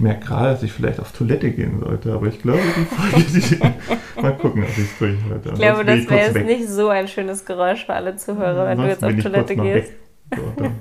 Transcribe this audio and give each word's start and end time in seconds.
merke 0.00 0.26
gerade, 0.26 0.50
dass 0.50 0.62
ich 0.62 0.72
vielleicht 0.72 1.00
auf 1.00 1.12
Toilette 1.12 1.50
gehen 1.50 1.80
sollte, 1.80 2.12
aber 2.12 2.26
ich 2.26 2.40
glaube, 2.40 2.60
die 2.76 2.84
Folge, 2.84 3.26
die, 4.16 4.20
mal 4.22 4.36
gucken, 4.36 4.62
ob 4.62 4.70
ich 4.70 4.78
es 4.78 4.98
durchhalte. 4.98 5.50
Ich 5.50 5.54
glaube, 5.54 5.84
das 5.84 6.08
wäre 6.08 6.20
jetzt 6.20 6.34
weg. 6.34 6.46
nicht 6.46 6.68
so 6.68 6.88
ein 6.88 7.08
schönes 7.08 7.44
Geräusch 7.44 7.86
für 7.86 7.94
alle 7.94 8.16
Zuhörer, 8.16 8.66
wenn 8.66 8.78
du 8.78 8.88
jetzt 8.88 9.04
auf 9.04 9.14
Toilette 9.16 9.56
gehst. 9.56 9.92
So, 10.34 10.42
dann 10.56 10.76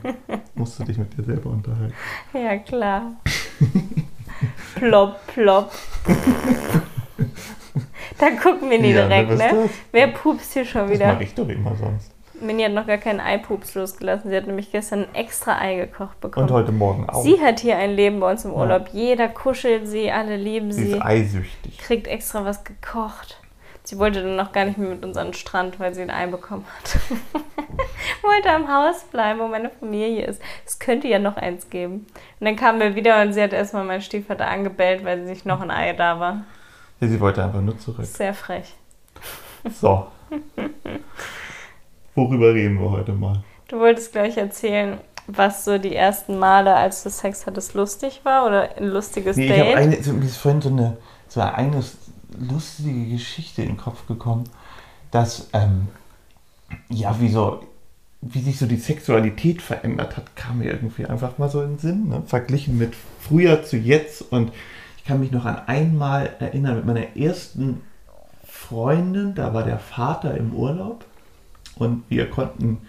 musst 0.56 0.80
du 0.80 0.84
dich 0.84 0.98
mit 0.98 1.18
dir 1.18 1.24
selber 1.24 1.50
unterhalten. 1.50 1.94
Ja, 2.34 2.58
klar. 2.58 3.14
plopp, 4.76 5.28
plopp. 5.28 5.72
Dann 8.20 8.38
gucken 8.38 8.70
wir 8.70 8.80
nie 8.80 8.92
ja, 8.92 9.08
direkt, 9.08 9.38
ne? 9.38 9.70
Wer 9.92 10.08
pupst 10.08 10.54
hier 10.54 10.66
schon 10.66 10.90
wieder? 10.90 11.06
Das 11.06 11.14
mache 11.14 11.24
ich 11.24 11.34
doch 11.34 11.48
immer 11.48 11.74
sonst. 11.76 12.14
Mini 12.42 12.64
hat 12.64 12.74
noch 12.74 12.88
gar 12.88 12.98
keinen 12.98 13.20
Eipups 13.20 13.76
losgelassen. 13.76 14.30
Sie 14.30 14.38
hat 14.38 14.48
nämlich 14.48 14.72
gestern 14.72 15.06
ein 15.06 15.16
extra 15.16 15.60
Ei 15.60 15.76
gekocht 15.76 16.20
bekommen. 16.22 16.48
Und 16.48 16.54
heute 16.54 16.72
Morgen 16.72 17.10
auch. 17.10 17.24
Sie 17.24 17.40
hat 17.42 17.60
hier 17.60 17.78
ein 17.78 17.92
Leben 17.92 18.20
bei 18.20 18.32
uns 18.32 18.46
im 18.46 18.54
Urlaub. 18.54 18.88
Ja. 18.94 19.00
Jeder 19.00 19.28
kuschelt 19.28 19.88
sie, 19.88 20.12
alle 20.12 20.38
lieben 20.38 20.72
sie. 20.72 20.86
Sie 20.86 20.92
ist 20.94 21.02
eisüchtig. 21.02 21.78
Kriegt 21.78 22.08
extra 22.08 22.46
was 22.46 22.64
gekocht. 22.64 23.40
Sie 23.84 23.98
wollte 23.98 24.22
dann 24.22 24.36
noch 24.36 24.52
gar 24.52 24.66
nicht 24.66 24.78
mehr 24.78 24.90
mit 24.90 25.04
uns 25.04 25.18
an 25.18 25.28
den 25.28 25.34
Strand, 25.34 25.80
weil 25.80 25.96
sie 25.96 26.02
ein 26.02 26.12
Ei 26.12 26.28
bekommen 26.28 26.66
hat. 26.78 27.00
wollte 28.22 28.52
am 28.52 28.68
Haus 28.68 29.04
bleiben, 29.06 29.40
wo 29.40 29.48
meine 29.48 29.70
Familie 29.70 30.26
ist. 30.26 30.42
Es 30.66 30.80
könnte 30.80 31.08
ja 31.08 31.20
noch 31.20 31.38
eins 31.38 31.70
geben. 31.70 32.06
Und 32.40 32.46
dann 32.46 32.56
kamen 32.56 32.80
wir 32.80 32.96
wieder 32.96 33.22
und 33.22 33.34
sie 33.34 33.42
hat 33.42 33.54
erstmal 33.54 33.84
meinen 33.84 34.02
Stiefvater 34.02 34.48
angebellt, 34.48 35.04
weil 35.04 35.26
sich 35.26 35.46
noch 35.46 35.62
ein 35.62 35.72
Ei 35.72 35.94
da 35.94 36.20
war. 36.20 36.44
Ja, 37.00 37.08
sie 37.08 37.20
wollte 37.20 37.44
einfach 37.44 37.62
nur 37.62 37.80
zurück. 37.80 38.06
Sehr 38.06 38.34
frech. 38.34 38.76
So. 39.82 40.08
Worüber 42.20 42.54
reden 42.54 42.82
wir 42.82 42.92
heute 42.92 43.14
mal? 43.14 43.42
Du 43.70 43.80
wolltest 43.80 44.12
gleich 44.12 44.36
erzählen, 44.36 44.98
was 45.28 45.64
so 45.64 45.78
die 45.78 45.96
ersten 45.96 46.38
Male, 46.38 46.76
als 46.76 47.02
du 47.04 47.10
Sex 47.10 47.46
hattest, 47.46 47.76
lustig 47.76 48.20
war 48.24 48.46
oder 48.46 48.76
ein 48.76 48.88
lustiges 48.88 49.38
nee, 49.38 49.48
Date? 49.48 49.58
Ich 49.58 49.72
habe 49.72 49.78
eine, 49.78 50.04
so, 50.04 50.12
mir 50.12 50.26
ist 50.26 50.36
vorhin 50.36 50.62
so 50.62 50.68
eine, 50.68 50.98
so 51.30 51.40
eine 51.40 51.82
lustige 52.38 53.06
Geschichte 53.06 53.62
in 53.62 53.70
den 53.70 53.78
Kopf 53.78 54.06
gekommen, 54.06 54.50
dass, 55.12 55.48
ähm, 55.54 55.88
ja, 56.90 57.16
wie 57.22 57.30
so, 57.30 57.64
wie 58.20 58.40
sich 58.40 58.60
so 58.60 58.66
die 58.66 58.76
Sexualität 58.76 59.62
verändert 59.62 60.18
hat, 60.18 60.36
kam 60.36 60.58
mir 60.58 60.66
irgendwie 60.66 61.06
einfach 61.06 61.38
mal 61.38 61.48
so 61.48 61.62
in 61.62 61.78
den 61.78 61.80
Sinn, 61.80 62.10
ne? 62.10 62.24
verglichen 62.26 62.78
mit 62.78 62.96
früher 63.22 63.64
zu 63.64 63.78
jetzt 63.78 64.24
und 64.34 64.52
ich 64.98 65.06
kann 65.06 65.22
mich 65.22 65.32
noch 65.32 65.46
an 65.46 65.62
einmal 65.68 66.32
erinnern 66.40 66.76
mit 66.76 66.86
meiner 66.86 67.16
ersten 67.16 67.82
Freundin, 68.46 69.36
da 69.36 69.54
war 69.54 69.64
der 69.64 69.80
Vater 69.80 70.36
im 70.36 70.54
Urlaub 70.54 71.06
und 71.80 72.04
wir 72.10 72.30
konnten 72.30 72.80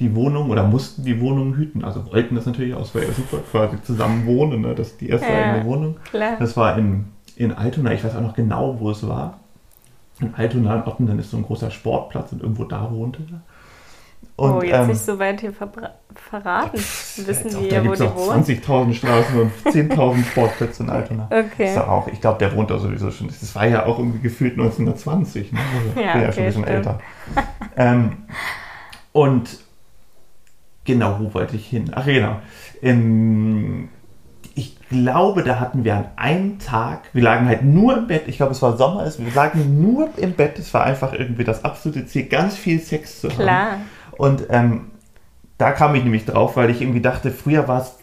die 0.00 0.14
Wohnung 0.14 0.50
oder 0.50 0.64
mussten 0.64 1.04
die 1.04 1.20
Wohnung 1.20 1.56
hüten. 1.56 1.84
Also 1.84 2.06
wollten 2.12 2.36
das 2.36 2.46
natürlich 2.46 2.74
aus, 2.74 2.94
weil 2.94 3.10
super 3.12 3.38
quasi 3.50 3.82
zusammen 3.82 4.26
wohnen. 4.26 4.62
Ne? 4.62 4.74
Das 4.74 4.88
ist 4.88 5.00
die 5.00 5.08
erste 5.08 5.28
ja, 5.28 5.52
eigene 5.52 5.64
Wohnung. 5.64 5.96
Klar. 6.10 6.36
Das 6.38 6.56
war 6.56 6.78
in, 6.78 7.06
in 7.36 7.52
Altona. 7.52 7.92
Ich 7.92 8.04
weiß 8.04 8.14
auch 8.14 8.22
noch 8.22 8.34
genau, 8.34 8.78
wo 8.78 8.90
es 8.90 9.06
war. 9.06 9.40
In 10.20 10.34
Altona 10.34 10.76
in 10.76 10.82
Ottensen 10.82 11.18
ist 11.18 11.30
so 11.30 11.36
ein 11.36 11.42
großer 11.44 11.70
Sportplatz 11.70 12.32
und 12.32 12.42
irgendwo 12.42 12.64
da 12.64 12.90
wohnte 12.90 13.22
er. 13.30 13.40
Und, 14.38 14.52
oh, 14.52 14.62
jetzt 14.62 14.72
ähm, 14.72 14.86
nicht 14.86 15.00
so 15.00 15.18
weit 15.18 15.40
hier 15.40 15.52
verraten. 15.52 16.78
Wissen 16.78 17.60
die 17.60 17.68
ja, 17.70 17.84
wo 17.84 17.92
die 17.92 18.00
wohnen? 18.02 18.44
20.000 18.44 18.94
Straßen 18.94 19.40
und 19.40 19.52
10.000 19.64 20.24
Sportplätze 20.24 20.84
in 20.84 20.90
Altona. 20.90 21.28
Okay. 21.28 21.72
Ist 21.72 21.78
auch, 21.78 22.06
ich 22.06 22.20
glaube, 22.20 22.38
der 22.38 22.54
wohnt 22.54 22.70
da 22.70 22.78
sowieso 22.78 23.10
schon. 23.10 23.26
Das 23.26 23.54
war 23.56 23.66
ja 23.66 23.86
auch 23.86 23.98
irgendwie 23.98 24.20
gefühlt 24.20 24.52
1920. 24.52 25.52
Ne? 25.52 25.58
Also, 25.58 26.00
ja, 26.00 26.10
okay, 26.10 26.22
ja 26.22 26.32
schon 26.32 26.42
ein 26.42 26.46
bisschen 26.46 26.62
stimmt. 26.62 26.68
älter. 26.68 27.00
ähm, 27.76 28.12
und 29.10 29.58
genau, 30.84 31.18
wo 31.18 31.34
wollte 31.34 31.56
ich 31.56 31.66
hin? 31.66 31.90
Ach 31.94 32.04
genau. 32.04 32.40
Ähm, 32.80 33.88
ich 34.54 34.76
glaube, 34.88 35.42
da 35.42 35.58
hatten 35.58 35.82
wir 35.82 35.96
an 35.96 36.04
einem 36.14 36.58
Tag, 36.60 37.10
wir 37.12 37.22
lagen 37.24 37.46
halt 37.46 37.62
nur 37.64 37.96
im 37.96 38.06
Bett, 38.06 38.24
ich 38.26 38.36
glaube, 38.36 38.52
es 38.52 38.62
war 38.62 38.76
Sommer, 38.76 39.04
wir 39.04 39.34
lagen 39.34 39.80
nur 39.80 40.10
im 40.16 40.32
Bett, 40.32 40.58
es 40.58 40.72
war 40.74 40.84
einfach 40.84 41.12
irgendwie 41.12 41.44
das 41.44 41.64
absolute 41.64 42.06
Ziel, 42.06 42.26
ganz 42.26 42.56
viel 42.56 42.80
Sex 42.80 43.20
zu 43.20 43.28
haben. 43.28 43.36
Klar. 43.36 43.78
Und 44.18 44.46
ähm, 44.50 44.90
da 45.56 45.72
kam 45.72 45.94
ich 45.94 46.04
nämlich 46.04 46.26
drauf, 46.26 46.56
weil 46.56 46.70
ich 46.70 46.82
irgendwie 46.82 47.00
dachte, 47.00 47.30
früher 47.30 47.66
war 47.66 47.80
es 47.80 47.98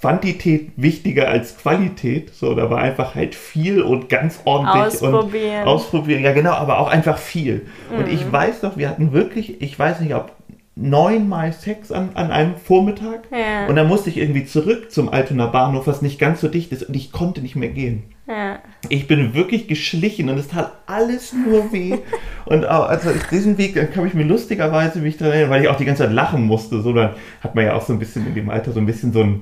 Quantität 0.00 0.72
wichtiger 0.76 1.28
als 1.28 1.56
Qualität. 1.56 2.34
So, 2.34 2.54
da 2.54 2.70
war 2.70 2.78
einfach 2.78 3.14
halt 3.14 3.34
viel 3.34 3.82
und 3.82 4.08
ganz 4.08 4.40
ordentlich 4.44 5.02
ausprobieren. 5.02 5.62
und 5.62 5.68
ausprobieren. 5.68 6.22
Ja, 6.22 6.32
genau, 6.32 6.52
aber 6.52 6.78
auch 6.78 6.88
einfach 6.88 7.18
viel. 7.18 7.66
Mhm. 7.90 7.98
Und 7.98 8.08
ich 8.08 8.26
mhm. 8.26 8.32
weiß 8.32 8.62
noch, 8.62 8.76
wir 8.76 8.88
hatten 8.88 9.12
wirklich, 9.12 9.60
ich 9.60 9.78
weiß 9.78 10.00
nicht, 10.00 10.14
ob 10.14 10.32
neunmal 10.76 11.52
Sex 11.52 11.90
an, 11.90 12.10
an 12.14 12.30
einem 12.30 12.56
Vormittag. 12.56 13.22
Ja. 13.32 13.66
Und 13.66 13.74
dann 13.74 13.88
musste 13.88 14.10
ich 14.10 14.18
irgendwie 14.18 14.44
zurück 14.44 14.92
zum 14.92 15.08
Altonaer 15.08 15.50
Bahnhof, 15.50 15.86
was 15.88 16.02
nicht 16.02 16.20
ganz 16.20 16.40
so 16.40 16.48
dicht 16.48 16.70
ist, 16.70 16.84
und 16.84 16.94
ich 16.94 17.10
konnte 17.10 17.40
nicht 17.40 17.56
mehr 17.56 17.70
gehen. 17.70 18.04
Ja. 18.28 18.58
Ich 18.90 19.08
bin 19.08 19.34
wirklich 19.34 19.66
geschlichen 19.68 20.28
und 20.28 20.38
es 20.38 20.48
tat 20.48 20.72
alles 20.86 21.32
nur 21.32 21.72
weh. 21.72 21.96
und 22.44 22.64
also 22.66 23.10
diesen 23.30 23.56
Weg, 23.56 23.74
dann 23.74 23.90
kam 23.90 24.06
ich 24.06 24.14
mir 24.14 24.24
lustigerweise 24.24 25.00
mich 25.00 25.16
dran 25.16 25.30
erinnern, 25.30 25.50
weil 25.50 25.62
ich 25.62 25.68
auch 25.68 25.76
die 25.76 25.86
ganze 25.86 26.04
Zeit 26.04 26.12
lachen 26.12 26.44
musste. 26.44 26.82
So, 26.82 26.92
dann 26.92 27.14
hat 27.40 27.54
man 27.54 27.64
ja 27.64 27.74
auch 27.74 27.82
so 27.82 27.94
ein 27.94 27.98
bisschen 27.98 28.26
in 28.26 28.34
dem 28.34 28.50
Alter 28.50 28.72
so 28.72 28.80
ein 28.80 28.86
bisschen 28.86 29.12
so 29.12 29.22
ein 29.22 29.40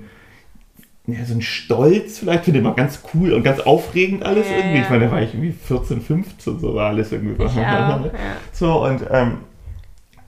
ja, 1.09 1.25
so 1.25 1.35
ein 1.35 1.43
Stolz 1.43 2.19
vielleicht, 2.19 2.45
finde 2.45 2.59
ich 2.59 2.65
mal 2.65 2.75
ganz 2.75 3.01
cool 3.15 3.33
und 3.33 3.45
ganz 3.45 3.61
aufregend 3.61 4.25
alles 4.25 4.49
ja, 4.51 4.57
irgendwie. 4.57 4.81
Ich 4.81 4.91
meine, 4.91 5.05
da 5.05 5.13
war 5.13 5.23
ich 5.23 5.35
irgendwie 5.35 5.53
14, 5.53 6.01
15, 6.01 6.59
so 6.59 6.75
war 6.75 6.89
alles 6.89 7.13
irgendwie. 7.13 7.41
Ich 7.45 7.49
auch, 7.49 7.57
ja. 7.57 8.11
So, 8.53 8.85
und 8.85 9.03
ähm, 9.13 9.39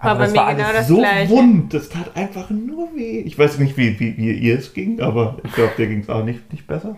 war 0.01 0.13
aber 0.13 0.25
das 0.25 0.37
war 0.37 0.47
alles 0.47 0.67
genau 0.67 0.83
so 0.83 0.97
Gleiche. 0.99 1.31
wund, 1.33 1.75
das 1.75 1.89
tat 1.89 2.17
einfach 2.17 2.51
nur 2.51 2.95
weh. 2.95 3.21
Ich 3.21 3.37
weiß 3.37 3.59
nicht, 3.59 3.77
wie, 3.77 3.99
wie, 3.99 4.17
wie 4.17 4.33
ihr 4.33 4.57
es 4.57 4.73
ging, 4.73 5.01
aber 5.01 5.39
ich 5.43 5.53
glaube, 5.53 5.73
dir 5.77 5.89
ging 5.89 6.01
es 6.01 6.09
auch 6.09 6.25
nicht, 6.25 6.53
nicht 6.53 6.69
besser. 6.69 6.97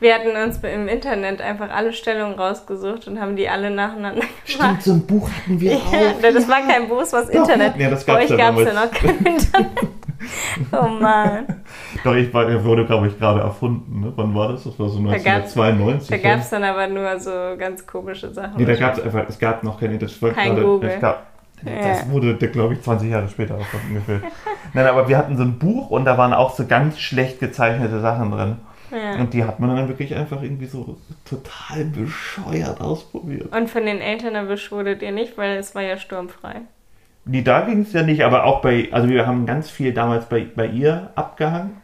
Wir 0.00 0.14
hatten 0.14 0.30
uns 0.36 0.58
im 0.58 0.86
Internet 0.86 1.40
einfach 1.40 1.70
alle 1.70 1.92
Stellungen 1.92 2.38
rausgesucht 2.38 3.08
und 3.08 3.20
haben 3.20 3.34
die 3.34 3.48
alle 3.48 3.70
nacheinander 3.70 4.20
gemacht. 4.20 4.32
Stimmt, 4.44 4.82
so 4.82 4.92
ein 4.92 5.06
Buch 5.06 5.28
hatten 5.28 5.60
wir 5.60 5.76
auch. 5.76 5.92
Ja, 5.92 6.32
das 6.32 6.48
war 6.48 6.60
kein 6.60 6.88
Buch, 6.88 7.02
es 7.02 7.12
war 7.12 7.22
das 7.22 7.30
Internet. 7.30 7.76
Ja, 7.76 7.90
das 7.90 8.06
gab's 8.06 8.28
Bei 8.28 8.34
euch 8.34 8.38
gab 8.38 8.56
es 8.58 8.66
ja 8.66 8.74
noch 8.74 8.90
kein 8.90 9.18
Internet. 9.18 9.70
Oh 10.72 10.88
Mann. 10.88 11.46
Doch, 12.02 12.14
ich 12.14 12.34
war, 12.34 12.64
wurde, 12.64 12.84
glaube 12.84 13.06
ich, 13.06 13.18
gerade 13.18 13.40
erfunden. 13.40 14.00
Ne? 14.00 14.12
Wann 14.16 14.34
war 14.34 14.48
das? 14.48 14.64
Das 14.64 14.78
war 14.78 14.88
so 14.88 14.98
1992. 14.98 16.08
Da 16.08 16.16
gab 16.16 16.40
es 16.40 16.50
dann 16.50 16.64
aber 16.64 16.88
nur 16.88 17.18
so 17.20 17.30
ganz 17.56 17.86
komische 17.86 18.32
Sachen. 18.32 18.54
Nee, 18.56 18.64
da 18.64 18.74
gab 18.74 18.98
es 18.98 19.02
einfach, 19.02 19.28
es 19.28 19.38
gab 19.38 19.62
noch 19.62 19.78
kein 19.78 19.92
Internet. 19.92 20.34
Kein 20.34 20.56
gerade, 20.56 20.66
Google. 20.66 20.90
Es 20.90 21.00
gab, 21.00 21.26
das 21.64 22.10
wurde, 22.10 22.34
glaube 22.34 22.74
ich, 22.74 22.82
20 22.82 23.10
Jahre 23.10 23.28
später 23.28 23.54
erfunden 23.54 23.94
gefühlt. 23.94 24.22
Nein, 24.74 24.86
aber 24.86 25.08
wir 25.08 25.16
hatten 25.16 25.36
so 25.36 25.44
ein 25.44 25.58
Buch 25.58 25.90
und 25.90 26.04
da 26.04 26.18
waren 26.18 26.34
auch 26.34 26.54
so 26.54 26.66
ganz 26.66 26.98
schlecht 26.98 27.38
gezeichnete 27.40 28.00
Sachen 28.00 28.32
drin. 28.32 28.56
Ja. 28.90 29.20
Und 29.20 29.34
die 29.34 29.44
hat 29.44 29.60
man 29.60 29.74
dann 29.74 29.88
wirklich 29.88 30.14
einfach 30.14 30.42
irgendwie 30.42 30.66
so 30.66 30.96
total 31.24 31.84
bescheuert 31.84 32.80
ausprobiert. 32.80 33.54
Und 33.54 33.68
von 33.68 33.84
den 33.84 34.00
Eltern 34.00 34.34
erwischt 34.34 34.72
wurdet 34.72 35.02
ihr 35.02 35.12
nicht, 35.12 35.36
weil 35.36 35.56
es 35.56 35.74
war 35.74 35.82
ja 35.82 35.96
sturmfrei. 35.96 36.62
Nee, 37.24 37.42
da 37.42 37.60
ging 37.62 37.82
es 37.82 37.92
ja 37.92 38.02
nicht, 38.02 38.24
aber 38.24 38.44
auch 38.44 38.62
bei, 38.62 38.88
also 38.90 39.08
wir 39.08 39.26
haben 39.26 39.44
ganz 39.44 39.68
viel 39.68 39.92
damals 39.92 40.26
bei, 40.26 40.46
bei 40.54 40.66
ihr 40.66 41.10
abgehangen, 41.14 41.76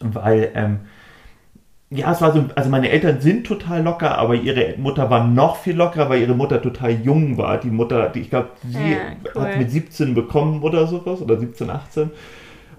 weil 0.00 0.50
ähm, 0.54 0.80
ja, 1.92 2.12
es 2.12 2.20
war 2.20 2.32
so, 2.32 2.44
also 2.54 2.70
meine 2.70 2.88
Eltern 2.88 3.20
sind 3.20 3.46
total 3.46 3.82
locker, 3.82 4.16
aber 4.16 4.36
ihre 4.36 4.76
Mutter 4.78 5.10
war 5.10 5.26
noch 5.26 5.56
viel 5.56 5.74
lockerer, 5.74 6.08
weil 6.08 6.20
ihre 6.20 6.34
Mutter 6.36 6.62
total 6.62 6.92
jung 6.92 7.36
war. 7.36 7.58
Die 7.58 7.70
Mutter, 7.70 8.10
die, 8.10 8.20
ich 8.20 8.30
glaube, 8.30 8.50
sie 8.62 8.92
ja, 8.92 8.98
cool. 9.34 9.42
hat 9.42 9.58
mit 9.58 9.72
17 9.72 10.14
bekommen 10.14 10.62
oder 10.62 10.86
sowas, 10.86 11.20
oder 11.20 11.36
17, 11.36 11.68
18. 11.68 12.10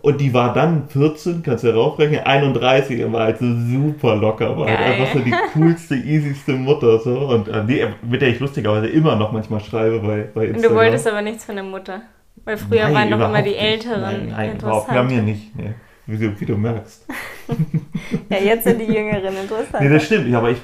Und 0.01 0.19
die 0.19 0.33
war 0.33 0.53
dann 0.53 0.89
14, 0.89 1.43
kannst 1.43 1.63
du 1.63 1.67
ja 1.67 1.75
raufrechnen, 1.75 2.21
31 2.21 3.03
und 3.03 3.13
war 3.13 3.25
halt 3.25 3.37
so 3.37 3.45
super 3.45 4.15
locker, 4.15 4.57
war 4.57 4.67
halt 4.67 4.79
einfach 4.79 5.13
so 5.13 5.19
die 5.19 5.33
coolste, 5.53 5.95
easyste 5.95 6.53
Mutter. 6.53 6.99
So. 6.99 7.19
Und 7.19 7.47
äh, 7.47 7.65
die, 7.65 7.85
mit 8.01 8.21
der 8.21 8.29
ich 8.29 8.39
lustigerweise 8.39 8.87
immer 8.87 9.15
noch 9.15 9.31
manchmal 9.31 9.59
schreibe 9.59 9.99
bei, 9.99 10.27
bei 10.33 10.45
Instagram. 10.45 10.55
Und 10.55 10.63
du 10.63 10.75
wolltest 10.75 11.07
aber 11.07 11.21
nichts 11.21 11.45
von 11.45 11.55
der 11.55 11.63
Mutter. 11.63 12.01
Weil 12.43 12.57
früher 12.57 12.89
nein, 12.89 12.93
waren 12.93 13.11
doch 13.11 13.29
immer 13.29 13.43
die 13.43 13.55
Älteren. 13.55 14.01
Nein, 14.01 14.27
nein 14.29 14.57
überhaupt 14.57 14.89
wir 14.89 14.97
haben 14.97 15.09
hier 15.09 15.21
nicht. 15.21 15.55
Nee 15.55 15.75
wie 16.11 16.17
du, 16.17 16.39
wie 16.39 16.45
du 16.45 16.57
merkst. 16.57 17.05
ja, 18.29 18.37
jetzt 18.37 18.63
sind 18.65 18.79
die 18.79 18.91
Jüngeren 18.91 19.35
interessant. 19.35 19.81
Nee, 19.81 19.89
das 19.89 20.03
stimmt. 20.03 20.33
Aber 20.33 20.51
ich, 20.51 20.59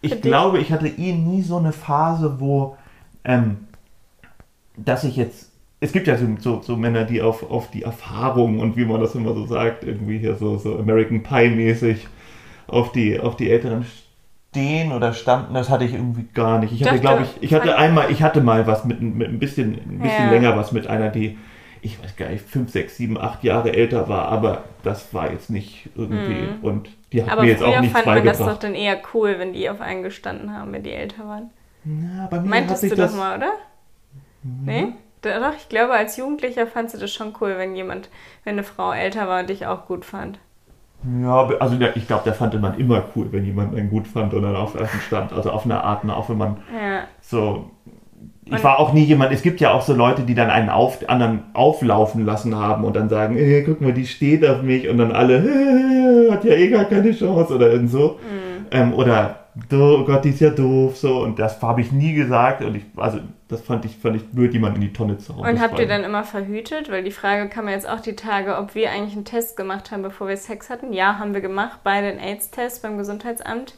ich 0.00 0.20
glaube, 0.20 0.58
ich 0.58 0.72
hatte 0.72 0.88
eh 0.88 1.12
nie 1.12 1.42
so 1.42 1.58
eine 1.58 1.72
Phase, 1.72 2.40
wo, 2.40 2.76
ähm, 3.24 3.68
dass 4.76 5.04
ich 5.04 5.16
jetzt, 5.16 5.49
es 5.80 5.92
gibt 5.92 6.06
ja 6.06 6.16
so, 6.16 6.60
so, 6.60 6.76
Männer, 6.76 7.04
die 7.04 7.22
auf, 7.22 7.50
auf 7.50 7.70
die 7.70 7.82
Erfahrung 7.82 8.60
und 8.60 8.76
wie 8.76 8.84
man 8.84 9.00
das 9.00 9.14
immer 9.14 9.32
so 9.34 9.46
sagt, 9.46 9.84
irgendwie 9.84 10.18
hier 10.18 10.34
so, 10.36 10.58
so 10.58 10.78
American 10.78 11.22
Pie-mäßig 11.22 12.06
auf 12.66 12.92
die, 12.92 13.18
auf 13.18 13.36
die 13.36 13.50
Älteren 13.50 13.84
stehen 14.50 14.92
oder 14.92 15.12
standen, 15.14 15.54
das 15.54 15.70
hatte 15.70 15.84
ich 15.84 15.94
irgendwie 15.94 16.26
gar 16.34 16.58
nicht. 16.58 16.72
Ich 16.72 16.84
hatte, 16.84 17.00
glaube 17.00 17.22
ich, 17.22 17.42
ich 17.42 17.54
hatte 17.54 17.76
einmal, 17.76 18.10
ich 18.10 18.22
hatte 18.22 18.42
mal 18.42 18.66
was 18.66 18.84
mit, 18.84 19.00
mit 19.00 19.28
ein 19.28 19.38
bisschen, 19.38 19.74
ein 19.74 19.98
bisschen 20.00 20.26
ja. 20.26 20.30
länger 20.30 20.56
was 20.56 20.72
mit 20.72 20.86
einer, 20.86 21.08
die 21.08 21.38
ich 21.82 22.02
weiß 22.02 22.16
gar 22.16 22.28
nicht, 22.28 22.44
fünf, 22.46 22.70
sechs, 22.70 22.96
sieben, 22.96 23.18
acht 23.18 23.42
Jahre 23.42 23.72
älter 23.72 24.08
war, 24.08 24.28
aber 24.28 24.64
das 24.82 25.14
war 25.14 25.32
jetzt 25.32 25.50
nicht 25.50 25.88
irgendwie. 25.94 26.42
Mhm. 26.42 26.58
Und 26.62 26.90
die 27.12 27.22
hat 27.22 27.30
aber 27.30 27.42
mir 27.42 27.48
jetzt 27.48 27.62
auch 27.62 27.80
nichts 27.80 27.92
fand 27.92 28.04
beigebracht. 28.04 28.38
man 28.38 28.48
das 28.48 28.54
doch 28.56 28.60
dann 28.60 28.74
eher 28.74 28.98
cool, 29.14 29.38
wenn 29.38 29.52
die 29.52 29.70
auf 29.70 29.80
einen 29.80 30.02
gestanden 30.02 30.52
haben, 30.52 30.72
wenn 30.72 30.82
die 30.82 30.92
älter 30.92 31.26
waren. 31.26 31.50
Na, 31.84 32.26
bei 32.26 32.40
mir 32.40 32.48
Meintest 32.48 32.74
hat 32.74 32.80
sich 32.80 32.90
du 32.90 32.96
das 32.96 33.16
mal, 33.16 33.38
oder? 33.38 33.52
Mhm. 34.42 34.64
Nee? 34.64 34.92
Doch, 35.22 35.54
ich 35.56 35.68
glaube, 35.68 35.92
als 35.92 36.16
Jugendlicher 36.16 36.66
fandst 36.66 36.94
du 36.94 36.98
das 36.98 37.12
schon 37.12 37.34
cool, 37.40 37.54
wenn 37.58 37.74
jemand, 37.76 38.08
wenn 38.44 38.54
eine 38.54 38.62
Frau 38.64 38.92
älter 38.92 39.28
war 39.28 39.40
und 39.40 39.50
dich 39.50 39.66
auch 39.66 39.86
gut 39.86 40.04
fand. 40.04 40.38
Ja, 41.22 41.48
also 41.60 41.76
ich 41.94 42.06
glaube, 42.06 42.24
der 42.24 42.34
fand 42.34 42.58
man 42.60 42.78
immer 42.78 43.02
cool, 43.16 43.28
wenn 43.30 43.44
jemand 43.44 43.74
einen 43.74 43.88
gut 43.90 44.06
fand 44.06 44.34
und 44.34 44.42
dann 44.42 44.54
auf 44.56 44.72
dem 44.76 44.86
stand. 45.06 45.32
Also 45.32 45.50
auf 45.50 45.64
eine 45.64 45.82
Art, 45.82 46.08
auch 46.10 46.28
wenn 46.28 46.36
man 46.38 46.56
Ja. 46.74 47.04
so. 47.22 47.70
Ich 48.44 48.52
Und- 48.52 48.64
war 48.64 48.78
auch 48.78 48.92
nie 48.92 49.04
jemand, 49.04 49.32
es 49.32 49.42
gibt 49.42 49.60
ja 49.60 49.72
auch 49.72 49.80
so 49.82 49.94
Leute, 49.94 50.22
die 50.22 50.34
dann 50.34 50.50
einen 50.50 50.68
auf, 50.70 50.98
anderen 51.08 51.44
auflaufen 51.54 52.26
lassen 52.26 52.54
haben 52.56 52.84
und 52.84 52.96
dann 52.96 53.08
sagen, 53.08 53.34
hey, 53.36 53.62
guck 53.64 53.80
mal, 53.80 53.92
die 53.92 54.06
steht 54.06 54.44
auf 54.46 54.62
mich 54.62 54.88
und 54.88 54.98
dann 54.98 55.12
alle, 55.12 55.36
"Äh, 55.38 56.30
hat 56.32 56.44
ja 56.44 56.52
eh 56.54 56.68
gar 56.68 56.84
keine 56.84 57.12
Chance 57.12 57.54
oder 57.54 57.70
irgend 57.70 57.90
so. 57.90 58.18
Mhm. 58.20 58.66
Ähm, 58.72 58.92
oder, 58.94 59.39
oh 59.72 60.04
Gott, 60.04 60.24
die 60.24 60.30
ist 60.30 60.40
ja 60.40 60.50
doof, 60.50 60.96
so. 60.96 61.22
Und 61.22 61.38
das 61.38 61.60
habe 61.62 61.80
ich 61.80 61.92
nie 61.92 62.14
gesagt 62.14 62.62
und 62.62 62.76
ich, 62.76 62.84
also 62.96 63.20
das 63.48 63.60
fand 63.60 63.84
ich, 63.84 63.96
fand 63.96 64.16
ich 64.16 64.28
blöd, 64.28 64.52
jemand 64.52 64.76
in 64.76 64.82
die 64.82 64.92
Tonne 64.92 65.18
zu 65.18 65.36
hauen. 65.36 65.48
Und 65.48 65.60
habt 65.60 65.78
ihr 65.78 65.88
dann 65.88 66.04
immer 66.04 66.24
verhütet? 66.24 66.90
Weil 66.90 67.02
die 67.02 67.10
Frage 67.10 67.48
kam 67.48 67.64
mir 67.64 67.72
jetzt 67.72 67.88
auch 67.88 68.00
die 68.00 68.14
Tage, 68.14 68.56
ob 68.56 68.74
wir 68.74 68.90
eigentlich 68.90 69.14
einen 69.14 69.24
Test 69.24 69.56
gemacht 69.56 69.90
haben, 69.90 70.02
bevor 70.02 70.28
wir 70.28 70.36
Sex 70.36 70.70
hatten. 70.70 70.92
Ja, 70.92 71.18
haben 71.18 71.34
wir 71.34 71.40
gemacht, 71.40 71.80
beide 71.82 72.08
einen 72.08 72.20
AIDS-Test 72.20 72.82
beim 72.82 72.96
Gesundheitsamt. 72.98 73.74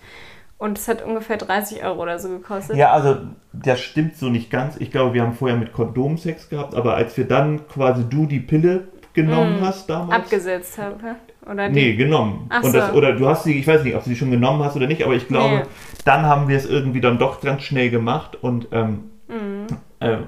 Und 0.59 0.79
es 0.79 0.87
hat 0.87 1.03
ungefähr 1.05 1.39
30 1.39 1.83
Euro 1.85 2.03
oder 2.03 2.19
so 2.21 2.29
gekostet. 2.29 2.77
Ja, 2.77 2.93
also 2.93 3.17
das 3.53 3.81
stimmt 3.81 4.17
so 4.17 4.29
nicht 4.29 4.49
ganz. 4.51 4.77
Ich 4.79 4.93
glaube, 4.93 5.13
wir 5.15 5.23
haben 5.23 5.33
vorher 5.33 5.57
mit 5.57 5.73
Kondom 5.73 6.19
Sex 6.19 6.49
gehabt, 6.49 6.75
aber 6.77 6.95
als 6.95 7.17
wir 7.17 7.27
dann 7.27 7.67
quasi 7.67 8.05
du 8.09 8.27
die 8.27 8.39
Pille 8.39 8.85
genommen 9.13 9.61
Mm. 9.61 9.65
hast 9.65 9.91
damals. 9.91 10.23
Abgesetzt 10.23 10.79
habe. 10.79 11.17
Oder 11.51 11.69
die? 11.69 11.75
Nee, 11.75 11.95
genommen. 11.97 12.47
Ach 12.51 12.63
Und 12.63 12.75
das, 12.75 12.91
so. 12.91 12.97
oder 12.97 13.13
du 13.15 13.29
hast 13.29 13.45
sie, 13.45 13.59
ich 13.59 13.67
weiß 13.67 13.83
nicht, 13.85 13.95
ob 13.97 14.05
du 14.05 14.11
sie 14.11 14.17
schon 14.17 14.31
genommen 14.31 14.63
hast 14.63 14.77
oder 14.77 14.87
nicht, 14.87 15.03
aber 15.05 15.15
ich 15.15 15.27
glaube, 15.29 15.57
Nee. 15.57 15.63
dann 16.05 16.23
haben 16.27 16.49
wir 16.49 16.57
es 16.57 16.67
irgendwie 16.67 17.01
dann 17.01 17.19
doch 17.19 17.41
ganz 17.41 17.63
schnell 17.63 17.91
gemacht 17.91 18.39
und 18.41 18.69
ähm, 18.73 19.05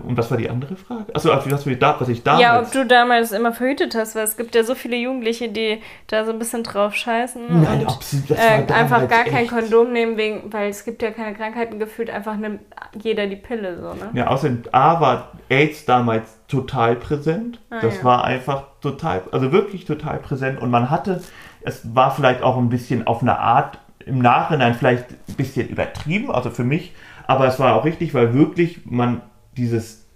und 0.07 0.17
was 0.17 0.31
war 0.31 0.39
die 0.39 0.49
andere 0.49 0.77
Frage? 0.77 1.15
Achso, 1.15 1.31
also 1.31 1.51
was, 1.51 1.67
was 1.67 2.09
ich 2.09 2.23
damals. 2.23 2.43
Ja, 2.43 2.61
ob 2.61 2.73
du 2.73 2.87
damals 2.87 3.33
immer 3.33 3.53
verhütet 3.53 3.95
hast, 3.95 4.15
weil 4.15 4.25
es 4.25 4.37
gibt 4.37 4.55
ja 4.55 4.65
so 4.65 4.75
viele 4.75 4.97
Jugendliche, 4.97 5.49
die 5.49 5.81
da 6.07 6.25
so 6.25 6.33
ein 6.33 6.39
bisschen 6.39 6.63
drauf 6.63 6.95
scheißen 6.95 7.63
Nein, 7.63 7.81
und 7.81 7.87
ob 7.89 8.03
sie, 8.03 8.23
das 8.29 8.39
äh, 8.39 8.73
einfach 8.73 9.09
gar 9.09 9.25
kein 9.25 9.45
echt- 9.45 9.51
Kondom 9.51 9.93
nehmen, 9.93 10.17
wegen, 10.17 10.53
weil 10.53 10.71
es 10.71 10.85
gibt 10.85 11.03
ja 11.03 11.11
keine 11.11 11.35
Krankheiten 11.35 11.79
gefühlt, 11.79 12.11
einfach 12.11 12.37
nimmt 12.37 12.61
jeder 13.01 13.27
die 13.27 13.37
Pille 13.37 13.81
so, 13.81 13.95
ne? 13.95 14.11
Ja, 14.15 14.29
außerdem 14.29 14.65
A 14.73 15.01
war 15.01 15.33
AIDS 15.49 15.85
damals 15.85 16.39
total 16.49 16.97
präsent. 16.97 17.61
Ah, 17.71 17.81
das 17.81 17.99
ja. 17.99 18.05
war 18.05 18.25
einfach 18.25 18.65
total, 18.81 19.23
also 19.33 19.53
wirklich 19.53 19.85
total 19.85 20.19
präsent. 20.19 20.61
Und 20.61 20.71
man 20.71 20.91
hatte, 20.91 21.23
es 21.63 21.95
war 21.95 22.11
vielleicht 22.11 22.43
auch 22.43 22.57
ein 22.57 22.69
bisschen 22.69 23.07
auf 23.07 23.23
eine 23.23 23.39
Art 23.39 23.79
im 24.07 24.19
Nachhinein 24.19 24.75
vielleicht 24.75 25.07
ein 25.29 25.35
bisschen 25.37 25.69
übertrieben, 25.69 26.31
also 26.31 26.51
für 26.51 26.65
mich, 26.65 26.93
aber 27.27 27.47
es 27.47 27.59
war 27.59 27.75
auch 27.75 27.85
richtig, 27.85 28.13
weil 28.15 28.35
wirklich 28.35 28.81
man 28.85 29.23
dieses 29.57 30.07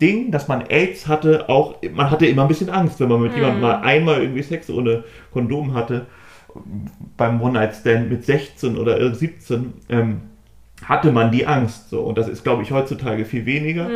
Ding, 0.00 0.30
dass 0.30 0.48
man 0.48 0.62
AIDS 0.68 1.06
hatte, 1.08 1.48
auch, 1.48 1.76
man 1.94 2.10
hatte 2.10 2.26
immer 2.26 2.42
ein 2.42 2.48
bisschen 2.48 2.70
Angst, 2.70 3.00
wenn 3.00 3.08
man 3.08 3.22
mit 3.22 3.34
jemandem 3.34 3.62
mal 3.62 3.80
einmal 3.80 4.20
irgendwie 4.20 4.42
Sex 4.42 4.68
ohne 4.68 5.04
Kondom 5.32 5.74
hatte, 5.74 6.06
beim 7.16 7.40
One-Night-Stand 7.40 8.10
mit 8.10 8.24
16 8.24 8.76
oder 8.76 9.14
17, 9.14 9.74
ähm, 9.88 10.20
hatte 10.84 11.10
man 11.10 11.32
die 11.32 11.46
Angst 11.46 11.90
so. 11.90 12.00
Und 12.00 12.18
das 12.18 12.28
ist 12.28 12.42
glaube 12.42 12.62
ich 12.62 12.70
heutzutage 12.70 13.24
viel 13.24 13.46
weniger. 13.46 13.88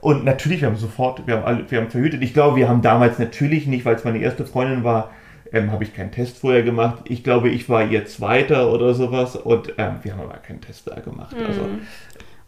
Und 0.00 0.24
natürlich 0.24 0.60
wir 0.60 0.68
haben 0.68 0.76
sofort 0.76 1.26
wir 1.26 1.36
haben 1.36 1.44
alle 1.44 1.70
wir 1.70 1.80
haben 1.80 1.90
verhütet. 1.90 2.22
Ich 2.22 2.34
glaube 2.34 2.56
wir 2.56 2.68
haben 2.68 2.82
damals 2.82 3.18
natürlich 3.18 3.66
nicht 3.66 3.84
weil 3.84 3.96
es 3.96 4.04
meine 4.04 4.18
erste 4.18 4.46
Freundin 4.46 4.84
war 4.84 5.10
ähm, 5.52 5.72
habe 5.72 5.82
ich 5.82 5.94
keinen 5.94 6.12
Test 6.12 6.38
vorher 6.38 6.62
gemacht. 6.62 7.02
Ich 7.06 7.24
glaube 7.24 7.48
ich 7.48 7.68
war 7.68 7.84
ihr 7.84 8.06
zweiter 8.06 8.72
oder 8.72 8.94
sowas. 8.94 9.34
Und 9.34 9.74
ähm, 9.78 9.96
wir 10.02 10.12
haben 10.12 10.22
aber 10.22 10.38
keinen 10.38 10.60
Test 10.60 10.88
da 10.88 11.00
gemacht. 11.00 11.34
Also 11.36 11.62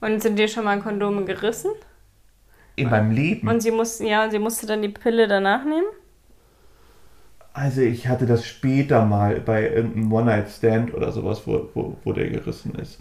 Und 0.02 0.20
sind 0.22 0.36
dir 0.38 0.48
schon 0.48 0.64
mal 0.64 0.78
Kondome 0.80 1.24
gerissen? 1.24 1.70
in 2.76 2.88
meinem 2.90 3.10
Leben 3.12 3.48
Und 3.48 3.60
sie 3.62 3.70
mussten, 3.70 4.06
ja, 4.06 4.24
und 4.24 4.30
sie 4.30 4.38
musste 4.38 4.66
dann 4.66 4.82
die 4.82 4.88
Pille 4.88 5.28
danach 5.28 5.64
nehmen? 5.64 5.86
also 7.54 7.82
ich 7.82 8.08
hatte 8.08 8.26
das 8.26 8.46
später 8.46 9.04
mal 9.04 9.40
bei 9.40 9.68
irgendeinem 9.68 10.12
One-Night-Stand 10.12 10.94
oder 10.94 11.12
sowas 11.12 11.42
wo, 11.46 11.68
wo, 11.74 11.98
wo 12.04 12.12
der 12.12 12.28
gerissen 12.30 12.74
ist 12.76 12.98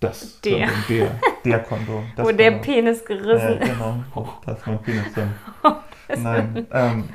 das 0.00 0.40
Der. 0.42 0.68
Kondom, 0.68 0.84
der 0.88 1.24
der 1.44 1.60
Kondom 1.62 2.12
das 2.16 2.26
wo 2.26 2.32
der 2.32 2.52
Kondom. 2.52 2.60
Penis 2.60 3.04
gerissen 3.04 3.58
Ja, 3.60 3.66
genau. 3.66 4.04
Oh, 4.14 4.28
das 4.46 4.58
ist 4.60 4.66
mein 4.66 4.82
Penis 4.82 5.12
dann. 5.14 5.34
Nein. 6.14 6.66
Ähm, 6.72 7.08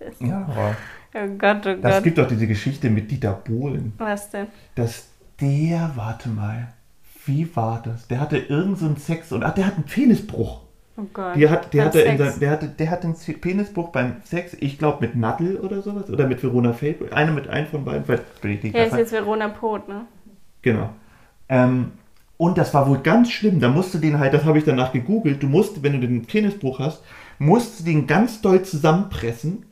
ist. 0.00 0.20
ja, 0.20 0.44
aber 0.46 0.84
Oh 1.16 1.28
Gott, 1.38 1.66
oh 1.66 1.76
das 1.80 1.96
Gott. 1.96 2.04
gibt 2.04 2.18
doch 2.18 2.26
diese 2.28 2.46
Geschichte 2.48 2.90
mit 2.90 3.10
Dieter 3.10 3.32
Bohlen, 3.34 3.92
Was 3.98 4.30
denn? 4.30 4.48
dass 4.74 5.08
der, 5.40 5.92
warte 5.96 6.28
mal, 6.28 6.73
wie 7.26 7.54
war 7.56 7.82
das? 7.84 8.08
Der 8.08 8.20
hatte 8.20 8.38
irgendeinen 8.38 8.76
so 8.76 8.86
einen 8.86 8.96
Sex 8.96 9.32
und 9.32 9.42
ach, 9.44 9.54
der 9.54 9.66
hat 9.66 9.74
einen 9.74 9.84
Penisbruch. 9.84 10.60
Oh 10.96 11.02
Gott. 11.12 11.36
Der, 11.36 11.50
hat, 11.50 11.74
der, 11.74 11.78
Beim 11.78 11.86
hatte 11.88 12.00
in 12.02 12.18
sein, 12.18 12.40
der, 12.40 12.50
hatte, 12.50 12.68
der 12.68 12.90
hatte 12.90 13.08
einen 13.08 13.40
Penisbruch 13.40 13.88
beim 13.88 14.16
Sex, 14.24 14.56
ich 14.60 14.78
glaube 14.78 15.04
mit 15.04 15.16
Nadel 15.16 15.56
oder 15.56 15.82
sowas, 15.82 16.08
oder 16.08 16.26
mit 16.28 16.42
Verona 16.42 16.72
Feldberg, 16.72 17.12
eine 17.12 17.32
mit 17.32 17.48
einem 17.48 17.66
von 17.66 17.84
beiden, 17.84 18.04
vielleicht 18.04 18.40
bin 18.40 18.52
ich 18.52 18.62
nicht 18.62 18.76
Ja, 18.76 18.84
ist 18.84 18.96
jetzt 18.96 19.12
Verona 19.12 19.48
Pot, 19.48 19.88
ne? 19.88 20.02
Genau. 20.62 20.90
Ähm, 21.48 21.92
und 22.36 22.58
das 22.58 22.72
war 22.74 22.88
wohl 22.88 22.98
ganz 22.98 23.30
schlimm. 23.30 23.60
Da 23.60 23.68
musst 23.68 23.92
du 23.94 23.98
den 23.98 24.18
halt, 24.18 24.34
das 24.34 24.44
habe 24.44 24.58
ich 24.58 24.64
danach 24.64 24.92
gegoogelt, 24.92 25.42
du 25.42 25.48
musst, 25.48 25.82
wenn 25.82 26.00
du 26.00 26.06
den 26.06 26.26
Penisbruch 26.26 26.78
hast, 26.78 27.02
musst 27.38 27.80
du 27.80 27.84
den 27.84 28.06
ganz 28.06 28.40
doll 28.40 28.62
zusammenpressen, 28.62 29.66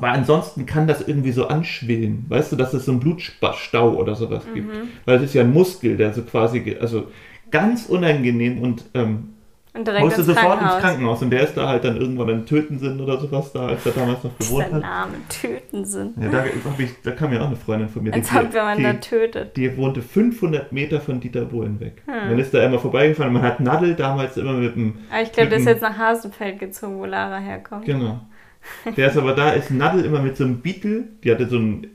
Weil 0.00 0.10
ansonsten 0.12 0.66
kann 0.66 0.86
das 0.86 1.06
irgendwie 1.06 1.32
so 1.32 1.48
anschwillen. 1.48 2.26
Weißt 2.28 2.52
du, 2.52 2.56
dass 2.56 2.74
es 2.74 2.84
so 2.86 2.92
einen 2.92 3.00
Blutstau 3.00 3.94
oder 3.94 4.14
sowas 4.14 4.44
gibt. 4.54 4.70
Weil 5.04 5.16
es 5.18 5.22
ist 5.24 5.34
ja 5.34 5.42
ein 5.42 5.52
Muskel, 5.52 5.96
der 5.96 6.12
so 6.12 6.22
quasi, 6.22 6.76
also 6.80 7.08
ganz 7.50 7.86
unangenehm 7.86 8.58
und 8.60 8.84
ähm, 8.94 9.30
Und 9.72 9.86
direkt 9.86 10.04
musste 10.04 10.20
ins 10.22 10.26
sofort 10.30 10.60
ins 10.62 10.76
Krankenhaus. 10.78 11.22
Und 11.22 11.30
der 11.30 11.42
ist 11.42 11.56
da 11.56 11.68
halt 11.68 11.84
dann 11.84 11.96
irgendwann 11.96 12.28
in 12.28 12.46
Tötensinn 12.46 13.00
oder 13.00 13.18
sowas 13.20 13.52
da, 13.52 13.66
als 13.68 13.84
er 13.86 13.92
damals 13.92 14.24
noch 14.24 14.36
gewohnt 14.38 14.66
der 14.66 14.72
hat. 14.74 14.82
Name 14.82 15.12
töten 15.28 15.84
sind. 15.84 16.14
Ja, 16.20 16.28
da, 16.30 16.44
ich, 16.78 16.90
da 17.02 17.10
kam 17.12 17.32
ja 17.32 17.40
auch 17.42 17.46
eine 17.48 17.56
Freundin 17.56 17.88
von 17.88 18.02
mir. 18.02 18.12
Als 18.14 18.28
die- 18.30 18.36
ob 18.36 18.54
man 18.54 18.76
die, 18.76 18.82
da 18.82 18.92
tötet. 18.94 19.56
die 19.56 19.76
wohnte 19.76 20.00
500 20.02 20.72
Meter 20.72 21.00
von 21.00 21.20
Dieter 21.20 21.44
Bohlen 21.44 21.78
weg. 21.80 22.02
Hm. 22.06 22.30
Man 22.30 22.38
ist 22.38 22.52
da 22.54 22.64
immer 22.64 22.78
vorbeigefahren. 22.78 23.32
Man 23.32 23.42
hat 23.42 23.60
Nadel 23.60 23.94
damals 23.94 24.36
immer 24.36 24.52
mit 24.54 24.74
dem. 24.74 24.94
Aber 25.10 25.22
ich 25.22 25.32
glaube, 25.32 25.50
der 25.50 25.58
ist 25.58 25.66
jetzt 25.66 25.82
nach 25.82 25.98
Hasenfeld 25.98 26.58
gezogen, 26.58 26.98
wo 26.98 27.04
Lara 27.04 27.38
herkommt. 27.38 27.84
Genau. 27.84 28.20
Der 28.96 29.08
ist 29.08 29.16
aber 29.16 29.34
da, 29.34 29.50
ist 29.50 29.70
Nadel 29.70 30.04
immer 30.04 30.20
mit 30.20 30.36
so 30.36 30.44
einem 30.44 30.58
Beetle. 30.60 31.04
Die 31.22 31.30
hatte 31.30 31.46
so 31.48 31.56
einen, 31.56 31.86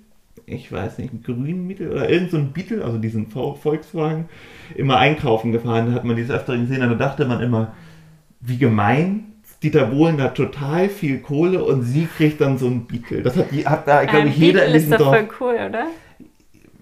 ich 0.45 0.71
weiß 0.71 0.97
nicht, 0.99 1.11
einen 1.11 1.23
grünen 1.23 1.67
Beetle 1.67 1.91
oder 1.91 2.09
irgend 2.09 2.31
so 2.31 2.37
einen 2.37 2.51
Beetle, 2.53 2.83
also 2.83 2.97
diesen 2.97 3.27
Volkswagen, 3.27 4.25
immer 4.75 4.97
einkaufen 4.97 5.51
gefahren. 5.51 5.87
Da 5.87 5.93
hat 5.93 6.05
man 6.05 6.15
dieses 6.15 6.31
öfter 6.31 6.57
gesehen. 6.57 6.81
Und 6.81 6.89
da 6.89 6.95
dachte 6.95 7.25
man 7.25 7.41
immer, 7.41 7.73
wie 8.41 8.57
gemein. 8.57 9.25
Dieter 9.61 9.87
Bohlen 9.87 10.21
hat 10.21 10.35
total 10.35 10.87
viel 10.87 11.19
Kohle 11.19 11.61
und 11.63 11.81
sie 11.83 12.07
kriegt 12.17 12.39
dann 12.39 12.57
so 12.57 12.67
einen 12.67 12.85
Beetle. 12.87 13.21
Das 13.21 13.35
hat, 13.35 13.51
die- 13.51 13.65
hat 13.67 13.85
da, 13.87 14.05
glaube 14.05 14.29
ich, 14.29 14.37
jeder 14.37 14.59
Beetle 14.61 14.67
in 14.67 14.73
diesem 14.79 14.93
ist 14.93 14.99
doch 15.01 15.05
Dorf. 15.11 15.17
voll 15.17 15.27
cool, 15.41 15.55
oder? 15.69 15.87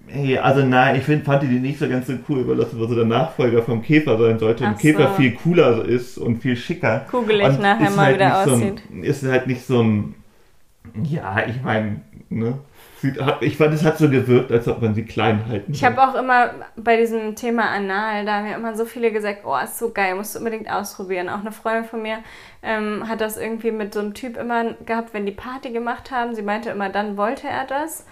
Hey, 0.08 0.38
also 0.38 0.64
nein, 0.66 0.96
ich 0.96 1.04
find, 1.04 1.26
fand 1.26 1.44
die 1.44 1.48
nicht 1.48 1.80
so 1.80 1.90
ganz 1.90 2.08
so 2.08 2.14
cool, 2.30 2.48
weil 2.48 2.56
das 2.56 2.72
so 2.72 2.96
der 2.96 3.06
Nachfolger 3.06 3.62
vom 3.62 3.82
Käfer 3.82 4.18
sein 4.18 4.40
sollte. 4.40 4.64
Und 4.64 4.76
Ach 4.76 4.80
Käfer 4.80 5.10
so. 5.10 5.14
viel 5.16 5.34
cooler 5.34 5.84
ist 5.86 6.18
und 6.18 6.42
viel 6.42 6.56
schicker. 6.56 7.06
Kugelig 7.12 7.48
und 7.48 7.62
nachher 7.62 7.90
ist 7.90 7.96
mal 7.96 8.06
halt 8.06 8.16
wieder 8.16 8.28
nicht 8.28 8.54
aussieht. 8.54 8.84
So 8.88 8.96
ein, 8.96 9.04
ist 9.04 9.24
halt 9.24 9.48
nicht 9.48 9.66
so 9.66 9.84
ein. 9.84 10.16
Ja, 11.04 11.46
ich 11.46 11.62
meine, 11.62 12.02
ne? 12.30 12.58
Ich 13.42 13.58
fand, 13.58 13.74
es 13.74 13.84
hat 13.86 14.00
so 14.00 14.10
gewirkt, 14.10 14.52
als 14.52 14.68
ob 14.68 14.82
man 14.82 14.96
sie 14.96 15.04
klein 15.06 15.46
halten 15.48 15.72
Ich 15.72 15.84
habe 15.84 16.02
auch 16.02 16.16
immer 16.16 16.50
bei 16.76 16.98
diesem 16.98 17.36
Thema 17.36 17.70
Anal, 17.70 18.26
da 18.26 18.38
haben 18.38 18.48
ja 18.48 18.56
immer 18.56 18.76
so 18.76 18.86
viele 18.86 19.12
gesagt, 19.12 19.42
oh, 19.46 19.56
ist 19.64 19.78
so 19.78 19.92
geil, 19.92 20.16
musst 20.16 20.34
du 20.34 20.40
unbedingt 20.40 20.72
ausprobieren. 20.72 21.30
Auch 21.30 21.42
eine 21.42 21.52
Freundin 21.52 21.86
von 21.86 22.02
mir 22.02 22.20
ähm, 22.64 23.08
hat 23.08 23.22
das 23.22 23.38
irgendwie 23.38 23.70
mit 23.70 23.94
so 23.94 24.00
einem 24.00 24.16
Typ 24.16 24.36
immer 24.36 24.74
gehabt, 24.86 25.14
wenn 25.14 25.28
die 25.28 25.32
Party 25.32 25.70
gemacht 25.70 26.10
haben. 26.10 26.34
Sie 26.34 26.42
meinte 26.42 26.72
immer, 26.72 26.90
dann 26.90 27.18
wollte 27.18 27.48
er 27.48 27.66
das 27.66 28.06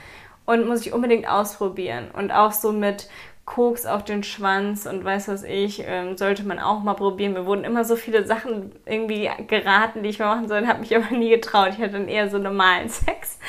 und 0.45 0.67
muss 0.67 0.85
ich 0.85 0.93
unbedingt 0.93 1.27
ausprobieren. 1.27 2.09
Und 2.11 2.31
auch 2.31 2.51
so 2.51 2.71
mit 2.71 3.07
Koks 3.45 3.85
auf 3.85 4.03
den 4.03 4.23
Schwanz 4.23 4.87
und 4.87 5.03
weiß 5.03 5.27
was 5.27 5.43
ich, 5.43 5.83
ähm, 5.85 6.17
sollte 6.17 6.43
man 6.43 6.57
auch 6.57 6.81
mal 6.81 6.95
probieren. 6.95 7.33
Mir 7.33 7.45
wurden 7.45 7.63
immer 7.63 7.85
so 7.85 7.95
viele 7.95 8.25
Sachen 8.25 8.71
irgendwie 8.85 9.29
geraten, 9.47 10.01
die 10.01 10.09
ich 10.09 10.17
mal 10.17 10.35
machen 10.35 10.47
soll, 10.47 10.65
habe 10.65 10.79
mich 10.79 10.95
aber 10.95 11.15
nie 11.15 11.29
getraut. 11.29 11.69
Ich 11.73 11.77
hatte 11.77 11.93
dann 11.93 12.07
eher 12.07 12.29
so 12.29 12.39
normalen 12.39 12.89
Sex. 12.89 13.39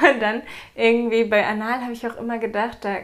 Und 0.00 0.20
dann 0.20 0.42
irgendwie 0.74 1.24
bei 1.24 1.46
Anal 1.46 1.80
habe 1.80 1.92
ich 1.92 2.06
auch 2.06 2.18
immer 2.18 2.38
gedacht, 2.38 2.78
da 2.82 2.96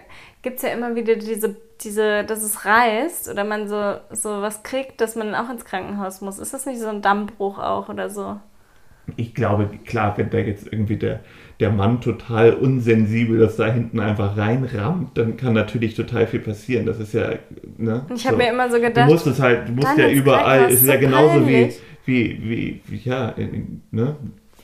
gibt 0.42 0.56
es 0.56 0.62
ja 0.62 0.70
immer 0.70 0.94
wieder 0.94 1.16
diese, 1.16 1.56
diese, 1.80 2.24
dass 2.24 2.42
es 2.42 2.66
reißt 2.66 3.30
oder 3.30 3.44
man 3.44 3.66
so, 3.66 3.96
so 4.10 4.42
was 4.42 4.62
kriegt, 4.62 5.00
dass 5.00 5.16
man 5.16 5.32
dann 5.32 5.46
auch 5.46 5.50
ins 5.50 5.64
Krankenhaus 5.64 6.20
muss. 6.20 6.38
Ist 6.38 6.52
das 6.52 6.66
nicht 6.66 6.80
so 6.80 6.88
ein 6.88 7.00
Dammbruch 7.00 7.58
auch 7.58 7.88
oder 7.88 8.10
so? 8.10 8.38
Ich 9.16 9.34
glaube, 9.34 9.68
klar, 9.86 10.16
wenn 10.18 10.30
da 10.30 10.38
jetzt 10.38 10.66
irgendwie 10.70 10.96
der, 10.96 11.20
der 11.62 11.70
Mann 11.70 12.00
total 12.00 12.52
unsensibel 12.52 13.38
das 13.38 13.56
da 13.56 13.66
hinten 13.66 14.00
einfach 14.00 14.36
reinrammt, 14.36 15.16
dann 15.16 15.36
kann 15.36 15.54
natürlich 15.54 15.94
total 15.94 16.26
viel 16.26 16.40
passieren. 16.40 16.84
Das 16.84 16.98
ist 17.00 17.14
ja, 17.14 17.30
ne? 17.78 18.04
Ich 18.14 18.26
habe 18.26 18.36
so. 18.36 18.42
mir 18.42 18.50
immer 18.50 18.68
so 18.68 18.76
Du 18.76 18.82
gedacht, 18.82 19.08
musst 19.08 19.26
es 19.26 19.40
halt, 19.40 19.68
du 19.68 19.72
musst 19.72 19.96
ja 19.96 20.08
überall, 20.10 20.64
es 20.64 20.82
ist 20.82 20.86
ja 20.88 20.94
so 20.94 21.00
genauso 21.00 21.46
wie, 21.48 21.52
peinlich. 21.52 21.80
wie, 22.04 22.38
wie, 22.42 22.80
wie, 22.86 23.08
ja, 23.08 23.34
ne? 23.90 24.16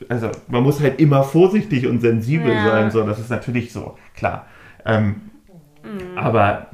Also 0.09 0.31
man 0.49 0.63
muss 0.63 0.81
halt 0.81 1.01
immer 1.01 1.23
vorsichtig 1.23 1.87
und 1.87 2.01
sensibel 2.01 2.53
Ja. 2.53 2.65
sein, 2.65 2.91
so, 2.91 3.03
das 3.05 3.19
ist 3.19 3.31
natürlich 3.31 3.73
so, 3.73 3.97
klar. 4.15 4.47
Ähm, 4.85 5.17
Mhm. 5.85 6.19
Aber 6.19 6.67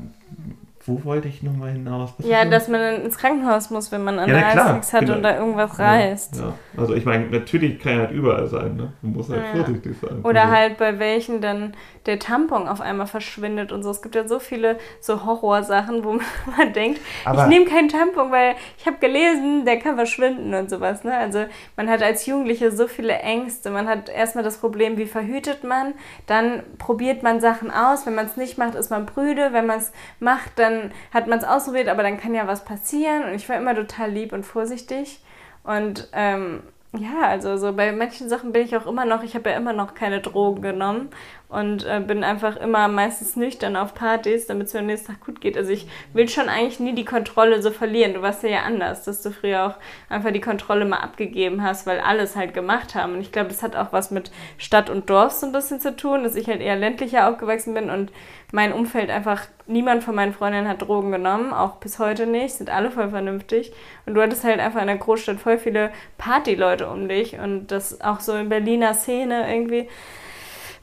wo 0.86 1.02
wollte 1.04 1.28
ich 1.28 1.42
nochmal 1.42 1.72
hinaus? 1.72 2.12
Was 2.18 2.26
Ja, 2.26 2.44
dass 2.44 2.68
man 2.68 2.80
dann 2.80 3.02
ins 3.02 3.16
Krankenhaus 3.16 3.70
muss, 3.70 3.90
wenn 3.90 4.04
man 4.04 4.16
Ja, 4.16 4.26
na 4.26 4.42
klar, 4.42 4.66
Analsex 4.66 4.92
hat 4.92 5.00
genau. 5.00 5.14
und 5.14 5.22
da 5.22 5.38
irgendwas 5.38 5.78
Ja, 5.78 5.84
reißt. 5.92 6.36
Ja, 6.36 6.58
Also 6.76 6.94
ich 6.94 7.04
meine, 7.04 7.26
natürlich 7.30 7.78
kann 7.78 7.92
ja 7.94 7.98
halt 8.00 8.10
überall 8.10 8.46
sein, 8.48 8.76
ne? 8.76 8.92
Man 9.02 9.12
muss 9.12 9.28
halt 9.30 9.42
Ja. 9.42 9.50
vorsichtig 9.64 9.96
sein. 10.00 10.20
Oder 10.22 10.42
Also, 10.42 10.54
halt 10.54 10.76
bei 10.78 10.98
welchen 10.98 11.40
dann 11.40 11.72
der 12.06 12.18
Tampon 12.18 12.68
auf 12.68 12.80
einmal 12.80 13.06
verschwindet 13.06 13.72
und 13.72 13.82
so. 13.82 13.90
Es 13.90 14.02
gibt 14.02 14.14
ja 14.14 14.26
so 14.28 14.38
viele 14.38 14.78
so 15.00 15.24
Horrorsachen, 15.24 16.04
wo 16.04 16.12
man 16.56 16.72
denkt, 16.72 17.00
Aber- 17.24 17.42
ich 17.42 17.46
nehme 17.48 17.64
keinen 17.66 17.88
Tampon, 17.88 18.30
weil 18.30 18.56
ich 18.78 18.86
habe 18.86 18.98
gelesen, 18.98 19.64
der 19.64 19.78
kann 19.78 19.96
verschwinden 19.96 20.54
und 20.54 20.68
sowas. 20.70 21.04
Ne? 21.04 21.16
Also 21.16 21.46
man 21.76 21.88
hat 21.88 22.02
als 22.02 22.26
Jugendliche 22.26 22.70
so 22.72 22.86
viele 22.86 23.14
Ängste. 23.14 23.70
Man 23.70 23.88
hat 23.88 24.08
erstmal 24.08 24.44
das 24.44 24.58
Problem, 24.58 24.96
wie 24.98 25.06
verhütet 25.06 25.64
man. 25.64 25.94
Dann 26.26 26.62
probiert 26.78 27.22
man 27.22 27.40
Sachen 27.40 27.70
aus. 27.70 28.06
Wenn 28.06 28.14
man 28.14 28.26
es 28.26 28.36
nicht 28.36 28.58
macht, 28.58 28.74
ist 28.74 28.90
man 28.90 29.06
prüde. 29.06 29.52
Wenn 29.52 29.66
man 29.66 29.78
es 29.78 29.92
macht, 30.20 30.58
dann 30.58 30.92
hat 31.12 31.26
man 31.26 31.38
es 31.38 31.44
ausprobiert, 31.44 31.88
aber 31.88 32.02
dann 32.02 32.20
kann 32.20 32.34
ja 32.34 32.46
was 32.46 32.64
passieren. 32.64 33.24
Und 33.24 33.34
ich 33.34 33.48
war 33.48 33.56
immer 33.56 33.74
total 33.74 34.10
lieb 34.10 34.32
und 34.32 34.44
vorsichtig. 34.44 35.20
Und 35.62 36.08
ähm, 36.12 36.62
ja, 36.96 37.22
also 37.26 37.56
so 37.56 37.72
bei 37.72 37.90
manchen 37.90 38.28
Sachen 38.28 38.52
bin 38.52 38.62
ich 38.62 38.76
auch 38.76 38.86
immer 38.86 39.04
noch, 39.04 39.22
ich 39.24 39.34
habe 39.34 39.50
ja 39.50 39.56
immer 39.56 39.72
noch 39.72 39.94
keine 39.94 40.20
Drogen 40.20 40.62
genommen 40.62 41.08
und 41.48 41.84
äh, 41.86 42.00
bin 42.00 42.24
einfach 42.24 42.56
immer 42.56 42.88
meistens 42.88 43.36
nüchtern 43.36 43.76
auf 43.76 43.94
Partys, 43.94 44.46
damit 44.46 44.66
es 44.66 44.74
mir 44.74 44.80
am 44.80 44.86
nächsten 44.86 45.12
Tag 45.12 45.24
gut 45.24 45.40
geht. 45.40 45.56
Also 45.56 45.70
ich 45.70 45.86
will 46.12 46.28
schon 46.28 46.48
eigentlich 46.48 46.80
nie 46.80 46.94
die 46.94 47.04
Kontrolle 47.04 47.62
so 47.62 47.70
verlieren. 47.70 48.14
Du 48.14 48.22
warst 48.22 48.42
ja 48.42 48.48
ja 48.48 48.62
anders, 48.62 49.04
dass 49.04 49.22
du 49.22 49.30
früher 49.30 49.66
auch 49.66 49.74
einfach 50.08 50.32
die 50.32 50.40
Kontrolle 50.40 50.84
mal 50.84 50.98
abgegeben 50.98 51.62
hast, 51.62 51.86
weil 51.86 52.00
alles 52.00 52.34
halt 52.34 52.54
gemacht 52.54 52.94
haben. 52.94 53.14
Und 53.14 53.20
ich 53.20 53.30
glaube, 53.30 53.48
das 53.48 53.62
hat 53.62 53.76
auch 53.76 53.92
was 53.92 54.10
mit 54.10 54.32
Stadt 54.58 54.90
und 54.90 55.08
Dorf 55.10 55.32
so 55.32 55.46
ein 55.46 55.52
bisschen 55.52 55.80
zu 55.80 55.94
tun, 55.94 56.24
dass 56.24 56.34
ich 56.34 56.48
halt 56.48 56.60
eher 56.60 56.76
ländlicher 56.76 57.28
aufgewachsen 57.28 57.74
bin 57.74 57.88
und 57.90 58.10
mein 58.52 58.72
Umfeld 58.72 59.10
einfach, 59.10 59.42
niemand 59.66 60.04
von 60.04 60.14
meinen 60.14 60.32
Freundinnen 60.32 60.68
hat 60.68 60.82
Drogen 60.82 61.10
genommen, 61.10 61.52
auch 61.52 61.76
bis 61.76 61.98
heute 61.98 62.26
nicht, 62.26 62.54
sind 62.54 62.70
alle 62.70 62.90
voll 62.90 63.10
vernünftig. 63.10 63.72
Und 64.06 64.14
du 64.14 64.22
hattest 64.22 64.44
halt 64.44 64.60
einfach 64.60 64.80
in 64.80 64.86
der 64.86 64.96
Großstadt 64.96 65.40
voll 65.40 65.58
viele 65.58 65.90
Partyleute 66.18 66.88
um 66.88 67.08
dich 67.08 67.38
und 67.38 67.68
das 67.68 68.00
auch 68.00 68.20
so 68.20 68.32
in 68.34 68.48
Berliner 68.48 68.94
Szene 68.94 69.52
irgendwie 69.52 69.88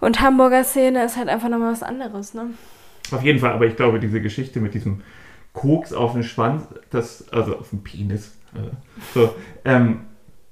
und 0.01 0.20
Hamburger 0.22 0.63
Szene 0.63 1.05
ist 1.05 1.17
halt 1.17 1.29
einfach 1.29 1.50
nochmal 1.50 1.72
was 1.72 1.84
anderes, 1.84 2.34
ne? 2.34 2.48
Auf 3.12 3.24
jeden 3.24 3.39
Fall, 3.39 3.51
aber 3.53 3.65
ich 3.65 3.75
glaube, 3.75 4.00
diese 4.00 4.22
Geschichte 4.22 4.60
mit 4.60 4.74
diesem 4.74 5.01
Koks 5.53 5.93
auf 5.93 6.13
dem 6.13 6.24
Schwanz, 6.24 6.63
das, 6.91 7.25
also 7.31 7.58
auf 7.58 7.70
dem 7.70 7.84
Penis, 7.84 8.34
äh, 8.55 8.60
so, 9.13 9.34
ähm, 9.65 10.01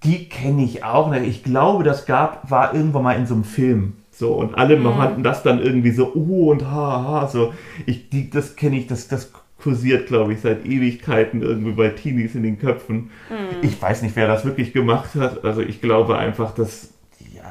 die 0.04 0.30
kenne 0.30 0.64
ich 0.64 0.84
auch. 0.84 1.14
Ich 1.14 1.44
glaube, 1.44 1.84
das 1.84 2.06
gab, 2.06 2.50
war 2.50 2.74
irgendwann 2.74 3.04
mal 3.04 3.14
in 3.14 3.26
so 3.26 3.34
einem 3.34 3.44
Film. 3.44 3.94
So, 4.12 4.34
und 4.34 4.58
alle 4.58 4.78
Mhm. 4.78 4.98
hatten 4.98 5.24
das 5.24 5.44
dann 5.44 5.62
irgendwie 5.62 5.92
so, 5.92 6.14
oh 6.14 6.52
und 6.52 6.66
ha, 6.66 7.04
ha, 7.04 7.28
so. 7.28 7.54
Ich, 7.86 8.10
die, 8.10 8.30
das 8.30 8.56
kenne 8.58 8.78
ich, 8.78 8.88
das, 8.88 9.08
das 9.08 9.32
kursiert, 9.62 10.08
glaube 10.08 10.34
ich, 10.34 10.42
seit 10.42 10.66
Ewigkeiten 10.66 11.42
irgendwie 11.42 11.72
bei 11.72 11.90
Teenies 11.90 12.36
in 12.36 12.44
den 12.44 12.60
Köpfen. 12.60 13.12
Mhm. 13.30 13.58
Ich 13.62 13.82
weiß 13.82 14.02
nicht, 14.02 14.16
wer 14.16 14.28
das 14.28 14.44
wirklich 14.46 14.74
gemacht 14.74 15.16
hat. 15.16 15.44
Also 15.46 15.62
ich 15.62 15.82
glaube 15.82 16.18
einfach, 16.18 16.54
dass, 16.54 16.90
ja, 17.34 17.44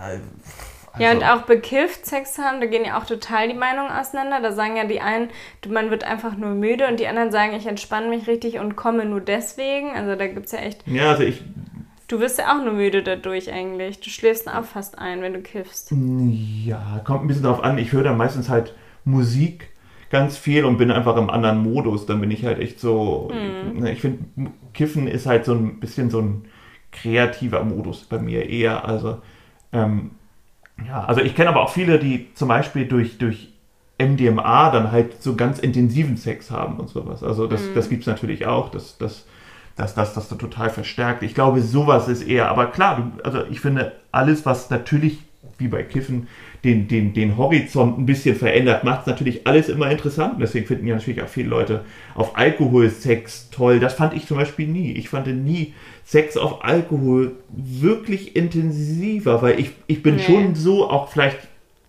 also, 0.92 1.04
Ja, 1.04 1.12
und 1.12 1.25
auch 1.25 1.42
bekifft 1.47 2.07
Sex 2.07 2.38
haben, 2.38 2.61
da 2.61 2.66
gehen 2.66 2.85
ja 2.85 2.99
auch 2.99 3.07
total 3.07 3.49
die 3.49 3.54
Meinungen 3.54 3.90
auseinander. 3.90 4.40
Da 4.40 4.52
sagen 4.52 4.76
ja 4.76 4.85
die 4.85 5.00
einen, 5.00 5.30
man 5.68 5.90
wird 5.90 6.04
einfach 6.04 6.37
nur 6.37 6.50
müde 6.50 6.87
und 6.88 7.00
die 7.00 7.07
anderen 7.07 7.30
sagen, 7.30 7.54
ich 7.54 7.66
entspanne 7.66 8.09
mich 8.09 8.26
richtig 8.26 8.59
und 8.59 8.76
komme 8.76 9.04
nur 9.04 9.21
deswegen. 9.21 9.90
Also 9.90 10.14
da 10.16 10.26
gibt 10.26 10.47
es 10.47 10.52
ja 10.52 10.59
echt, 10.59 10.87
Ja, 10.87 11.11
also 11.11 11.23
ich, 11.23 11.42
du 12.09 12.21
wirst 12.21 12.38
ja 12.38 12.52
auch 12.57 12.64
nur 12.64 12.75
müde 12.75 13.02
dadurch 13.02 13.52
eigentlich. 13.52 14.00
Du 14.00 14.11
schläfst 14.11 14.49
auch 14.49 14.64
fast 14.64 14.99
ein, 14.99 15.23
wenn 15.23 15.35
du 15.35 15.40
kiffst. 15.42 15.92
Ja, 16.64 17.00
kommt 17.04 17.25
ein 17.25 17.28
bisschen 17.28 17.45
drauf 17.45 17.62
an. 17.62 17.78
Ich 17.78 17.92
höre 17.92 18.02
dann 18.04 18.16
meistens 18.16 18.49
halt 18.49 18.75
Musik 19.04 19.71
ganz 20.11 20.37
viel 20.38 20.64
und 20.64 20.78
bin 20.78 20.90
einfach 20.90 21.16
im 21.16 21.30
anderen 21.30 21.62
Modus. 21.62 22.07
Dann 22.07 22.21
bin 22.21 22.30
ich 22.30 22.45
halt 22.45 22.59
echt 22.59 22.80
so. 22.80 23.30
Ne, 23.75 23.92
ich 23.92 24.00
finde, 24.00 24.25
Kiffen 24.75 25.07
ist 25.07 25.26
halt 25.26 25.45
so 25.45 25.52
ein 25.54 25.80
bisschen 25.80 26.11
so 26.11 26.21
ein 26.21 26.45
kreativer 26.92 27.62
Modus 27.64 28.04
bei 28.04 28.18
mir 28.18 28.49
eher. 28.49 28.85
Also, 28.87 29.18
ähm, 29.73 30.12
ja, 30.87 31.04
also 31.04 31.20
ich 31.20 31.35
kenne 31.35 31.50
aber 31.50 31.62
auch 31.62 31.70
viele, 31.70 31.99
die 31.99 32.28
zum 32.35 32.49
Beispiel 32.49 32.87
durch, 32.87 33.18
durch 33.18 33.49
MDMA 34.00 34.70
dann 34.70 34.92
halt 34.92 35.23
so 35.23 35.35
ganz 35.35 35.58
intensiven 35.58 36.16
Sex 36.16 36.50
haben 36.50 36.78
und 36.78 36.88
sowas. 36.88 37.23
Also 37.23 37.47
das, 37.47 37.62
das 37.75 37.88
gibt 37.88 38.02
es 38.02 38.06
natürlich 38.06 38.47
auch, 38.47 38.70
dass 38.70 38.97
das 38.99 39.25
dass 39.78 39.94
das 39.94 40.12
das 40.12 40.28
total 40.28 40.70
verstärkt. 40.70 41.23
Ich 41.23 41.35
glaube, 41.35 41.62
sowas 41.62 42.08
ist 42.08 42.23
eher, 42.23 42.50
aber 42.50 42.66
klar, 42.66 43.12
also 43.23 43.44
ich 43.49 43.61
finde, 43.61 43.92
alles, 44.11 44.44
was 44.44 44.70
natürlich, 44.70 45.18
wie 45.56 45.68
bei 45.68 45.85
Kiffen, 45.85 46.26
den, 46.64 46.88
den, 46.88 47.14
den 47.14 47.37
Horizont 47.37 47.97
ein 47.97 48.04
bisschen 48.04 48.35
verändert, 48.35 48.82
macht 48.82 49.02
es 49.02 49.06
natürlich 49.06 49.47
alles 49.47 49.68
immer 49.68 49.88
interessant. 49.88 50.35
Und 50.35 50.40
deswegen 50.40 50.66
finden 50.66 50.88
ja 50.88 50.97
natürlich 50.97 51.23
auch 51.23 51.28
viele 51.28 51.49
Leute 51.49 51.85
auf 52.16 52.37
Alkohol 52.37 52.90
Sex 52.90 53.50
toll. 53.50 53.78
Das 53.78 53.94
fand 53.94 54.14
ich 54.14 54.26
zum 54.26 54.37
Beispiel 54.37 54.66
nie. 54.66 54.92
Ich 54.92 55.08
fand 55.08 55.28
nie 55.28 55.75
Sex 56.09 56.38
auf 56.38 56.65
Alkohol 56.65 57.33
wirklich 57.50 58.35
intensiver, 58.35 59.43
weil 59.43 59.61
ich, 59.61 59.73
ich 59.88 60.03
bin 60.03 60.17
Nee. 60.17 60.23
schon 60.23 60.55
so, 60.55 60.88
auch 60.88 61.11
vielleicht, 61.11 61.37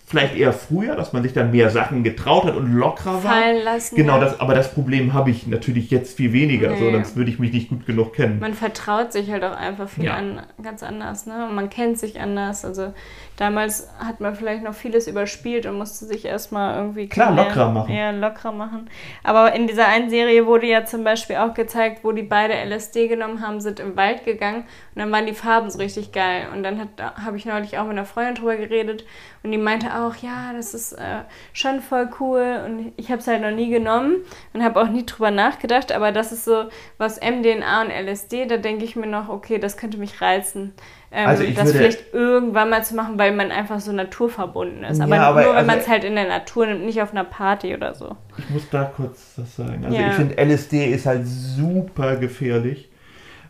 vielleicht 0.09 0.35
eher 0.35 0.53
früher, 0.53 0.95
dass 0.95 1.13
man 1.13 1.21
sich 1.21 1.33
dann 1.33 1.51
mehr 1.51 1.69
Sachen 1.69 2.03
getraut 2.03 2.45
hat 2.45 2.55
und 2.55 2.73
lockerer 2.73 3.23
war. 3.23 3.31
Fallen 3.31 3.63
lassen. 3.63 3.95
Genau, 3.95 4.13
ja. 4.13 4.21
das, 4.21 4.39
aber 4.39 4.55
das 4.55 4.73
Problem 4.73 5.13
habe 5.13 5.29
ich 5.29 5.45
natürlich 5.45 5.91
jetzt 5.91 6.17
viel 6.17 6.33
weniger, 6.33 6.75
so, 6.75 6.85
Nee. 6.85 6.93
sonst 6.93 7.15
würde 7.15 7.29
ich 7.29 7.37
mich 7.37 7.53
nicht 7.53 7.69
gut 7.69 7.85
genug 7.85 8.13
kennen. 8.15 8.39
Man 8.39 8.55
vertraut 8.55 9.13
sich 9.13 9.29
halt 9.29 9.43
auch 9.43 9.55
einfach 9.55 9.87
viel 9.87 10.05
Ja. 10.05 10.15
an, 10.15 10.41
ganz 10.63 10.81
anders, 10.81 11.27
ne? 11.27 11.45
Und 11.47 11.53
man 11.53 11.69
kennt 11.69 11.99
sich 11.99 12.19
anders. 12.19 12.65
Also 12.65 12.91
damals 13.37 13.87
hat 13.99 14.19
man 14.19 14.33
vielleicht 14.35 14.63
noch 14.63 14.73
vieles 14.73 15.07
überspielt 15.07 15.67
und 15.67 15.77
musste 15.77 16.05
sich 16.05 16.25
erstmal 16.25 16.75
irgendwie 16.77 17.07
Klar, 17.07 17.31
lockerer 17.35 17.69
machen. 17.71 17.93
Ja, 17.93 18.09
lockerer 18.09 18.51
machen. 18.51 18.89
Aber 19.23 19.53
in 19.53 19.67
dieser 19.67 19.87
einen 19.87 20.09
Serie 20.09 20.47
wurde 20.47 20.65
ja 20.65 20.85
zum 20.85 21.03
Beispiel 21.03 21.35
auch 21.35 21.53
gezeigt, 21.53 22.03
wo 22.03 22.11
die 22.13 22.23
beide 22.23 22.55
LSD 22.55 23.07
genommen 23.09 23.45
haben, 23.45 23.61
sind 23.61 23.79
im 23.79 23.95
Wald 23.95 24.25
gegangen 24.25 24.63
und 24.95 25.01
dann 25.01 25.11
waren 25.11 25.27
die 25.27 25.33
Farben 25.33 25.69
so 25.69 25.77
richtig 25.77 26.11
geil. 26.11 26.47
Und 26.51 26.63
dann 26.63 26.89
habe 27.23 27.37
ich 27.37 27.45
neulich 27.45 27.77
auch 27.77 27.83
mit 27.83 27.91
einer 27.91 28.05
Freundin 28.05 28.33
drüber 28.35 28.55
geredet 28.55 29.05
und 29.43 29.51
die 29.51 29.57
meinte 29.59 29.98
auch, 30.07 30.15
ja, 30.17 30.53
das 30.55 30.73
ist 30.73 30.93
äh, 30.93 31.23
schon 31.53 31.81
voll 31.81 32.09
cool 32.19 32.61
und 32.65 32.93
ich 32.97 33.09
habe 33.11 33.19
es 33.21 33.27
halt 33.27 33.41
noch 33.41 33.51
nie 33.51 33.69
genommen 33.69 34.17
und 34.53 34.63
habe 34.63 34.81
auch 34.81 34.89
nie 34.89 35.05
drüber 35.05 35.31
nachgedacht, 35.31 35.91
aber 35.91 36.11
das 36.11 36.31
ist 36.31 36.45
so 36.45 36.65
was 36.97 37.19
MDNA 37.21 37.81
und 37.81 37.89
LSD, 37.91 38.45
da 38.45 38.57
denke 38.57 38.85
ich 38.85 38.95
mir 38.95 39.07
noch, 39.07 39.29
okay, 39.29 39.57
das 39.59 39.77
könnte 39.77 39.97
mich 39.97 40.21
reizen. 40.21 40.73
Ähm, 41.11 41.27
Also 41.27 41.43
das 41.43 41.71
vielleicht 41.71 42.13
irgendwann 42.13 42.69
mal 42.69 42.83
zu 42.83 42.95
machen, 42.95 43.17
weil 43.17 43.31
man 43.35 43.49
einfach 43.51 43.79
so 43.79 43.91
naturverbunden 43.91 44.83
ist. 44.83 45.01
Aber, 45.01 45.15
Ja, 45.15 45.21
aber 45.29 45.41
nur, 45.41 45.49
wenn 45.51 45.57
also- 45.57 45.67
man 45.71 45.79
es 45.79 45.87
halt 45.87 46.03
in 46.03 46.15
der 46.15 46.27
Natur 46.27 46.67
nimmt, 46.67 46.85
nicht 46.85 47.01
auf 47.01 47.11
einer 47.11 47.23
Party 47.23 47.73
oder 47.73 47.95
so. 47.95 48.15
Ich 48.37 48.49
muss 48.51 48.69
da 48.69 48.83
kurz 48.85 49.33
was 49.37 49.55
sagen. 49.55 49.85
Also 49.85 49.97
Ja. 49.97 50.07
ich 50.09 50.13
finde 50.13 50.37
LSD 50.37 50.85
ist 50.91 51.05
halt 51.07 51.25
super 51.25 52.15
gefährlich, 52.17 52.89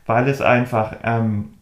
weil 0.06 0.28
es 0.30 0.40
einfach 0.42 0.96
ähm, 1.04 1.54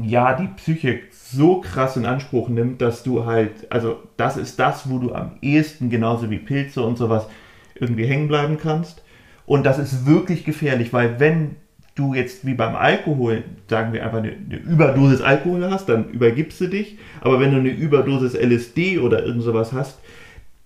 ja 0.00 0.34
die 0.34 0.46
Psyche 0.48 1.00
so 1.30 1.60
krass 1.60 1.96
in 1.96 2.06
Anspruch 2.06 2.48
nimmt, 2.48 2.80
dass 2.80 3.02
du 3.02 3.26
halt, 3.26 3.70
also 3.70 3.98
das 4.16 4.36
ist 4.36 4.58
das, 4.58 4.88
wo 4.88 4.98
du 4.98 5.12
am 5.12 5.32
ehesten 5.42 5.90
genauso 5.90 6.30
wie 6.30 6.38
Pilze 6.38 6.82
und 6.82 6.96
sowas 6.96 7.26
irgendwie 7.74 8.06
hängen 8.06 8.28
bleiben 8.28 8.58
kannst. 8.60 9.02
Und 9.46 9.64
das 9.64 9.78
ist 9.78 10.06
wirklich 10.06 10.44
gefährlich, 10.44 10.92
weil 10.92 11.20
wenn 11.20 11.56
du 11.94 12.14
jetzt 12.14 12.46
wie 12.46 12.54
beim 12.54 12.76
Alkohol, 12.76 13.44
sagen 13.68 13.92
wir 13.92 14.04
einfach 14.04 14.18
eine, 14.18 14.32
eine 14.32 14.56
Überdosis 14.56 15.20
Alkohol 15.20 15.68
hast, 15.70 15.88
dann 15.88 16.10
übergibst 16.10 16.60
du 16.60 16.68
dich. 16.68 16.98
Aber 17.20 17.40
wenn 17.40 17.52
du 17.52 17.58
eine 17.58 17.70
Überdosis 17.70 18.34
LSD 18.34 18.98
oder 18.98 19.24
irgend 19.24 19.42
sowas 19.42 19.72
hast, 19.72 19.98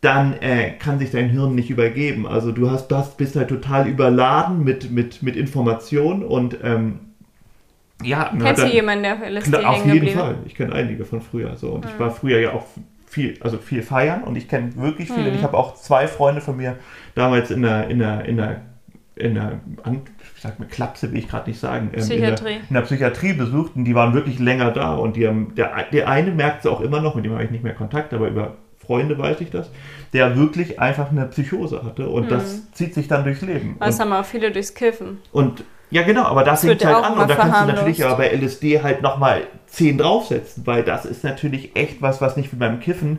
dann 0.00 0.34
äh, 0.40 0.72
kann 0.72 0.98
sich 0.98 1.12
dein 1.12 1.30
Hirn 1.30 1.54
nicht 1.54 1.70
übergeben. 1.70 2.26
Also 2.26 2.52
du 2.52 2.70
hast 2.70 2.88
das, 2.88 3.16
bist 3.16 3.36
halt 3.36 3.48
total 3.48 3.88
überladen 3.88 4.64
mit, 4.64 4.90
mit, 4.90 5.22
mit 5.22 5.36
Informationen 5.36 6.24
und 6.24 6.58
ähm, 6.62 6.98
ja, 8.04 8.30
na, 8.34 8.44
Kennst 8.46 8.62
du 8.62 8.66
dann- 8.66 8.74
jemanden, 8.74 9.02
der 9.04 9.22
LSD 9.30 9.50
Klar, 9.58 9.70
auf 9.72 9.86
jeden 9.86 10.08
Fall. 10.08 10.36
Ich 10.46 10.54
kenne 10.54 10.72
einige 10.74 11.04
von 11.04 11.20
früher 11.20 11.56
so. 11.56 11.70
Und 11.72 11.84
ich 11.86 11.98
war 11.98 12.10
früher 12.10 12.40
ja 12.40 12.52
auch 12.52 12.64
viel, 13.06 13.36
also 13.40 13.58
viel 13.58 13.82
feiern 13.82 14.24
und 14.24 14.36
ich 14.36 14.48
kenne 14.48 14.74
wirklich 14.76 15.10
viele. 15.10 15.28
Und 15.30 15.34
ich 15.36 15.42
habe 15.42 15.56
auch 15.56 15.74
zwei 15.74 16.06
Freunde 16.08 16.40
von 16.40 16.56
mir 16.56 16.76
damals 17.14 17.50
in 17.50 17.62
der, 17.62 17.88
in 17.88 17.98
der, 17.98 18.24
in 18.24 18.36
der, 18.38 18.62
in 19.16 19.34
der, 19.34 19.60
sag 20.40 20.58
mal 20.58 20.66
Klapse, 20.66 21.12
will 21.12 21.18
ich 21.18 21.28
gerade 21.28 21.50
nicht 21.50 21.60
sagen, 21.60 21.90
ähm, 21.92 22.00
Psychiatrie. 22.00 22.52
In, 22.54 22.58
der, 22.60 22.68
in 22.70 22.74
der 22.74 22.80
Psychiatrie 22.82 23.32
besucht 23.34 23.72
und 23.76 23.84
die 23.84 23.94
waren 23.94 24.14
wirklich 24.14 24.38
länger 24.38 24.70
da 24.70 24.94
und 24.94 25.16
die 25.16 25.26
haben, 25.28 25.54
der, 25.54 25.70
der 25.92 26.08
eine 26.08 26.30
merkt 26.30 26.64
es 26.64 26.70
auch 26.70 26.80
immer 26.80 27.00
noch, 27.02 27.14
mit 27.14 27.24
dem 27.26 27.32
habe 27.32 27.44
ich 27.44 27.50
nicht 27.50 27.62
mehr 27.64 27.74
Kontakt, 27.74 28.14
aber 28.14 28.28
über 28.28 28.56
Freunde 28.78 29.16
weiß 29.18 29.40
ich 29.42 29.50
das, 29.50 29.70
der 30.14 30.36
wirklich 30.36 30.80
einfach 30.80 31.10
eine 31.10 31.26
Psychose 31.26 31.84
hatte 31.84 32.08
und 32.08 32.30
das 32.30 32.72
zieht 32.72 32.94
sich 32.94 33.06
dann 33.08 33.24
durchs 33.24 33.42
Leben. 33.42 33.76
Das 33.78 33.96
Und, 33.96 34.00
haben 34.00 34.12
auch 34.14 34.24
viele 34.24 34.50
durchs 34.50 34.74
Kiffen. 34.74 35.18
und 35.32 35.64
ja, 35.92 36.02
genau, 36.02 36.22
aber 36.24 36.42
das 36.42 36.62
fängt 36.62 36.82
halt 36.84 37.04
an 37.04 37.18
und 37.18 37.28
da 37.28 37.34
kannst 37.34 37.60
du 37.60 37.66
natürlich 37.66 38.02
aber 38.02 38.16
bei 38.16 38.34
LSD 38.34 38.82
halt 38.82 39.02
nochmal 39.02 39.42
10 39.66 39.98
draufsetzen, 39.98 40.66
weil 40.66 40.84
das 40.84 41.04
ist 41.04 41.22
natürlich 41.22 41.76
echt 41.76 42.00
was, 42.00 42.22
was 42.22 42.38
nicht 42.38 42.50
wie 42.50 42.56
beim 42.56 42.80
Kiffen. 42.80 43.18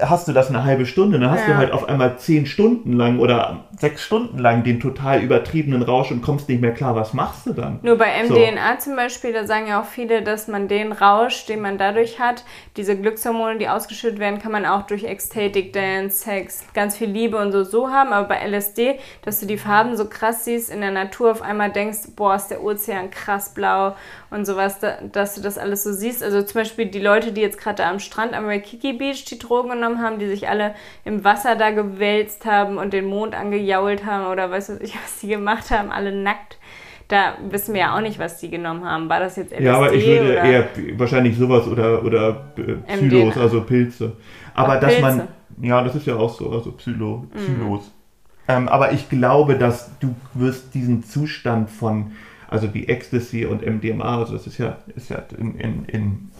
Hast 0.00 0.26
du 0.28 0.32
das 0.32 0.48
eine 0.48 0.64
halbe 0.64 0.86
Stunde, 0.86 1.18
dann 1.18 1.30
hast 1.30 1.46
Ja. 1.46 1.54
du 1.54 1.56
halt 1.56 1.72
auf 1.72 1.88
einmal 1.88 2.18
zehn 2.18 2.46
Stunden 2.46 2.92
lang 2.94 3.20
oder 3.20 3.64
sechs 3.78 4.02
Stunden 4.02 4.38
lang 4.38 4.64
den 4.64 4.80
total 4.80 5.22
übertriebenen 5.22 5.82
Rausch 5.82 6.10
und 6.10 6.20
kommst 6.20 6.48
nicht 6.48 6.60
mehr 6.60 6.74
klar, 6.74 6.96
was 6.96 7.14
machst 7.14 7.46
du 7.46 7.52
dann? 7.52 7.78
Nur 7.82 7.96
bei 7.96 8.08
So. 8.26 8.34
MDNA 8.34 8.78
zum 8.80 8.96
Beispiel, 8.96 9.32
da 9.32 9.46
sagen 9.46 9.68
ja 9.68 9.80
auch 9.80 9.84
viele, 9.86 10.22
dass 10.22 10.48
man 10.48 10.66
den 10.66 10.90
Rausch, 10.90 11.46
den 11.46 11.60
man 11.60 11.78
dadurch 11.78 12.18
hat, 12.18 12.44
diese 12.76 12.96
Glückshormone, 12.98 13.58
die 13.58 13.68
ausgeschüttet 13.68 14.18
werden, 14.18 14.40
kann 14.40 14.50
man 14.52 14.66
auch 14.66 14.82
durch 14.82 15.04
Ecstatic 15.04 15.72
Dance, 15.72 16.24
Sex, 16.24 16.64
ganz 16.74 16.96
viel 16.96 17.08
Liebe 17.10 17.36
und 17.38 17.52
so 17.52 17.62
so 17.62 17.88
haben. 17.90 18.12
Aber 18.12 18.26
bei 18.28 18.40
LSD, 18.48 18.98
dass 19.24 19.38
du 19.38 19.46
die 19.46 19.58
Farben 19.58 19.96
so 19.96 20.08
krass 20.08 20.44
siehst, 20.44 20.70
in 20.70 20.80
der 20.80 20.90
Natur 20.90 21.30
auf 21.30 21.42
einmal 21.42 21.70
denkst, 21.70 21.98
boah, 22.16 22.34
ist 22.34 22.48
der 22.48 22.62
Ozean 22.64 23.10
krass 23.10 23.54
blau 23.54 23.94
und 24.30 24.44
sowas, 24.44 24.80
da, 24.80 24.98
dass 25.12 25.36
du 25.36 25.40
das 25.40 25.56
alles 25.56 25.84
so 25.84 25.92
siehst. 25.92 26.22
Also 26.22 26.42
zum 26.42 26.60
Beispiel 26.62 26.86
die 26.86 27.00
Leute, 27.00 27.30
die 27.32 27.40
jetzt 27.40 27.58
gerade 27.58 27.84
am 27.84 28.00
Strand 28.00 28.34
am 28.34 28.46
Waikiki 28.46 28.92
Beach 28.92 29.24
die 29.24 29.38
Drogen 29.38 29.67
genommen 29.68 30.00
haben, 30.02 30.18
die 30.18 30.26
sich 30.26 30.48
alle 30.48 30.74
im 31.04 31.24
Wasser 31.24 31.56
da 31.56 31.70
gewälzt 31.70 32.46
haben 32.46 32.78
und 32.78 32.92
den 32.92 33.06
Mond 33.06 33.34
angejault 33.34 34.04
haben 34.06 34.26
oder 34.32 34.50
weiß 34.50 34.70
was 34.70 34.80
ich, 34.80 34.94
was 35.04 35.20
die 35.20 35.28
gemacht 35.28 35.70
haben, 35.70 35.90
alle 35.90 36.12
nackt. 36.12 36.58
Da 37.08 37.34
wissen 37.48 37.72
wir 37.72 37.80
ja 37.80 37.96
auch 37.96 38.02
nicht, 38.02 38.18
was 38.18 38.38
die 38.38 38.50
genommen 38.50 38.84
haben. 38.84 39.08
War 39.08 39.18
das 39.20 39.36
jetzt 39.36 39.50
LSD 39.52 39.64
Ja, 39.64 39.76
aber 39.76 39.92
ich 39.94 40.06
würde 40.06 40.32
oder? 40.32 40.42
eher 40.44 40.68
wahrscheinlich 40.96 41.38
sowas 41.38 41.66
oder, 41.66 42.04
oder 42.04 42.50
äh, 42.58 42.74
Psylos, 42.96 43.34
MDMA. 43.34 43.42
also 43.42 43.62
Pilze. 43.62 44.12
Aber 44.54 44.74
Ach, 44.74 44.80
dass 44.80 45.00
man, 45.00 45.28
ja, 45.62 45.82
das 45.82 45.94
ist 45.94 46.06
ja 46.06 46.16
auch 46.16 46.34
so, 46.34 46.50
also 46.50 46.72
Psylo, 46.72 47.26
Mhm. 47.32 47.38
Psylos. 47.38 47.90
Ähm, 48.46 48.68
aber 48.68 48.92
ich 48.92 49.08
glaube, 49.08 49.56
dass 49.56 49.90
du 50.00 50.14
wirst 50.34 50.74
diesen 50.74 51.02
Zustand 51.02 51.70
von, 51.70 52.12
also 52.50 52.72
wie 52.74 52.88
Ecstasy 52.88 53.46
und 53.46 53.64
MDMA, 53.64 54.18
also 54.18 54.34
das 54.34 54.46
ist 54.46 54.58
ja, 54.58 54.76
ist 54.94 55.08
ja 55.10 55.22
in, 55.38 55.54
in, 55.58 55.84
in 55.86 56.30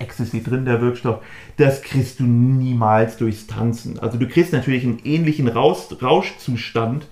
Ecstasy 0.00 0.42
drin, 0.42 0.64
der 0.64 0.80
Wirkstoff, 0.80 1.18
das 1.56 1.82
kriegst 1.82 2.20
du 2.20 2.24
niemals 2.24 3.16
durchs 3.16 3.46
Tanzen. 3.46 3.98
Also 3.98 4.18
du 4.18 4.26
kriegst 4.28 4.52
natürlich 4.52 4.84
einen 4.84 5.00
ähnlichen 5.04 5.48
Raus, 5.48 5.88
Rauschzustand, 6.02 7.06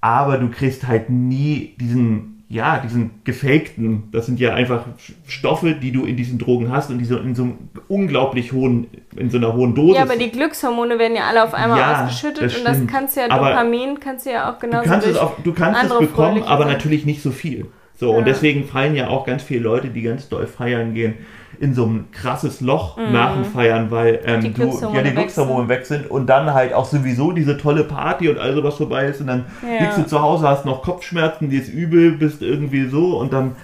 aber 0.00 0.38
du 0.38 0.48
kriegst 0.48 0.86
halt 0.86 1.10
nie 1.10 1.74
diesen, 1.80 2.44
ja, 2.48 2.78
diesen 2.78 3.22
gefakten, 3.24 4.04
das 4.12 4.26
sind 4.26 4.40
ja 4.40 4.52
einfach 4.54 4.84
Stoffe, 5.26 5.74
die 5.74 5.92
du 5.92 6.04
in 6.04 6.16
diesen 6.16 6.38
Drogen 6.38 6.70
hast 6.70 6.90
und 6.90 6.98
die 6.98 7.04
so 7.04 7.16
in 7.18 7.34
so 7.34 7.44
einem 7.44 7.54
unglaublich 7.88 8.52
hohen, 8.52 8.88
in 9.16 9.30
so 9.30 9.38
einer 9.38 9.54
hohen 9.54 9.74
Dosis. 9.74 9.96
Ja, 9.96 10.02
aber 10.02 10.16
die 10.16 10.30
Glückshormone 10.30 10.98
werden 10.98 11.16
ja 11.16 11.24
alle 11.28 11.44
auf 11.44 11.54
einmal 11.54 11.78
Ja, 11.78 12.04
ausgeschüttet 12.04 12.42
das 12.42 12.58
und 12.58 12.64
das 12.64 12.78
kannst 12.90 13.16
du 13.16 13.20
ja, 13.20 13.30
Aber 13.30 13.50
Dopamin 13.50 14.00
kannst 14.00 14.26
du 14.26 14.30
ja 14.32 14.50
auch 14.50 14.54
du 14.54 14.66
genauso 14.66 14.88
kannst, 14.88 15.06
es, 15.06 15.16
auch, 15.16 15.38
du 15.42 15.52
kannst 15.52 15.84
es 15.84 15.98
bekommen, 15.98 16.42
aber 16.42 16.64
natürlich 16.66 17.06
nicht 17.06 17.22
so 17.22 17.30
viel. 17.30 17.66
So, 17.94 18.10
und 18.10 18.18
Ja. 18.18 18.24
deswegen 18.24 18.64
fallen 18.64 18.96
ja 18.96 19.08
auch 19.08 19.24
ganz 19.24 19.44
viele 19.44 19.60
Leute, 19.60 19.88
die 19.88 20.02
ganz 20.02 20.28
doll 20.28 20.46
feiern 20.48 20.92
gehen, 20.94 21.14
in 21.62 21.74
so 21.74 21.86
ein 21.86 22.10
krasses 22.10 22.60
Loch 22.60 22.96
nach 22.96 23.34
dem 23.34 23.44
Feiern, 23.44 23.92
weil 23.92 24.20
ähm, 24.24 24.40
Mhm. 24.40 24.42
Die 24.42 24.52
du 24.52 24.80
ja 24.80 25.00
die 25.02 25.10
weg 25.10 25.14
Glückshormone 25.14 25.68
weg 25.68 25.86
sind 25.86 26.10
und 26.10 26.26
dann 26.26 26.52
halt 26.52 26.74
auch 26.74 26.86
sowieso 26.86 27.30
diese 27.30 27.56
tolle 27.56 27.84
Party 27.84 28.28
und 28.28 28.38
all 28.38 28.52
sowas 28.52 28.74
vorbei 28.74 29.06
ist 29.06 29.20
und 29.20 29.28
dann 29.28 29.44
Ja. 29.62 29.78
liegst 29.84 29.96
du 29.96 30.02
zu 30.04 30.20
Hause, 30.20 30.48
hast 30.48 30.66
noch 30.66 30.82
Kopfschmerzen, 30.82 31.50
dir 31.50 31.62
ist 31.62 31.68
übel, 31.72 32.10
bist 32.16 32.42
irgendwie 32.42 32.86
so 32.88 33.16
und 33.16 33.32
dann 33.32 33.54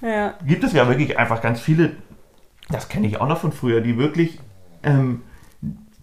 Ja. 0.00 0.34
gibt 0.46 0.62
es 0.62 0.72
ja 0.72 0.86
wirklich 0.86 1.18
einfach 1.18 1.42
ganz 1.42 1.58
viele, 1.60 1.90
das 2.70 2.88
kenne 2.88 3.08
ich 3.08 3.20
auch 3.20 3.26
noch 3.26 3.38
von 3.38 3.50
früher, 3.50 3.80
die 3.80 3.98
wirklich, 3.98 4.38
ähm, 4.84 5.22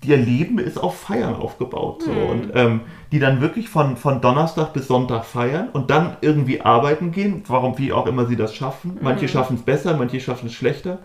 ihr 0.03 0.17
Leben 0.17 0.59
ist 0.59 0.77
auf 0.77 0.99
Feiern 0.99 1.35
aufgebaut. 1.35 2.03
So, 2.03 2.11
Und 2.11 2.49
ähm, 2.53 2.81
die 3.13 3.19
dann 3.19 3.39
wirklich 3.39 3.69
von, 3.69 3.95
von 3.95 4.19
Donnerstag 4.19 4.73
bis 4.73 4.87
Sonntag 4.87 5.23
feiern 5.23 5.69
und 5.71 5.89
dann 5.89 6.17
irgendwie 6.21 6.59
arbeiten 6.61 7.11
gehen, 7.11 7.43
warum, 7.47 7.77
wie 7.77 7.93
auch 7.93 8.05
immer 8.07 8.25
sie 8.25 8.35
das 8.35 8.53
schaffen. 8.53 8.97
Manche 9.01 9.27
schaffen 9.29 9.55
es 9.55 9.63
besser, 9.63 9.95
manche 9.97 10.19
schaffen 10.19 10.47
es 10.47 10.53
schlechter. 10.53 10.99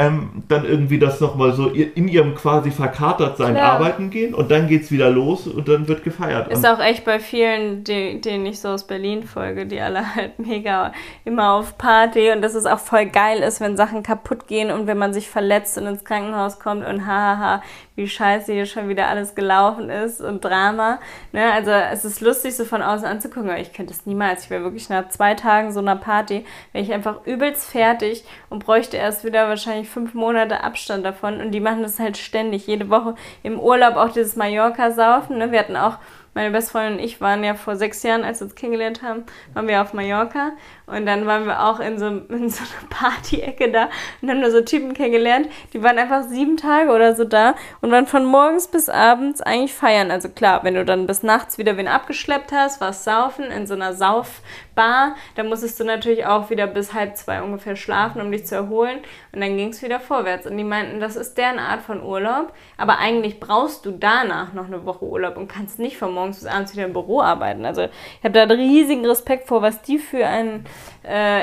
Ähm, 0.00 0.44
dann 0.46 0.64
irgendwie 0.64 1.00
das 1.00 1.20
nochmal 1.20 1.54
so 1.54 1.66
in 1.66 2.06
ihrem 2.06 2.36
quasi 2.36 2.70
verkatert 2.70 3.36
sein 3.36 3.54
Klar. 3.54 3.72
arbeiten 3.72 4.10
gehen 4.10 4.32
und 4.32 4.48
dann 4.48 4.68
geht's 4.68 4.92
wieder 4.92 5.10
los 5.10 5.48
und 5.48 5.66
dann 5.66 5.88
wird 5.88 6.04
gefeiert. 6.04 6.46
Ist 6.52 6.58
Und 6.58 6.66
auch 6.66 6.78
echt 6.78 7.04
bei 7.04 7.18
vielen, 7.18 7.82
die, 7.82 8.20
denen 8.20 8.46
ich 8.46 8.60
so 8.60 8.68
aus 8.68 8.86
Berlin 8.86 9.24
folge, 9.24 9.66
die 9.66 9.80
alle 9.80 10.14
halt 10.14 10.38
mega 10.38 10.92
immer 11.24 11.54
auf 11.54 11.78
Party 11.78 12.30
und 12.30 12.42
dass 12.42 12.54
es 12.54 12.64
auch 12.64 12.78
voll 12.78 13.06
geil 13.06 13.40
ist, 13.40 13.60
wenn 13.60 13.76
Sachen 13.76 14.04
kaputt 14.04 14.46
gehen 14.46 14.70
und 14.70 14.86
wenn 14.86 14.98
man 14.98 15.12
sich 15.12 15.28
verletzt 15.28 15.76
und 15.78 15.86
ins 15.88 16.04
Krankenhaus 16.04 16.60
kommt 16.60 16.86
und 16.86 17.04
hahaha, 17.04 17.60
wie 17.98 18.08
scheiße 18.08 18.52
hier 18.52 18.64
schon 18.64 18.88
wieder 18.88 19.08
alles 19.08 19.34
gelaufen 19.34 19.90
ist 19.90 20.20
und 20.20 20.44
Drama. 20.44 21.00
Ne? 21.32 21.52
Also 21.52 21.72
es 21.72 22.04
ist 22.04 22.20
lustig, 22.20 22.54
so 22.54 22.64
von 22.64 22.80
außen 22.80 23.06
anzugucken, 23.06 23.50
aber 23.50 23.58
ich 23.58 23.72
könnte 23.72 23.92
es 23.92 24.06
niemals. 24.06 24.44
Ich 24.44 24.50
wäre 24.50 24.62
wirklich 24.62 24.88
nach 24.88 25.08
zwei 25.08 25.34
Tagen 25.34 25.72
so 25.72 25.80
einer 25.80 25.96
Party, 25.96 26.46
wäre 26.72 26.84
ich 26.84 26.92
einfach 26.92 27.26
übelst 27.26 27.68
fertig 27.68 28.24
und 28.50 28.64
bräuchte 28.64 28.96
erst 28.96 29.24
wieder 29.24 29.48
wahrscheinlich 29.48 29.88
fünf 29.88 30.14
Monate 30.14 30.62
Abstand 30.62 31.04
davon 31.04 31.40
und 31.40 31.50
die 31.50 31.60
machen 31.60 31.82
das 31.82 31.98
halt 31.98 32.16
ständig, 32.16 32.68
jede 32.68 32.88
Woche 32.88 33.16
im 33.42 33.58
Urlaub 33.58 33.96
auch 33.96 34.12
dieses 34.12 34.36
Mallorca-Saufen. 34.36 35.36
Ne? 35.36 35.50
Wir 35.50 35.58
hatten 35.58 35.76
auch 35.76 35.98
meine 36.34 36.52
beste 36.52 36.70
Freundin 36.70 36.98
und 36.98 37.04
ich 37.04 37.20
waren 37.20 37.42
ja 37.42 37.54
vor 37.54 37.74
sechs 37.74 38.04
Jahren, 38.04 38.22
als 38.22 38.40
wir 38.40 38.44
uns 38.44 38.54
kennengelernt 38.54 39.02
haben, 39.02 39.24
waren 39.54 39.66
wir 39.66 39.82
auf 39.82 39.92
Mallorca 39.92 40.52
und 40.88 41.06
dann 41.06 41.26
waren 41.26 41.46
wir 41.46 41.64
auch 41.64 41.80
in 41.80 41.98
so, 41.98 42.06
in 42.06 42.48
so 42.48 42.62
einer 42.62 42.88
Party-Ecke 42.88 43.70
da 43.70 43.88
und 44.22 44.30
haben 44.30 44.40
da 44.40 44.50
so 44.50 44.62
Typen 44.62 44.94
kennengelernt, 44.94 45.48
die 45.72 45.82
waren 45.82 45.98
einfach 45.98 46.22
sieben 46.24 46.56
Tage 46.56 46.90
oder 46.90 47.14
so 47.14 47.24
da 47.24 47.54
und 47.80 47.90
waren 47.90 48.06
von 48.06 48.24
morgens 48.24 48.68
bis 48.68 48.88
abends 48.88 49.42
eigentlich 49.42 49.74
feiern. 49.74 50.10
Also 50.10 50.28
klar, 50.30 50.64
wenn 50.64 50.74
du 50.74 50.84
dann 50.84 51.06
bis 51.06 51.22
nachts 51.22 51.58
wieder 51.58 51.76
wen 51.76 51.88
abgeschleppt 51.88 52.52
hast, 52.52 52.80
warst 52.80 53.04
saufen 53.04 53.44
in 53.44 53.66
so 53.66 53.74
einer 53.74 53.92
Saufbar, 53.92 55.16
dann 55.34 55.48
musstest 55.48 55.78
du 55.78 55.84
natürlich 55.84 56.24
auch 56.24 56.48
wieder 56.50 56.66
bis 56.66 56.94
halb 56.94 57.16
zwei 57.16 57.42
ungefähr 57.42 57.76
schlafen, 57.76 58.20
um 58.22 58.32
dich 58.32 58.46
zu 58.46 58.54
erholen 58.54 58.98
und 59.32 59.40
dann 59.40 59.56
ging 59.56 59.68
es 59.68 59.82
wieder 59.82 60.00
vorwärts. 60.00 60.46
Und 60.46 60.56
die 60.56 60.64
meinten, 60.64 61.00
das 61.00 61.16
ist 61.16 61.36
deren 61.36 61.58
Art 61.58 61.82
von 61.82 62.02
Urlaub, 62.02 62.52
aber 62.78 62.98
eigentlich 62.98 63.40
brauchst 63.40 63.84
du 63.84 63.90
danach 63.90 64.54
noch 64.54 64.66
eine 64.66 64.86
Woche 64.86 65.04
Urlaub 65.04 65.36
und 65.36 65.48
kannst 65.48 65.78
nicht 65.78 65.98
von 65.98 66.14
morgens 66.14 66.38
bis 66.38 66.48
abends 66.48 66.72
wieder 66.72 66.86
im 66.86 66.92
Büro 66.94 67.20
arbeiten. 67.20 67.66
Also 67.66 67.82
ich 67.82 68.24
habe 68.24 68.32
da 68.32 68.44
riesigen 68.44 69.04
Respekt 69.04 69.48
vor, 69.48 69.60
was 69.60 69.82
die 69.82 69.98
für 69.98 70.26
einen 70.26 70.64
äh, 71.02 71.42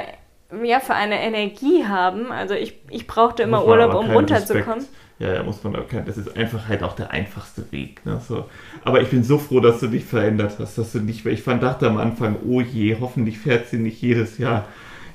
ja, 0.63 0.80
für 0.80 0.93
eine 0.95 1.19
Energie 1.21 1.86
haben. 1.86 2.32
Also 2.32 2.54
ich, 2.54 2.76
ich 2.89 3.08
brauchte 3.08 3.43
immer 3.43 3.60
muss 3.60 3.67
Urlaub, 3.67 3.95
um 3.95 4.10
runterzukommen. 4.12 4.80
Respekt- 4.80 4.95
Ja, 5.19 5.34
da 5.34 5.43
muss 5.43 5.63
man 5.63 5.76
auch 5.76 5.88
kein, 5.88 6.06
das 6.06 6.17
ist 6.17 6.36
einfach 6.38 6.67
halt 6.67 6.84
auch 6.84 6.93
der 6.93 7.12
einfachste 7.12 7.71
Weg. 7.71 8.06
Ne? 8.06 8.21
So. 8.28 8.45
Aber 8.84 9.02
ich 9.02 9.10
bin 9.10 9.24
so 9.24 9.38
froh, 9.38 9.60
dass 9.60 9.80
du 9.80 9.88
dich 9.88 10.06
verändert 10.06 10.56
hast, 10.60 10.78
dass 10.78 10.91
du 10.91 11.00
nicht, 11.00 11.26
ich 11.26 11.41
fand, 11.41 11.63
dachte 11.63 11.88
am 11.88 11.98
Anfang, 11.98 12.36
oh 12.48 12.62
je, 12.62 12.98
hoffentlich 13.00 13.39
fährt 13.39 13.67
sie 13.69 13.78
nicht 13.78 14.02
jedes 14.02 14.38
Jahr 14.38 14.65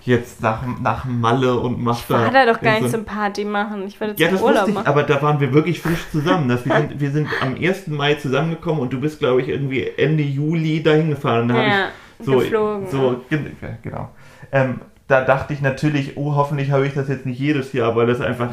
jetzt 0.02 0.40
nach, 0.42 0.62
nach 0.80 1.04
Malle 1.04 1.54
und 1.60 1.78
macht 1.82 2.10
da. 2.10 2.14
War 2.24 2.30
da 2.30 2.46
doch 2.46 2.60
gar 2.60 2.72
nicht 2.80 2.84
so- 2.90 2.96
zum 2.96 3.04
Party 3.04 3.44
machen. 3.44 3.86
Ich 3.86 4.00
wollte 4.00 4.20
ja, 4.20 4.28
zum 4.28 4.36
das 4.38 4.42
Urlaub 4.44 4.68
ich, 4.68 4.74
machen. 4.74 4.86
aber 4.86 5.02
da 5.02 5.20
waren 5.22 5.38
wir 5.40 5.52
wirklich 5.52 5.80
frisch 5.80 6.06
zusammen. 6.10 6.48
Das, 6.48 6.64
wir, 6.64 6.74
sind, 6.74 7.00
wir 7.00 7.10
sind 7.10 7.28
am 7.42 7.54
1. 7.54 7.88
Mai 7.88 8.14
zusammengekommen 8.14 8.80
und 8.80 8.92
du 8.94 9.00
bist, 9.00 9.18
glaube 9.18 9.42
ich, 9.42 9.48
irgendwie 9.48 9.86
Ende 9.96 10.22
Juli 10.22 10.82
dahin 10.82 11.10
gefahren. 11.10 11.50
Und 11.50 11.56
Ja, 11.56 11.88
so, 12.22 12.38
geflogen, 12.38 12.88
So, 12.88 13.24
genau. 13.82 14.10
Ähm, 14.52 14.80
da 15.06 15.24
dachte 15.24 15.52
ich 15.52 15.60
natürlich, 15.60 16.16
oh, 16.16 16.34
hoffentlich 16.36 16.70
habe 16.70 16.86
ich 16.86 16.94
das 16.94 17.08
jetzt 17.08 17.26
nicht 17.26 17.40
jedes 17.40 17.72
Jahr, 17.72 17.96
weil 17.96 18.06
das 18.06 18.20
einfach, 18.20 18.48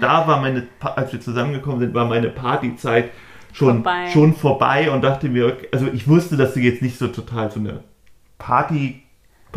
da 0.00 0.26
war 0.26 0.40
meine, 0.40 0.66
als 0.80 1.12
wir 1.12 1.20
zusammengekommen 1.20 1.78
sind, 1.78 1.94
war 1.94 2.06
meine 2.06 2.28
Partyzeit 2.28 3.10
schon 3.52 3.84
Vorbei. 3.84 4.10
schon 4.12 4.34
vorbei 4.34 4.90
und 4.90 5.04
dachte 5.04 5.28
mir, 5.28 5.56
also 5.72 5.86
ich 5.92 6.08
wusste, 6.08 6.36
dass 6.36 6.54
du 6.54 6.60
jetzt 6.60 6.82
nicht 6.82 6.98
so 6.98 7.08
total 7.08 7.50
so 7.50 7.60
eine 7.60 7.80
Party, 8.38 9.02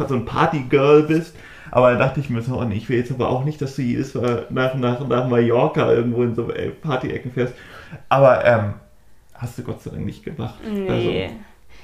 so 0.07 0.13
ein 0.13 0.25
Partygirl 0.25 1.03
bist, 1.03 1.35
aber 1.71 1.93
da 1.93 1.97
dachte 1.97 2.19
ich 2.19 2.29
mir 2.29 2.41
so, 2.41 2.59
oh 2.59 2.63
nee, 2.63 2.75
ich 2.75 2.89
will 2.89 2.97
jetzt 2.97 3.11
aber 3.11 3.29
auch 3.29 3.43
nicht, 3.43 3.61
dass 3.61 3.75
du 3.75 3.81
jedes 3.81 4.13
Mal 4.13 4.45
nach, 4.49 4.75
nach, 4.75 5.07
nach 5.07 5.27
Mallorca 5.27 5.91
irgendwo 5.91 6.23
in 6.23 6.35
so 6.35 6.51
äh, 6.51 6.69
Party-Ecken 6.69 7.31
fährst. 7.31 7.53
Aber 8.07 8.45
ähm, 8.45 8.73
hast 9.33 9.57
du 9.57 9.63
Gott 9.63 9.81
sei 9.81 9.91
Dank 9.91 10.05
nicht 10.05 10.23
gemacht. 10.23 10.55
Nee. 10.63 10.89
Also, 10.89 11.35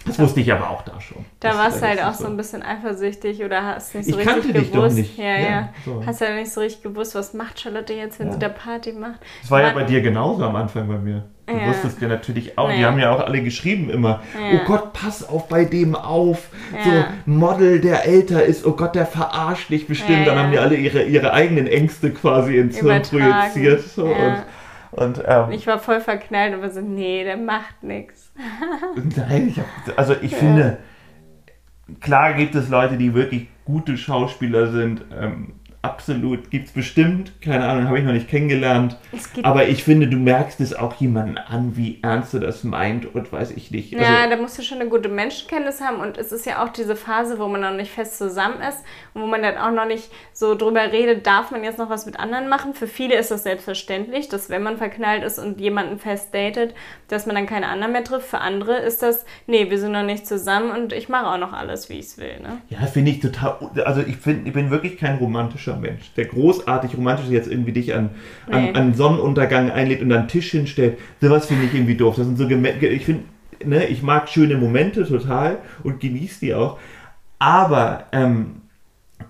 das 0.05 0.19
wusste 0.19 0.39
ich 0.39 0.51
aber 0.51 0.69
auch 0.69 0.81
da 0.83 0.99
schon. 1.01 1.25
da 1.39 1.55
warst 1.57 1.81
du 1.81 1.87
halt 1.87 2.03
auch 2.03 2.13
so 2.13 2.27
ein 2.27 2.37
bisschen 2.37 2.63
eifersüchtig 2.63 3.43
oder 3.43 3.63
hast 3.63 3.93
nicht 3.95 4.05
so 4.09 4.11
Ich 4.11 4.17
richtig 4.27 4.33
kannte 4.33 4.53
dich 4.59 4.71
gewusst. 4.71 4.91
doch 4.91 4.95
nicht. 5.01 5.17
Ja, 5.17 5.23
Ja, 5.25 5.39
ja. 5.49 5.69
so. 5.85 6.03
Hast 6.05 6.21
ja 6.21 6.33
nicht 6.35 6.51
so 6.51 6.61
richtig 6.61 6.83
gewusst, 6.83 7.15
was 7.15 7.33
macht 7.33 7.59
Charlotte 7.59 7.93
jetzt, 7.93 8.19
wenn 8.19 8.27
Ja. 8.27 8.33
sie 8.33 8.39
da 8.39 8.49
Party 8.49 8.93
macht. 8.93 9.19
Das 9.41 9.51
war 9.51 9.59
ja 9.61 9.67
Man- 9.67 9.75
bei 9.75 9.83
dir 9.83 10.01
genauso 10.01 10.43
am 10.43 10.55
Anfang 10.55 10.87
bei 10.87 10.97
mir. 10.97 11.23
Du 11.47 11.57
Ja. 11.57 11.67
wusstest 11.67 11.99
ja 12.01 12.07
natürlich 12.07 12.57
auch, 12.57 12.71
die 12.71 12.79
Ja. 12.79 12.87
haben 12.87 12.99
ja 12.99 13.13
auch 13.13 13.19
alle 13.19 13.41
geschrieben 13.41 13.89
immer, 13.89 14.21
Ja. 14.39 14.59
oh 14.59 14.65
Gott, 14.65 14.93
pass 14.93 15.27
auf 15.27 15.47
bei 15.49 15.65
dem 15.65 15.95
auf. 15.95 16.47
Ja. 16.73 16.83
So, 16.83 17.03
Model, 17.25 17.81
der 17.81 18.05
älter 18.05 18.43
ist, 18.43 18.65
oh 18.65 18.71
Gott, 18.71 18.95
der 18.95 19.05
verarscht 19.05 19.69
dich 19.69 19.85
bestimmt. 19.87 20.19
Ja, 20.19 20.25
Dann 20.25 20.35
ja. 20.37 20.43
haben 20.43 20.51
die 20.51 20.59
alle 20.59 20.75
ihre, 20.75 21.03
ihre 21.03 21.33
eigenen 21.33 21.67
Ängste 21.67 22.11
quasi 22.11 22.57
ins 22.57 22.77
Hirn 22.79 23.01
projiziert. 23.01 23.81
So, 23.83 24.07
Ja. 24.07 24.11
Und, 24.27 24.43
und 24.91 25.23
ähm, 25.25 25.51
Ich 25.51 25.67
war 25.67 25.79
voll 25.79 26.01
verknallt 26.01 26.53
und 26.53 26.61
war 26.61 26.69
so, 26.69 26.81
nee, 26.81 27.23
der 27.23 27.37
macht 27.37 27.83
nichts. 27.83 28.31
Nein, 29.15 29.47
ich 29.47 29.59
hab, 29.59 29.97
also 29.97 30.15
ich 30.21 30.35
finde, 30.35 30.77
klar 31.99 32.33
gibt 32.33 32.55
es 32.55 32.69
Leute, 32.69 32.97
die 32.97 33.13
wirklich 33.13 33.47
gute 33.65 33.97
Schauspieler 33.97 34.67
sind, 34.67 35.05
ähm, 35.17 35.53
absolut. 35.81 36.51
Gibt 36.51 36.67
es 36.67 36.73
bestimmt, 36.73 37.31
keine 37.41 37.65
Ahnung, 37.65 37.87
habe 37.87 37.99
ich 37.99 38.05
noch 38.05 38.13
nicht 38.13 38.29
kennengelernt. 38.29 38.97
Aber 39.43 39.67
ich 39.67 39.83
finde, 39.83 40.07
du 40.07 40.17
merkst 40.17 40.59
es 40.61 40.73
auch 40.73 40.95
jemanden 40.95 41.37
an, 41.37 41.75
wie 41.75 41.99
ernst 42.01 42.33
er 42.33 42.39
das 42.39 42.63
meint 42.63 43.13
und 43.13 43.31
weiß 43.31 43.51
ich 43.51 43.71
nicht. 43.71 43.93
Also, 43.93 44.05
Ja, 44.05 44.27
da 44.29 44.37
musst 44.37 44.57
du 44.57 44.61
schon 44.61 44.79
eine 44.79 44.89
gute 44.89 45.09
Menschenkenntnis 45.09 45.81
haben 45.81 45.97
und 45.97 46.17
es 46.17 46.31
ist 46.31 46.45
ja 46.45 46.63
auch 46.63 46.69
diese 46.69 46.95
Phase, 46.95 47.39
wo 47.39 47.47
man 47.47 47.61
noch 47.61 47.73
nicht 47.73 47.91
fest 47.91 48.17
zusammen 48.17 48.61
ist 48.61 48.83
und 49.13 49.21
wo 49.21 49.27
man 49.27 49.41
dann 49.41 49.57
auch 49.57 49.71
noch 49.71 49.87
nicht 49.87 50.11
so 50.33 50.55
drüber 50.55 50.91
redet, 50.91 51.25
darf 51.25 51.51
man 51.51 51.63
jetzt 51.63 51.79
noch 51.79 51.89
was 51.89 52.05
mit 52.05 52.19
anderen 52.19 52.47
machen. 52.47 52.73
Für 52.73 52.87
viele 52.87 53.15
ist 53.15 53.31
das 53.31 53.43
selbstverständlich, 53.43 54.29
dass 54.29 54.49
wenn 54.49 54.63
man 54.63 54.77
verknallt 54.77 55.23
ist 55.23 55.39
und 55.39 55.59
jemanden 55.59 55.99
fest 55.99 56.29
datet, 56.33 56.75
dass 57.07 57.25
man 57.25 57.35
dann 57.35 57.45
keine 57.47 57.67
anderen 57.67 57.93
mehr 57.93 58.03
trifft. 58.03 58.27
Für 58.27 58.39
andere 58.39 58.77
ist 58.77 59.01
das, 59.01 59.25
nee, 59.47 59.69
wir 59.69 59.79
sind 59.79 59.91
noch 59.93 60.03
nicht 60.03 60.27
zusammen 60.27 60.71
und 60.71 60.93
ich 60.93 61.09
mache 61.09 61.27
auch 61.27 61.37
noch 61.37 61.53
alles, 61.53 61.89
wie 61.89 61.99
ich 61.99 62.05
es 62.05 62.17
will. 62.17 62.39
Ne? 62.41 62.61
Ja, 62.69 62.85
finde 62.85 63.11
ich 63.11 63.19
total. 63.19 63.57
Also 63.83 64.01
ich, 64.01 64.17
find, 64.17 64.47
ich 64.47 64.53
bin 64.53 64.69
wirklich 64.69 64.97
kein 64.97 65.17
romantischer 65.17 65.70
Mensch, 65.79 66.11
der 66.15 66.25
großartig 66.25 66.97
romantisch 66.97 67.27
jetzt 67.29 67.49
irgendwie 67.51 67.71
dich 67.71 67.93
an, 67.93 68.11
Nee. 68.47 68.53
an, 68.53 68.75
an 68.75 68.93
Sonnenuntergang 68.93 69.71
einlädt 69.71 70.01
und 70.01 70.11
an 70.11 70.23
den 70.23 70.27
Tisch 70.27 70.51
hinstellt. 70.51 70.97
Sowas 71.19 71.45
finde 71.45 71.65
ich 71.65 71.73
irgendwie 71.73 71.95
doof. 71.95 72.15
Das 72.15 72.25
sind 72.25 72.37
so 72.37 72.47
ich 72.49 73.05
finde, 73.05 73.23
ne, 73.65 73.85
ich 73.87 74.01
mag 74.03 74.29
schöne 74.29 74.57
Momente 74.57 75.05
total 75.05 75.57
und 75.83 75.99
genieße 75.99 76.39
die 76.41 76.53
auch. 76.53 76.79
Aber 77.39 78.05
ähm, 78.11 78.60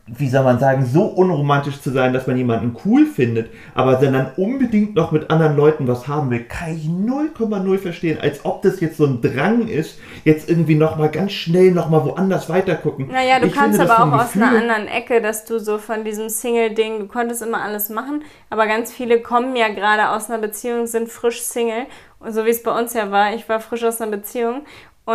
wie 0.08 0.30
soll 0.30 0.44
man 0.44 0.60
sagen, 0.60 0.86
so 0.86 1.04
unromantisch 1.04 1.82
zu 1.82 1.90
sein, 1.92 2.14
dass 2.14 2.28
man 2.28 2.38
jemanden 2.38 2.76
cool 2.86 3.06
findet, 3.06 3.50
aber 3.74 3.96
dann, 3.96 4.32
unbedingt 4.38 4.96
noch 4.96 5.12
mit 5.12 5.30
anderen 5.30 5.56
Leuten 5.56 5.88
was 5.88 6.08
haben 6.08 6.30
will, 6.30 6.44
kann 6.44 6.76
ich 6.76 6.86
0,0 6.86 7.78
verstehen. 7.78 8.20
Als 8.22 8.46
ob 8.46 8.62
das 8.62 8.80
jetzt 8.80 8.98
so 8.98 9.06
ein 9.06 9.22
Drang 9.22 9.68
ist, 9.68 10.00
jetzt 10.24 10.50
irgendwie 10.50 10.76
nochmal 10.76 11.10
ganz 11.10 11.32
schnell 11.32 11.72
nochmal 11.72 12.06
woanders 12.06 12.50
weitergucken. 12.50 13.08
Naja, 13.08 13.40
du 13.40 13.48
Ich 13.48 13.54
kannst 13.54 13.80
finde 13.80 13.94
aber 13.94 14.04
auch 14.16 14.22
aus 14.22 14.36
einer 14.36 14.52
Gefühl- 14.52 14.62
anderen 14.62 14.88
Ecke, 14.88 15.22
dass 15.22 15.46
du 15.46 15.60
so 15.60 15.78
von 15.78 16.04
diesem 16.04 16.30
Single-Ding, 16.30 17.00
du 17.00 17.08
konntest 17.08 17.42
immer 17.42 17.62
alles 17.62 17.90
machen, 17.90 18.24
aber 18.50 18.68
ganz 18.68 18.92
viele 18.92 19.22
kommen 19.22 19.56
ja 19.56 19.70
gerade 19.70 20.10
aus 20.10 20.30
einer 20.30 20.40
Beziehung, 20.40 20.88
sind 20.88 21.10
frisch 21.10 21.42
Single. 21.42 21.86
Und 22.20 22.34
so 22.34 22.46
wie 22.46 22.52
es 22.52 22.62
bei 22.62 22.78
uns 22.78 22.94
ja 22.94 23.10
war, 23.10 23.34
ich 23.34 23.50
war 23.50 23.60
frisch 23.60 23.84
aus 23.84 24.00
einer 24.00 24.12
Beziehung 24.12 24.62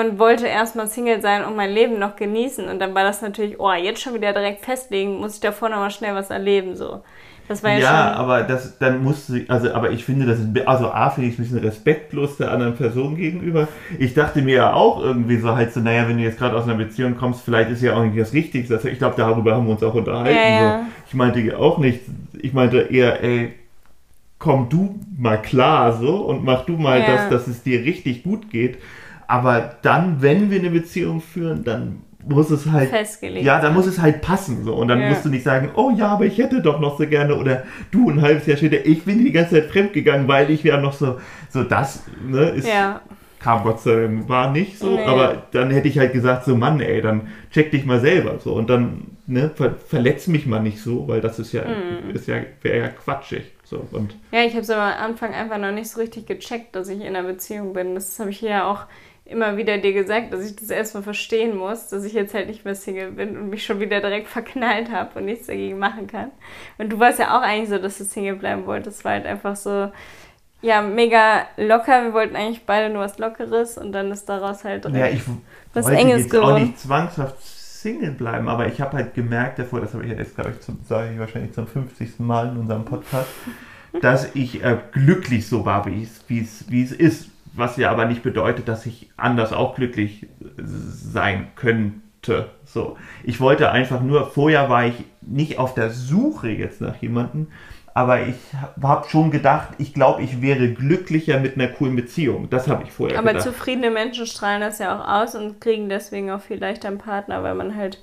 und 0.00 0.18
wollte 0.18 0.46
erstmal 0.46 0.86
Single 0.86 1.20
sein 1.20 1.44
und 1.44 1.56
mein 1.56 1.70
Leben 1.70 1.98
noch 1.98 2.16
genießen. 2.16 2.68
Und 2.68 2.78
dann 2.80 2.94
war 2.94 3.04
das 3.04 3.22
natürlich, 3.22 3.58
oh, 3.60 3.72
jetzt 3.72 4.00
schon 4.00 4.14
wieder 4.14 4.32
direkt 4.32 4.64
festlegen, 4.64 5.18
muss 5.20 5.34
ich 5.34 5.40
davor 5.40 5.68
nochmal 5.68 5.90
schnell 5.90 6.14
was 6.14 6.30
erleben, 6.30 6.76
so. 6.76 7.02
Das 7.48 7.62
war 7.62 7.70
ja, 7.70 7.78
Ja, 7.78 8.08
schon. 8.08 8.24
aber 8.24 8.42
das, 8.42 8.76
dann 8.78 9.04
musst 9.04 9.28
du, 9.28 9.44
also, 9.46 9.72
aber 9.72 9.92
ich 9.92 10.04
finde, 10.04 10.26
das 10.26 10.40
ist, 10.40 10.48
also 10.66 10.90
A, 10.90 11.10
finde 11.10 11.28
ich 11.28 11.34
es 11.34 11.38
ein 11.38 11.42
bisschen 11.44 11.58
respektlos 11.60 12.36
der 12.38 12.50
anderen 12.50 12.74
Person 12.74 13.16
gegenüber. 13.16 13.68
Ich 14.00 14.14
dachte 14.14 14.42
mir 14.42 14.54
ja 14.56 14.72
auch 14.72 15.00
irgendwie 15.00 15.36
so 15.36 15.54
halt 15.54 15.72
so, 15.72 15.78
naja, 15.78 16.08
wenn 16.08 16.16
du 16.18 16.24
jetzt 16.24 16.38
gerade 16.38 16.56
aus 16.56 16.64
einer 16.64 16.74
Beziehung 16.74 17.16
kommst, 17.16 17.42
vielleicht 17.42 17.70
ist 17.70 17.82
ja 17.82 17.94
auch 17.94 18.02
nicht 18.02 18.18
das 18.18 18.32
Richtigste. 18.32 18.74
Also 18.74 18.88
ich 18.88 18.98
glaube, 18.98 19.14
darüber 19.16 19.54
haben 19.54 19.66
wir 19.66 19.72
uns 19.74 19.82
auch 19.84 19.94
unterhalten. 19.94 20.36
Ja, 20.36 20.60
ja. 20.60 20.78
So. 20.80 20.84
Ich 21.08 21.14
meinte 21.14 21.38
ja 21.40 21.56
auch 21.58 21.78
nicht, 21.78 22.00
ich 22.42 22.52
meinte 22.52 22.78
eher, 22.80 23.22
ey, 23.22 23.52
komm 24.40 24.68
du 24.68 24.98
mal 25.16 25.40
klar 25.40 25.92
so 25.92 26.16
und 26.16 26.44
mach 26.44 26.66
du 26.66 26.72
mal, 26.72 27.00
Ja. 27.00 27.06
dass, 27.06 27.28
dass 27.30 27.46
es 27.46 27.62
dir 27.62 27.84
richtig 27.84 28.24
gut 28.24 28.50
geht. 28.50 28.78
Aber 29.28 29.76
dann, 29.82 30.22
wenn 30.22 30.50
wir 30.50 30.58
eine 30.60 30.70
Beziehung 30.70 31.20
führen, 31.20 31.64
dann 31.64 32.02
muss 32.28 32.50
es 32.50 32.66
halt 32.66 32.90
Festgelegt. 32.90 33.44
ja, 33.46 33.60
dann 33.60 33.72
muss 33.74 33.86
es 33.86 34.00
halt 34.00 34.20
passen 34.20 34.64
so 34.64 34.74
und 34.74 34.88
dann 34.88 35.00
Ja. 35.02 35.08
musst 35.08 35.24
du 35.24 35.28
nicht 35.28 35.44
sagen, 35.44 35.70
oh 35.76 35.90
ja, 35.96 36.08
aber 36.08 36.24
ich 36.26 36.38
hätte 36.38 36.60
doch 36.60 36.80
noch 36.80 36.98
so 36.98 37.06
gerne 37.06 37.36
oder 37.36 37.62
du 37.92 38.10
ein 38.10 38.20
halbes 38.20 38.46
Jahr 38.46 38.56
später, 38.56 38.84
ich 38.84 39.04
bin 39.04 39.18
die 39.24 39.30
ganze 39.30 39.54
Zeit 39.54 39.66
fremdgegangen, 39.70 40.26
weil 40.26 40.50
ich 40.50 40.64
ja 40.64 40.76
noch 40.80 40.92
so 40.92 41.18
so 41.50 41.62
das 41.62 42.02
ne 42.20 42.48
ist 42.50 42.66
Ja. 42.66 43.00
kam 43.38 43.62
Gott 43.62 43.80
sei 43.80 43.94
Dank 44.02 44.28
war 44.28 44.50
nicht 44.50 44.78
so, 44.80 44.96
Nee. 44.96 45.04
aber 45.04 45.44
dann 45.52 45.70
hätte 45.70 45.86
ich 45.86 45.98
halt 46.00 46.12
gesagt 46.12 46.44
so 46.46 46.56
Mann, 46.56 46.80
ey, 46.80 47.00
dann 47.00 47.28
check 47.52 47.70
dich 47.70 47.86
mal 47.86 48.00
selber 48.00 48.40
so 48.40 48.54
und 48.54 48.68
dann 48.70 49.02
ne 49.28 49.48
ver 49.54 49.76
verletz 49.76 50.26
mich 50.26 50.46
mal 50.46 50.60
nicht 50.60 50.80
so, 50.82 51.06
weil 51.06 51.20
das 51.20 51.38
ist 51.38 51.52
ja 51.52 51.62
Mhm. 51.62 52.10
ist 52.12 52.26
ja 52.26 52.36
wäre 52.62 52.78
ja 52.78 52.88
quatschig 52.88 53.52
so 53.62 53.86
und 53.92 54.16
Ja, 54.32 54.40
ich 54.42 54.52
habe 54.54 54.62
es 54.62 54.70
am 54.70 54.80
Anfang 54.80 55.32
einfach 55.32 55.58
noch 55.58 55.70
nicht 55.72 55.88
so 55.90 56.00
richtig 56.00 56.26
gecheckt, 56.26 56.74
dass 56.74 56.88
ich 56.88 57.00
in 57.00 57.14
einer 57.14 57.22
Beziehung 57.22 57.72
bin. 57.72 57.94
Das 57.94 58.18
habe 58.18 58.30
ich 58.30 58.40
ja 58.40 58.68
auch 58.68 58.86
immer 59.26 59.56
wieder 59.56 59.78
dir 59.78 59.92
gesagt, 59.92 60.32
dass 60.32 60.48
ich 60.48 60.56
das 60.56 60.70
erstmal 60.70 61.02
verstehen 61.02 61.56
muss, 61.56 61.88
dass 61.88 62.04
ich 62.04 62.12
jetzt 62.12 62.34
halt 62.34 62.46
nicht 62.48 62.64
mehr 62.64 62.74
Single 62.74 63.10
bin 63.12 63.36
und 63.36 63.50
mich 63.50 63.64
schon 63.64 63.80
wieder 63.80 64.00
direkt 64.00 64.28
verknallt 64.28 64.90
habe 64.90 65.18
und 65.18 65.24
nichts 65.24 65.48
dagegen 65.48 65.78
machen 65.78 66.06
kann. 66.06 66.30
Und 66.78 66.90
du 66.90 66.98
warst 66.98 67.18
ja 67.18 67.36
auch 67.36 67.42
eigentlich 67.42 67.68
so, 67.68 67.78
dass 67.78 67.98
du 67.98 68.04
Single 68.04 68.36
bleiben 68.36 68.66
wolltest. 68.66 68.98
Es 68.98 69.04
war 69.04 69.12
halt 69.12 69.26
einfach 69.26 69.56
so, 69.56 69.90
ja, 70.62 70.80
mega 70.80 71.46
locker. 71.56 72.04
Wir 72.04 72.12
wollten 72.12 72.36
eigentlich 72.36 72.64
beide 72.64 72.92
nur 72.92 73.02
was 73.02 73.18
Lockeres 73.18 73.78
und 73.78 73.92
dann 73.92 74.10
ist 74.10 74.26
daraus 74.28 74.64
halt 74.64 74.84
direkt 74.84 74.98
ja, 74.98 75.08
ich 75.08 75.22
was 75.74 75.86
wollte 75.86 75.98
Enges 75.98 76.22
jetzt 76.22 76.34
auch 76.34 76.40
geworden. 76.40 76.62
nicht 76.62 76.78
zwangshaft 76.78 77.36
Single 77.42 78.12
bleiben, 78.12 78.48
aber 78.48 78.66
ich 78.66 78.80
habe 78.80 78.96
halt 78.96 79.14
gemerkt 79.14 79.58
davor, 79.58 79.80
das 79.80 79.92
habe 79.92 80.04
ich 80.04 80.10
jetzt, 80.10 80.34
glaube 80.34 80.52
ich, 80.52 80.60
zum, 80.60 80.80
sage 80.88 81.12
ich 81.12 81.18
wahrscheinlich 81.18 81.52
zum 81.52 81.66
50. 81.66 82.18
Mal 82.20 82.48
in 82.48 82.58
unserem 82.58 82.84
Podcast, 82.84 83.28
dass 84.00 84.34
ich 84.34 84.62
äh, 84.64 84.78
glücklich 84.92 85.46
so 85.46 85.64
war, 85.64 85.84
wie 85.86 86.02
es 86.02 86.92
ist. 86.92 87.30
Was 87.56 87.76
ja 87.76 87.90
aber 87.90 88.04
nicht 88.04 88.22
bedeutet, 88.22 88.68
dass 88.68 88.86
ich 88.86 89.10
anders 89.16 89.52
auch 89.52 89.74
glücklich 89.74 90.26
sein 90.58 91.48
könnte. 91.56 92.50
So. 92.64 92.96
Ich 93.24 93.40
wollte 93.40 93.70
einfach 93.70 94.02
nur, 94.02 94.26
vorher 94.30 94.68
war 94.68 94.86
ich 94.86 95.04
nicht 95.22 95.58
auf 95.58 95.74
der 95.74 95.90
Suche 95.90 96.48
jetzt 96.48 96.80
nach 96.80 96.96
jemandem, 96.96 97.48
aber 97.94 98.26
ich 98.26 98.36
habe 98.82 99.08
schon 99.08 99.30
gedacht, 99.30 99.68
ich 99.78 99.94
glaube, 99.94 100.22
ich 100.22 100.42
wäre 100.42 100.68
glücklicher 100.68 101.40
mit 101.40 101.54
einer 101.54 101.68
coolen 101.68 101.96
Beziehung. 101.96 102.50
Das 102.50 102.68
habe 102.68 102.84
ich 102.84 102.92
vorher 102.92 103.18
Aber 103.18 103.28
gedacht. 103.28 103.44
zufriedene 103.44 103.90
Menschen 103.90 104.26
strahlen 104.26 104.60
das 104.60 104.78
ja 104.78 104.94
auch 104.94 105.08
aus 105.08 105.34
und 105.34 105.62
kriegen 105.62 105.88
deswegen 105.88 106.30
auch 106.30 106.42
viel 106.42 106.58
leichter 106.58 106.88
einen 106.88 106.98
Partner, 106.98 107.42
weil 107.42 107.54
man 107.54 107.74
halt 107.74 108.02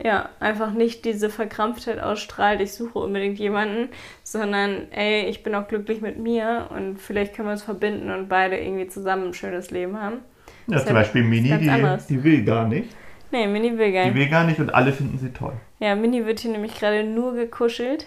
ja 0.00 0.28
einfach 0.40 0.72
nicht 0.72 1.04
diese 1.04 1.30
Verkrampftheit 1.30 2.00
ausstrahlt, 2.00 2.60
ich 2.60 2.72
suche 2.72 2.98
unbedingt 2.98 3.38
jemanden, 3.38 3.88
sondern 4.22 4.90
ey, 4.92 5.26
ich 5.26 5.42
bin 5.42 5.54
auch 5.54 5.68
glücklich 5.68 6.00
mit 6.00 6.18
mir 6.18 6.68
und 6.70 6.98
vielleicht 6.98 7.34
können 7.34 7.48
wir 7.48 7.52
uns 7.52 7.62
verbinden 7.62 8.10
und 8.10 8.28
beide 8.28 8.58
irgendwie 8.58 8.88
zusammen 8.88 9.28
ein 9.28 9.34
schönes 9.34 9.70
Leben 9.70 10.00
haben. 10.00 10.18
Ja, 10.66 10.78
ist 10.78 10.86
zum 10.86 10.94
Beispiel 10.94 11.22
Mini, 11.24 11.48
die, 11.58 11.70
die 12.08 12.24
will 12.24 12.44
gar 12.44 12.66
nicht. 12.66 12.88
Nee, 13.30 13.46
Mini 13.46 13.76
will 13.78 13.92
gar 13.92 14.04
Die 14.04 14.10
nicht. 14.10 14.18
will 14.18 14.28
gar 14.28 14.44
nicht 14.44 14.60
und 14.60 14.74
alle 14.74 14.92
finden 14.92 15.18
sie 15.18 15.30
toll. 15.30 15.54
Ja, 15.78 15.94
Mini 15.94 16.24
wird 16.26 16.40
hier 16.40 16.52
nämlich 16.52 16.78
gerade 16.78 17.02
nur 17.02 17.34
gekuschelt, 17.34 18.06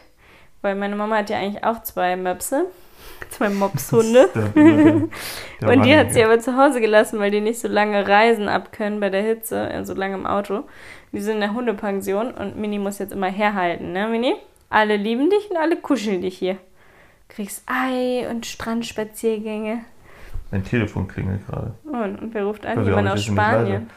weil 0.61 0.75
meine 0.75 0.95
Mama 0.95 1.17
hat 1.17 1.29
ja 1.29 1.37
eigentlich 1.37 1.63
auch 1.63 1.81
zwei 1.83 2.15
Möpse, 2.15 2.65
zwei 3.29 3.49
Mopshunde. 3.49 4.29
Und 5.61 5.85
die 5.85 5.95
hat 5.95 6.13
sie 6.13 6.23
aber 6.23 6.39
zu 6.39 6.57
Hause 6.57 6.81
gelassen, 6.81 7.19
weil 7.19 7.31
die 7.31 7.41
nicht 7.41 7.59
so 7.59 7.67
lange 7.67 8.07
reisen 8.07 8.47
ab 8.47 8.71
können 8.71 8.99
bei 8.99 9.09
der 9.09 9.21
Hitze, 9.21 9.69
äh, 9.69 9.83
so 9.83 9.93
lange 9.93 10.15
im 10.15 10.25
Auto. 10.25 10.63
Die 11.11 11.21
sind 11.21 11.35
in 11.35 11.41
der 11.41 11.53
Hundepension 11.53 12.31
und 12.31 12.57
Mini 12.57 12.77
muss 12.79 12.99
jetzt 12.99 13.13
immer 13.13 13.29
herhalten, 13.29 13.93
ne, 13.93 14.07
Mini? 14.07 14.35
Alle 14.69 14.97
lieben 14.97 15.29
dich 15.29 15.49
und 15.49 15.57
alle 15.57 15.77
kuscheln 15.77 16.21
dich 16.21 16.37
hier. 16.37 16.57
Kriegst 17.29 17.63
Ei 17.65 18.27
und 18.29 18.45
Strandspaziergänge. 18.45 19.85
Mein 20.51 20.63
Telefon 20.63 21.07
klingelt 21.07 21.45
gerade. 21.47 21.73
Und, 21.83 22.21
und 22.21 22.33
wer 22.33 22.45
ruft 22.45 22.65
an? 22.65 22.83
Jemand 22.85 23.09
aus. 23.09 23.23
Spanien. 23.23 23.89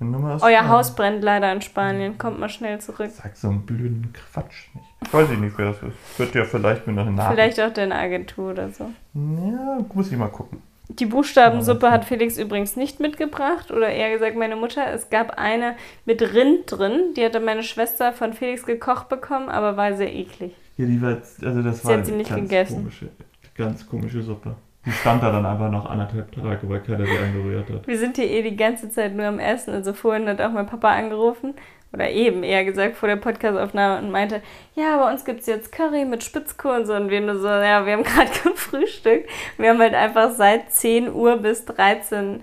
Euer. 0.00 0.68
Haus 0.68 0.94
brennt 0.94 1.22
leider 1.22 1.52
in 1.52 1.62
Spanien. 1.62 2.18
Kommt 2.18 2.38
mal 2.38 2.48
schnell 2.48 2.80
zurück. 2.80 3.10
Sag 3.10 3.36
so 3.36 3.48
einen 3.48 3.62
blöden 3.64 4.12
Quatsch 4.12 4.68
nicht. 4.74 4.86
Ich 5.06 5.12
weiß 5.12 5.28
nicht, 5.30 5.56
wer 5.56 5.66
das 5.66 5.76
ist. 5.82 6.18
Wird 6.18 6.34
ja 6.34 6.44
vielleicht 6.44 6.86
mir 6.86 6.92
noch 6.92 7.06
eine 7.06 7.12
Nachricht. 7.12 7.34
Vielleicht 7.34 7.60
auch 7.60 7.72
deine 7.72 7.94
Agentur 7.94 8.50
oder 8.50 8.70
so. 8.70 8.90
Ja, 9.14 9.78
muss 9.94 10.10
ich 10.10 10.18
mal 10.18 10.28
gucken. 10.28 10.62
Die 10.88 11.06
Buchstabensuppe 11.06 11.90
hat 11.90 12.04
Felix 12.04 12.38
übrigens 12.38 12.76
nicht 12.76 13.00
mitgebracht. 13.00 13.70
Oder 13.70 13.88
eher 13.88 14.12
gesagt, 14.12 14.36
meine 14.36 14.56
Mutter. 14.56 14.86
Es 14.92 15.10
gab 15.10 15.38
eine 15.38 15.74
mit 16.04 16.22
Rind 16.22 16.70
drin. 16.70 17.14
Die 17.16 17.24
hatte 17.24 17.40
meine 17.40 17.62
Schwester 17.62 18.12
von 18.12 18.32
Felix 18.32 18.64
gekocht 18.64 19.08
bekommen, 19.08 19.48
aber 19.48 19.76
war 19.76 19.94
sehr 19.94 20.12
eklig. 20.14 20.54
Ja, 20.76 20.86
die 20.86 21.00
war, 21.00 21.16
also 21.42 21.62
das 21.62 21.80
Sie 21.80 21.88
war 21.88 21.98
hat 21.98 22.06
sie 22.06 22.12
nicht 22.12 22.28
ganz 22.30 22.42
gegessen. 22.42 22.76
komische, 22.76 23.08
ganz 23.56 23.86
komische 23.86 24.22
Suppe. 24.22 24.54
Die 24.86 24.92
stand 24.92 25.20
da 25.22 25.32
dann 25.32 25.44
einfach 25.44 25.70
noch 25.70 25.84
anderthalb 25.86 26.30
Tage, 26.32 26.68
weil 26.68 26.80
keiner 26.80 27.04
sie 27.04 27.18
angerührt 27.18 27.68
hat. 27.68 27.86
Wir 27.88 27.98
sind 27.98 28.16
hier 28.16 28.30
eh 28.30 28.42
die 28.42 28.56
ganze 28.56 28.88
Zeit 28.88 29.14
nur 29.14 29.26
am 29.26 29.40
Essen. 29.40 29.74
Also 29.74 29.92
vorhin 29.92 30.28
hat 30.28 30.40
auch 30.40 30.52
mein 30.52 30.66
Papa 30.66 30.90
angerufen. 30.90 31.54
Oder 31.92 32.10
eben 32.10 32.42
eher 32.42 32.64
gesagt 32.64 32.96
vor 32.96 33.08
der 33.08 33.16
Podcastaufnahme 33.16 34.04
und 34.04 34.10
meinte, 34.10 34.42
ja, 34.74 34.98
bei 34.98 35.10
uns 35.10 35.24
gibt 35.24 35.40
es 35.40 35.46
jetzt 35.46 35.72
Curry 35.72 36.04
mit 36.04 36.22
Spitzkohl 36.22 36.76
und 36.76 36.86
so. 36.86 36.94
Und 36.94 37.10
wir 37.10 37.20
nur 37.20 37.38
so, 37.38 37.48
ja, 37.48 37.84
wir 37.84 37.94
haben 37.94 38.02
gerade 38.04 38.30
gefrühstückt. 38.44 39.28
Wir 39.56 39.70
haben 39.70 39.78
halt 39.80 39.94
einfach 39.94 40.30
seit 40.32 40.70
10 40.70 41.12
Uhr 41.12 41.36
bis 41.38 41.64
13 41.64 42.42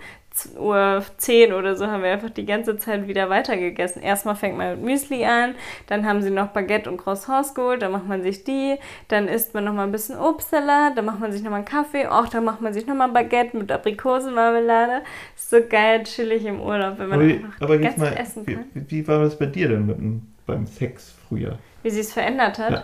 Uhr 0.58 1.04
10 1.18 1.54
oder 1.54 1.76
so 1.76 1.88
haben 1.88 2.04
wir 2.04 2.12
einfach 2.12 2.30
die 2.30 2.46
ganze 2.46 2.78
Zeit 2.78 3.08
wieder 3.08 3.30
weitergegessen. 3.30 4.02
Erstmal 4.02 4.36
fängt 4.36 4.58
man 4.58 4.72
mit 4.76 4.86
Müsli 4.86 5.26
an, 5.26 5.56
dann 5.88 6.06
haben 6.06 6.22
sie 6.22 6.32
noch 6.32 6.48
Baguette 6.48 6.90
und 6.90 6.98
Croissants 6.98 7.54
geholt, 7.54 7.82
dann 7.82 7.92
macht 7.92 8.08
man 8.08 8.24
sich 8.24 8.44
die, 8.44 8.76
dann 9.08 9.28
isst 9.28 9.54
man 9.54 9.64
nochmal 9.64 9.86
ein 9.86 9.92
bisschen 9.92 10.18
Obstsalat, 10.18 10.98
dann 10.98 11.06
macht 11.06 11.20
man 11.20 11.32
sich 11.32 11.44
nochmal 11.44 11.60
einen 11.60 11.66
Kaffee, 11.66 12.08
auch 12.08 12.28
dann 12.28 12.44
macht 12.44 12.62
man 12.62 12.74
sich 12.74 12.88
nochmal 12.88 13.10
Baguette 13.10 13.56
mit 13.58 13.72
Aprikosenmarmelade. 13.72 15.02
Ist 15.36 15.50
so 15.50 15.58
geil, 15.68 16.04
chillig 16.04 16.46
im 16.46 16.62
Urlaub, 16.62 16.98
wenn 16.98 17.10
man 17.10 17.20
Aber, 17.20 17.30
einfach 17.30 17.62
aber 17.62 17.78
ganz 17.78 17.98
mal, 17.98 18.12
viel 18.12 18.18
essen 18.18 18.48
wie, 18.48 18.54
kann. 18.56 18.66
wie 18.74 19.08
war 19.08 19.20
das 19.20 19.38
bei 19.38 19.46
dir 19.46 19.70
denn 19.70 19.86
mit 19.86 19.98
beim 20.46 20.66
Sex 20.66 21.14
früher? 21.28 21.58
Wie 21.84 21.90
sie 21.90 22.00
es 22.00 22.12
verändert 22.14 22.58
hat. 22.58 22.72
Ja. 22.72 22.84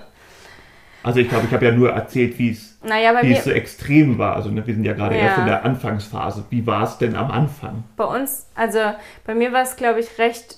Also 1.03 1.19
ich 1.19 1.29
glaube, 1.29 1.45
ich 1.47 1.53
habe 1.53 1.65
ja 1.65 1.71
nur 1.71 1.91
erzählt, 1.91 2.37
wie 2.39 2.51
es 2.51 2.77
Naja, 2.83 3.13
wie 3.21 3.31
es 3.33 3.43
so 3.43 3.51
extrem 3.51 4.17
war. 4.17 4.35
Also 4.35 4.49
ne, 4.49 4.65
wir 4.65 4.73
sind 4.73 4.83
ja 4.83 4.93
gerade 4.93 5.15
Ja. 5.15 5.21
erst 5.23 5.39
in 5.39 5.45
der 5.45 5.63
Anfangsphase. 5.63 6.45
Wie 6.49 6.65
war 6.67 6.83
es 6.83 6.97
denn 6.97 7.15
am 7.15 7.31
Anfang? 7.31 7.83
bei 7.95 8.03
uns, 8.05 8.47
also 8.55 8.79
bei 9.25 9.33
mir 9.35 9.51
war 9.53 9.61
es, 9.63 9.75
glaube 9.75 9.99
ich, 9.99 10.17
recht 10.17 10.57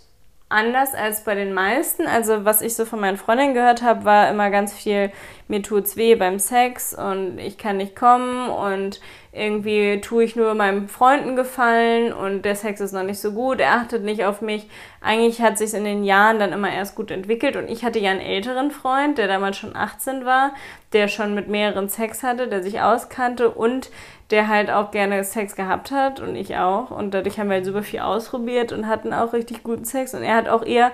anders 0.51 0.93
als 0.93 1.23
bei 1.23 1.35
den 1.35 1.53
meisten. 1.53 2.05
Also 2.07 2.45
was 2.45 2.61
ich 2.61 2.75
so 2.75 2.85
von 2.85 2.99
meinen 2.99 3.17
Freundinnen 3.17 3.53
gehört 3.53 3.81
habe, 3.81 4.05
war 4.05 4.29
immer 4.29 4.49
ganz 4.49 4.73
viel, 4.73 5.11
mir 5.47 5.61
tut's 5.63 5.97
weh 5.97 6.15
beim 6.15 6.39
Sex 6.39 6.93
und 6.93 7.37
ich 7.39 7.57
kann 7.57 7.77
nicht 7.77 7.95
kommen 7.95 8.49
und 8.49 8.99
irgendwie 9.33 10.01
tue 10.01 10.25
ich 10.25 10.35
nur 10.35 10.53
meinem 10.55 10.89
Freunden 10.89 11.37
gefallen 11.37 12.11
und 12.11 12.43
der 12.43 12.55
Sex 12.55 12.81
ist 12.81 12.91
noch 12.91 13.03
nicht 13.03 13.19
so 13.19 13.31
gut, 13.31 13.61
er 13.61 13.75
achtet 13.75 14.03
nicht 14.03 14.25
auf 14.25 14.41
mich. 14.41 14.67
Eigentlich 14.99 15.41
hat 15.41 15.57
sich 15.57 15.73
in 15.73 15.85
den 15.85 16.03
Jahren 16.03 16.37
dann 16.37 16.51
immer 16.51 16.71
erst 16.71 16.95
gut 16.95 17.11
entwickelt 17.11 17.55
und 17.55 17.69
ich 17.69 17.85
hatte 17.85 17.99
ja 17.99 18.11
einen 18.11 18.19
älteren 18.19 18.71
Freund, 18.71 19.17
der 19.17 19.27
damals 19.27 19.57
schon 19.57 19.75
18 19.75 20.25
war, 20.25 20.53
der 20.91 21.07
schon 21.07 21.33
mit 21.33 21.47
mehreren 21.47 21.87
Sex 21.87 22.23
hatte, 22.23 22.47
der 22.47 22.61
sich 22.61 22.81
auskannte 22.81 23.49
und 23.49 23.89
der 24.31 24.47
halt 24.47 24.71
auch 24.71 24.91
gerne 24.91 25.23
Sex 25.23 25.55
gehabt 25.55 25.91
hat 25.91 26.19
und 26.19 26.35
ich 26.35 26.57
auch 26.57 26.91
und 26.91 27.13
dadurch 27.13 27.39
haben 27.39 27.49
wir 27.49 27.55
halt 27.55 27.65
super 27.65 27.83
viel 27.83 27.99
ausprobiert 27.99 28.71
und 28.71 28.87
hatten 28.87 29.13
auch 29.13 29.33
richtig 29.33 29.63
guten 29.63 29.85
Sex 29.85 30.13
und 30.13 30.23
er 30.23 30.35
hat 30.35 30.47
auch 30.47 30.65
eher 30.65 30.91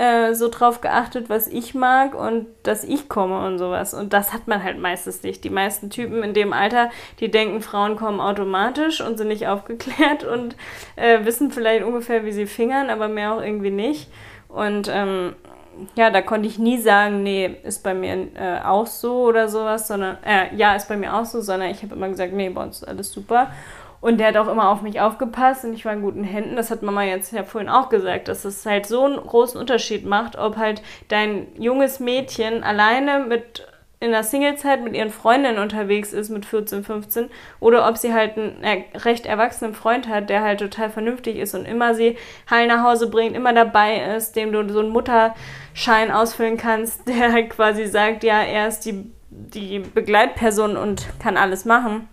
äh, 0.00 0.32
so 0.34 0.48
drauf 0.48 0.80
geachtet, 0.80 1.28
was 1.28 1.46
ich 1.46 1.74
mag 1.74 2.14
und 2.14 2.46
dass 2.62 2.84
ich 2.84 3.10
komme 3.10 3.46
und 3.46 3.58
sowas. 3.58 3.92
Und 3.92 4.14
das 4.14 4.32
hat 4.32 4.48
man 4.48 4.64
halt 4.64 4.78
meistens 4.78 5.22
nicht. 5.22 5.44
Die 5.44 5.50
meisten 5.50 5.90
Typen 5.90 6.22
in 6.22 6.32
dem 6.32 6.54
Alter, 6.54 6.88
die 7.20 7.30
denken, 7.30 7.60
Frauen 7.60 7.96
kommen 7.96 8.18
automatisch 8.18 9.02
und 9.02 9.18
sind 9.18 9.28
nicht 9.28 9.46
aufgeklärt 9.46 10.24
und 10.24 10.56
äh, 10.96 11.26
wissen 11.26 11.50
vielleicht 11.50 11.84
ungefähr, 11.84 12.24
wie 12.24 12.32
sie 12.32 12.46
fingern, 12.46 12.88
aber 12.88 13.08
mehr 13.08 13.34
auch 13.34 13.42
irgendwie 13.42 13.70
nicht. 13.70 14.10
Und 14.48 14.90
ähm, 14.90 15.34
ja, 15.94 16.10
da 16.10 16.22
konnte 16.22 16.48
ich 16.48 16.58
nie 16.58 16.78
sagen, 16.78 17.22
nee, 17.22 17.56
ist 17.62 17.82
bei 17.82 17.94
mir 17.94 18.28
äh, 18.34 18.60
auch 18.64 18.86
so 18.86 19.24
oder 19.24 19.48
sowas, 19.48 19.88
sondern, 19.88 20.18
äh, 20.24 20.54
ja, 20.54 20.74
ist 20.74 20.88
bei 20.88 20.96
mir 20.96 21.14
auch 21.14 21.24
so, 21.24 21.40
sondern 21.40 21.70
ich 21.70 21.82
habe 21.82 21.94
immer 21.94 22.08
gesagt, 22.08 22.32
nee, 22.32 22.48
bei 22.48 22.62
uns 22.62 22.78
ist 22.78 22.88
alles 22.88 23.12
super. 23.12 23.50
Und 24.00 24.18
der 24.18 24.28
hat 24.28 24.36
auch 24.38 24.48
immer 24.48 24.70
auf 24.70 24.80
mich 24.80 25.00
aufgepasst 25.00 25.64
und 25.64 25.74
ich 25.74 25.84
war 25.84 25.92
in 25.92 26.00
guten 26.00 26.24
Händen. 26.24 26.56
Das 26.56 26.70
hat 26.70 26.82
Mama 26.82 27.02
jetzt 27.02 27.32
ja 27.32 27.44
vorhin 27.44 27.68
auch 27.68 27.90
gesagt, 27.90 28.28
dass 28.28 28.46
es 28.46 28.64
halt 28.64 28.86
so 28.86 29.04
einen 29.04 29.18
großen 29.18 29.60
Unterschied 29.60 30.06
macht, 30.06 30.36
ob 30.38 30.56
halt 30.56 30.80
dein 31.08 31.48
junges 31.58 32.00
Mädchen 32.00 32.64
alleine 32.64 33.20
mit 33.26 33.66
in 34.02 34.12
der 34.12 34.24
Singlezeit 34.24 34.82
mit 34.82 34.94
ihren 34.96 35.10
Freundinnen 35.10 35.58
unterwegs 35.58 36.14
ist 36.14 36.30
mit 36.30 36.46
14, 36.46 36.84
15 36.84 37.28
oder 37.60 37.86
ob 37.86 37.98
sie 37.98 38.14
halt 38.14 38.38
einen 38.38 38.64
recht 38.94 39.26
erwachsenen 39.26 39.74
Freund 39.74 40.08
hat, 40.08 40.30
der 40.30 40.40
halt 40.40 40.60
total 40.60 40.88
vernünftig 40.88 41.36
ist 41.36 41.54
und 41.54 41.66
immer 41.66 41.94
sie 41.94 42.16
heil 42.48 42.66
nach 42.66 42.82
Hause 42.82 43.10
bringt, 43.10 43.36
immer 43.36 43.52
dabei 43.52 44.16
ist, 44.16 44.36
dem 44.36 44.52
du 44.52 44.66
so 44.72 44.80
einen 44.80 44.88
Mutterschein 44.88 46.10
ausfüllen 46.10 46.56
kannst, 46.56 47.06
der 47.08 47.30
halt 47.30 47.50
quasi 47.50 47.86
sagt, 47.86 48.24
ja, 48.24 48.40
er 48.40 48.68
ist 48.68 48.86
die, 48.86 49.12
die 49.28 49.80
Begleitperson 49.80 50.78
und 50.78 51.06
kann 51.18 51.36
alles 51.36 51.66
machen. 51.66 52.08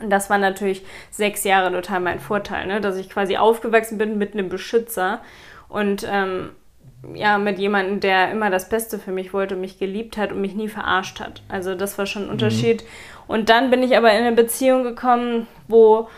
Und 0.00 0.08
das 0.08 0.30
war 0.30 0.38
natürlich 0.38 0.84
sechs 1.10 1.44
Jahre 1.44 1.70
total 1.70 2.00
mein 2.00 2.20
Vorteil, 2.20 2.66
ne? 2.66 2.80
dass 2.80 2.96
ich 2.96 3.10
quasi 3.10 3.36
aufgewachsen 3.36 3.98
bin 3.98 4.16
mit 4.16 4.32
einem 4.32 4.48
Beschützer 4.48 5.20
und 5.68 6.06
ähm, 6.10 6.50
ja, 7.14 7.38
mit 7.38 7.58
jemandem, 7.58 8.00
der 8.00 8.30
immer 8.30 8.50
das 8.50 8.68
Beste 8.68 8.98
für 8.98 9.12
mich 9.12 9.32
wollte, 9.32 9.56
mich 9.56 9.78
geliebt 9.78 10.16
hat 10.16 10.32
und 10.32 10.40
mich 10.40 10.54
nie 10.54 10.68
verarscht 10.68 11.20
hat. 11.20 11.42
Also 11.48 11.74
das 11.74 11.98
war 11.98 12.06
schon 12.06 12.22
ein 12.22 12.26
mhm. 12.26 12.32
Unterschied. 12.32 12.82
Mhm. 12.82 12.86
Und 13.28 13.48
dann 13.48 13.70
bin 13.70 13.82
ich 13.82 13.96
aber 13.96 14.12
in 14.12 14.24
eine 14.24 14.36
Beziehung 14.36 14.82
gekommen, 14.82 15.46
wo 15.68 16.08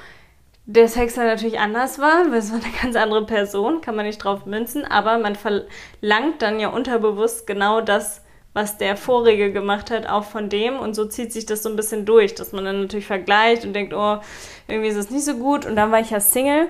der 0.66 0.88
Sex 0.88 1.14
dann 1.14 1.26
natürlich 1.26 1.58
anders 1.58 1.98
war, 1.98 2.30
weil 2.30 2.38
es 2.38 2.52
war 2.52 2.60
eine 2.60 2.72
ganz 2.82 2.94
andere 2.94 3.24
Person, 3.24 3.80
kann 3.80 3.96
man 3.96 4.06
nicht 4.06 4.18
drauf 4.18 4.44
münzen, 4.44 4.84
aber 4.84 5.18
man 5.18 5.34
verlangt 5.34 6.40
dann 6.42 6.60
ja 6.60 6.68
unterbewusst 6.68 7.46
genau 7.46 7.80
das, 7.80 8.22
was 8.52 8.76
der 8.76 8.96
Vorige 8.96 9.52
gemacht 9.52 9.90
hat, 9.90 10.08
auch 10.08 10.24
von 10.24 10.48
dem. 10.48 10.78
Und 10.78 10.94
so 10.94 11.04
zieht 11.06 11.32
sich 11.32 11.46
das 11.46 11.62
so 11.62 11.68
ein 11.68 11.76
bisschen 11.76 12.04
durch, 12.04 12.34
dass 12.34 12.52
man 12.52 12.64
dann 12.64 12.82
natürlich 12.82 13.06
vergleicht 13.06 13.64
und 13.64 13.72
denkt, 13.72 13.94
oh, 13.94 14.18
irgendwie 14.66 14.88
ist 14.88 14.96
es 14.96 15.10
nicht 15.10 15.24
so 15.24 15.34
gut. 15.34 15.64
Und 15.64 15.76
dann 15.76 15.92
war 15.92 16.00
ich 16.00 16.10
ja 16.10 16.20
Single. 16.20 16.68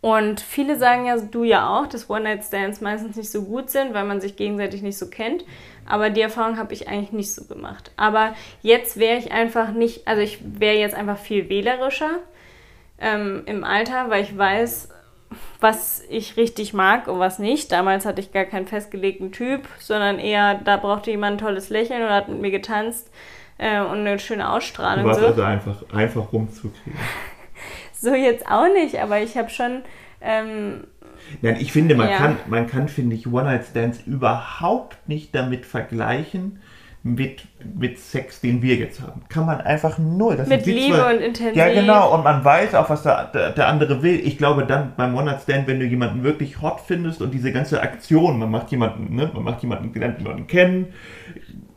Und 0.00 0.40
viele 0.40 0.78
sagen 0.78 1.06
ja, 1.06 1.18
du 1.18 1.42
ja 1.42 1.68
auch, 1.68 1.86
dass 1.88 2.08
One-Night-Stands 2.08 2.80
meistens 2.80 3.16
nicht 3.16 3.30
so 3.30 3.42
gut 3.42 3.68
sind, 3.70 3.94
weil 3.94 4.04
man 4.04 4.20
sich 4.20 4.36
gegenseitig 4.36 4.82
nicht 4.82 4.96
so 4.96 5.08
kennt. 5.08 5.44
Aber 5.86 6.10
die 6.10 6.20
Erfahrung 6.20 6.56
habe 6.56 6.72
ich 6.72 6.88
eigentlich 6.88 7.12
nicht 7.12 7.34
so 7.34 7.44
gemacht. 7.44 7.90
Aber 7.96 8.34
jetzt 8.62 8.98
wäre 8.98 9.18
ich 9.18 9.32
einfach 9.32 9.72
nicht, 9.72 10.06
also 10.06 10.22
ich 10.22 10.38
wäre 10.42 10.76
jetzt 10.76 10.94
einfach 10.94 11.18
viel 11.18 11.48
wählerischer 11.48 12.18
ähm, 13.00 13.42
im 13.46 13.64
Alter, 13.64 14.08
weil 14.08 14.22
ich 14.22 14.36
weiß, 14.36 14.90
was 15.60 16.02
ich 16.08 16.36
richtig 16.36 16.74
mag 16.74 17.08
und 17.08 17.18
was 17.18 17.40
nicht. 17.40 17.72
Damals 17.72 18.06
hatte 18.06 18.20
ich 18.20 18.32
gar 18.32 18.44
keinen 18.44 18.66
festgelegten 18.68 19.32
Typ, 19.32 19.62
sondern 19.80 20.20
eher, 20.20 20.54
da 20.54 20.76
brauchte 20.76 21.10
jemand 21.10 21.36
ein 21.36 21.46
tolles 21.46 21.70
Lächeln 21.70 22.02
und 22.02 22.10
hat 22.10 22.28
mit 22.28 22.40
mir 22.40 22.50
getanzt 22.52 23.10
äh, 23.58 23.80
und 23.80 23.98
eine 23.98 24.20
schöne 24.20 24.50
Ausstrahlung. 24.50 25.04
Du 25.04 25.08
warst 25.08 25.20
so. 25.20 25.26
also 25.26 25.42
einfach, 25.42 25.82
einfach 25.92 26.32
rumzukriegen. 26.32 26.98
so 28.00 28.14
jetzt 28.14 28.46
auch 28.46 28.72
nicht, 28.72 28.98
aber 28.98 29.20
ich 29.20 29.36
habe 29.36 29.50
schon. 29.50 29.82
Ähm, 30.20 30.84
Nein, 31.42 31.56
ich 31.60 31.72
finde, 31.72 31.94
man 31.94 32.08
ja. 32.08 32.16
kann, 32.16 32.36
man 32.46 32.66
kann, 32.66 32.88
finde 32.88 33.14
ich, 33.14 33.26
One-Night-Stands 33.26 34.00
überhaupt 34.06 34.96
nicht 35.08 35.34
damit 35.34 35.66
vergleichen, 35.66 36.60
mit, 37.02 37.44
mit 37.76 37.98
Sex, 37.98 38.40
den 38.40 38.62
wir 38.62 38.74
jetzt 38.76 39.00
haben. 39.00 39.22
Kann 39.28 39.46
man 39.46 39.60
einfach 39.60 39.98
null. 39.98 40.36
Das 40.36 40.48
mit 40.48 40.66
Liebe 40.66 40.96
zwar, 40.96 41.10
und 41.12 41.20
Intensität. 41.20 41.56
Ja, 41.56 41.72
genau. 41.72 42.14
Und 42.14 42.24
man 42.24 42.44
weiß 42.44 42.74
auch, 42.74 42.90
was 42.90 43.02
der, 43.02 43.26
der, 43.26 43.50
der 43.50 43.68
andere 43.68 44.02
will. 44.02 44.20
Ich 44.24 44.36
glaube 44.36 44.64
dann 44.64 44.92
beim 44.96 45.16
One-Night-Stand, 45.16 45.66
wenn 45.66 45.80
du 45.80 45.86
jemanden 45.86 46.22
wirklich 46.22 46.60
hot 46.60 46.80
findest 46.80 47.22
und 47.22 47.32
diese 47.32 47.52
ganze 47.52 47.80
Aktion, 47.82 48.38
man 48.38 48.50
macht 48.50 48.70
jemanden, 48.70 49.14
ne, 49.14 49.30
man 49.32 49.44
macht 49.44 49.62
jemanden, 49.62 49.98
lernt 49.98 50.18
jemanden 50.18 50.46
kennen, 50.46 50.86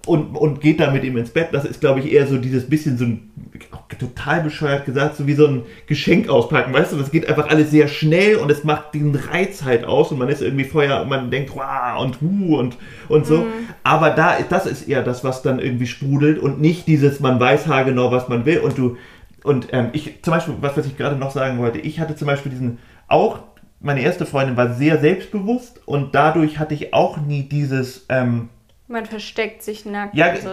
und, 0.08 0.36
und 0.36 0.62
geht 0.62 0.80
dann 0.80 0.94
mit 0.94 1.04
ihm 1.04 1.18
ins 1.18 1.30
Bett. 1.30 1.50
Das 1.52 1.64
ist, 1.64 1.80
glaube 1.80 2.00
ich, 2.00 2.12
eher 2.12 2.26
so 2.26 2.38
dieses 2.38 2.68
bisschen 2.68 2.98
so 2.98 3.06
ein, 3.06 3.32
total 4.00 4.42
bescheuert 4.42 4.86
gesagt, 4.86 5.16
so 5.16 5.28
wie 5.28 5.34
so 5.34 5.48
ein 5.48 5.64
Geschenk 5.88 6.30
auspacken, 6.30 6.74
weißt 6.74 6.94
du? 6.94 6.98
Das 6.98 7.12
geht 7.12 7.28
einfach 7.28 7.50
alles 7.50 7.72
sehr 7.72 7.88
schnell 7.88 8.36
und 8.36 8.50
es 8.52 8.64
macht 8.64 8.94
den 8.94 9.16
Reiz 9.16 9.64
halt 9.64 9.86
aus 9.86 10.12
und 10.12 10.20
man 10.20 10.30
ist 10.30 10.42
irgendwie 10.42 10.64
vorher, 10.64 11.04
man 11.06 11.32
denkt, 11.32 11.52
wow, 11.56 12.02
und 12.02 12.22
hu 12.22 12.58
und, 12.58 12.78
und 13.10 13.26
so. 13.26 13.38
Mhm. 13.38 13.70
Aber 13.84 14.12
da, 14.12 14.38
das 14.50 14.66
ist 14.66 14.88
eher 14.88 15.04
das, 15.04 15.24
was 15.24 15.42
dann 15.42 15.60
irgendwie 15.60 15.88
sprudelt 15.88 16.40
und 16.40 16.62
nicht 16.62 16.88
dieses, 16.88 17.20
man 17.20 17.40
weiß 17.40 17.68
haargenau, 17.68 18.12
was 18.12 18.28
man 18.28 18.46
will 18.46 18.60
und 18.60 18.78
du, 18.78 18.98
und 19.44 19.68
ähm, 19.72 19.90
ich, 19.94 20.22
zum 20.22 20.32
Beispiel, 20.32 20.56
was, 20.62 20.78
was 20.78 20.86
ich 20.86 20.98
gerade 20.98 21.16
noch 21.16 21.32
sagen 21.32 21.60
wollte, 21.60 21.80
ich 21.80 22.00
hatte 22.00 22.16
zum 22.16 22.28
Beispiel 22.28 22.52
diesen, 22.52 22.78
auch 23.08 23.40
meine 23.80 24.02
erste 24.02 24.26
Freundin 24.26 24.58
war 24.58 24.74
sehr 24.74 25.00
selbstbewusst 25.00 25.82
und 25.86 26.14
dadurch 26.14 26.60
hatte 26.60 26.74
ich 26.74 26.94
auch 26.94 27.18
nie 27.18 27.44
dieses, 27.44 28.06
ähm, 28.10 28.50
man 28.92 29.06
versteckt 29.06 29.64
sich 29.64 29.86
nackt. 29.86 30.16
Ja, 30.16 30.36
so. 30.36 30.50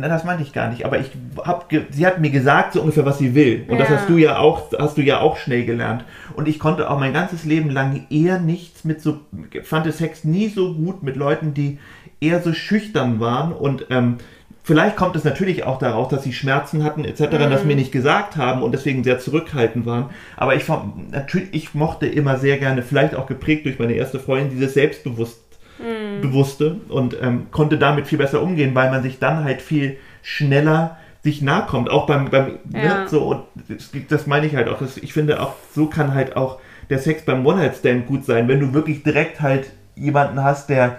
das 0.00 0.24
meinte 0.24 0.42
ich 0.42 0.52
gar 0.52 0.70
nicht. 0.70 0.84
Aber 0.84 0.98
ich 0.98 1.10
hab, 1.44 1.70
sie 1.90 2.06
hat 2.06 2.20
mir 2.20 2.30
gesagt 2.30 2.72
so 2.72 2.80
ungefähr, 2.80 3.04
was 3.04 3.18
sie 3.18 3.34
will. 3.34 3.64
Und 3.68 3.78
ja. 3.78 3.84
das 3.84 3.90
hast 3.90 4.08
du 4.08 4.16
ja 4.16 4.38
auch, 4.38 4.72
hast 4.78 4.96
du 4.96 5.02
ja 5.02 5.20
auch 5.20 5.36
schnell 5.36 5.64
gelernt. 5.64 6.04
Und 6.34 6.48
ich 6.48 6.58
konnte 6.58 6.90
auch 6.90 6.98
mein 6.98 7.12
ganzes 7.12 7.44
Leben 7.44 7.70
lang 7.70 8.06
eher 8.10 8.38
nichts 8.40 8.84
mit 8.84 9.00
so, 9.00 9.20
fand 9.62 9.92
Sex 9.92 10.24
nie 10.24 10.48
so 10.48 10.74
gut 10.74 11.02
mit 11.02 11.16
Leuten, 11.16 11.54
die 11.54 11.78
eher 12.20 12.42
so 12.42 12.52
schüchtern 12.52 13.20
waren 13.20 13.52
und 13.52 13.86
ähm, 13.90 14.16
Vielleicht 14.66 14.96
kommt 14.96 15.14
es 15.14 15.22
natürlich 15.22 15.62
auch 15.62 15.78
daraus, 15.78 16.08
dass 16.08 16.24
sie 16.24 16.32
Schmerzen 16.32 16.82
hatten 16.82 17.04
etc., 17.04 17.20
mhm. 17.20 17.50
das 17.50 17.64
mir 17.64 17.76
nicht 17.76 17.92
gesagt 17.92 18.36
haben 18.36 18.64
und 18.64 18.72
deswegen 18.72 19.04
sehr 19.04 19.20
zurückhaltend 19.20 19.86
waren. 19.86 20.10
Aber 20.36 20.56
ich, 20.56 20.64
natürlich, 21.12 21.50
ich 21.52 21.74
mochte 21.74 22.06
immer 22.06 22.36
sehr 22.36 22.58
gerne, 22.58 22.82
vielleicht 22.82 23.14
auch 23.14 23.28
geprägt 23.28 23.64
durch 23.64 23.78
meine 23.78 23.92
erste 23.92 24.18
Freundin, 24.18 24.50
dieses 24.50 24.74
Selbstbewusstsein. 24.74 25.45
Bewusste 26.20 26.76
und 26.88 27.16
ähm, 27.20 27.46
konnte 27.50 27.78
damit 27.78 28.06
viel 28.06 28.18
besser 28.18 28.42
umgehen, 28.42 28.74
weil 28.74 28.90
man 28.90 29.02
sich 29.02 29.18
dann 29.18 29.44
halt 29.44 29.62
viel 29.62 29.98
schneller 30.22 30.96
sich 31.22 31.42
nahe 31.42 31.66
kommt. 31.66 31.90
Auch 31.90 32.06
beim, 32.06 32.30
beim 32.30 32.58
ne, 32.68 32.84
ja. 32.84 33.02
ne, 33.02 33.08
so, 33.08 33.22
und 33.24 33.42
das, 33.68 33.90
das, 34.08 34.26
meine 34.26 34.46
ich 34.46 34.54
halt 34.54 34.68
auch. 34.68 34.78
Das, 34.78 34.96
ich 34.96 35.12
finde 35.12 35.40
auch, 35.40 35.54
so 35.72 35.86
kann 35.86 36.14
halt 36.14 36.36
auch 36.36 36.60
der 36.88 36.98
Sex 36.98 37.24
beim 37.24 37.44
One-Night-Stand 37.44 38.06
gut 38.06 38.24
sein, 38.24 38.48
wenn 38.48 38.60
du 38.60 38.72
wirklich 38.72 39.02
direkt 39.02 39.40
halt 39.40 39.70
jemanden 39.96 40.42
hast, 40.42 40.70
der 40.70 40.98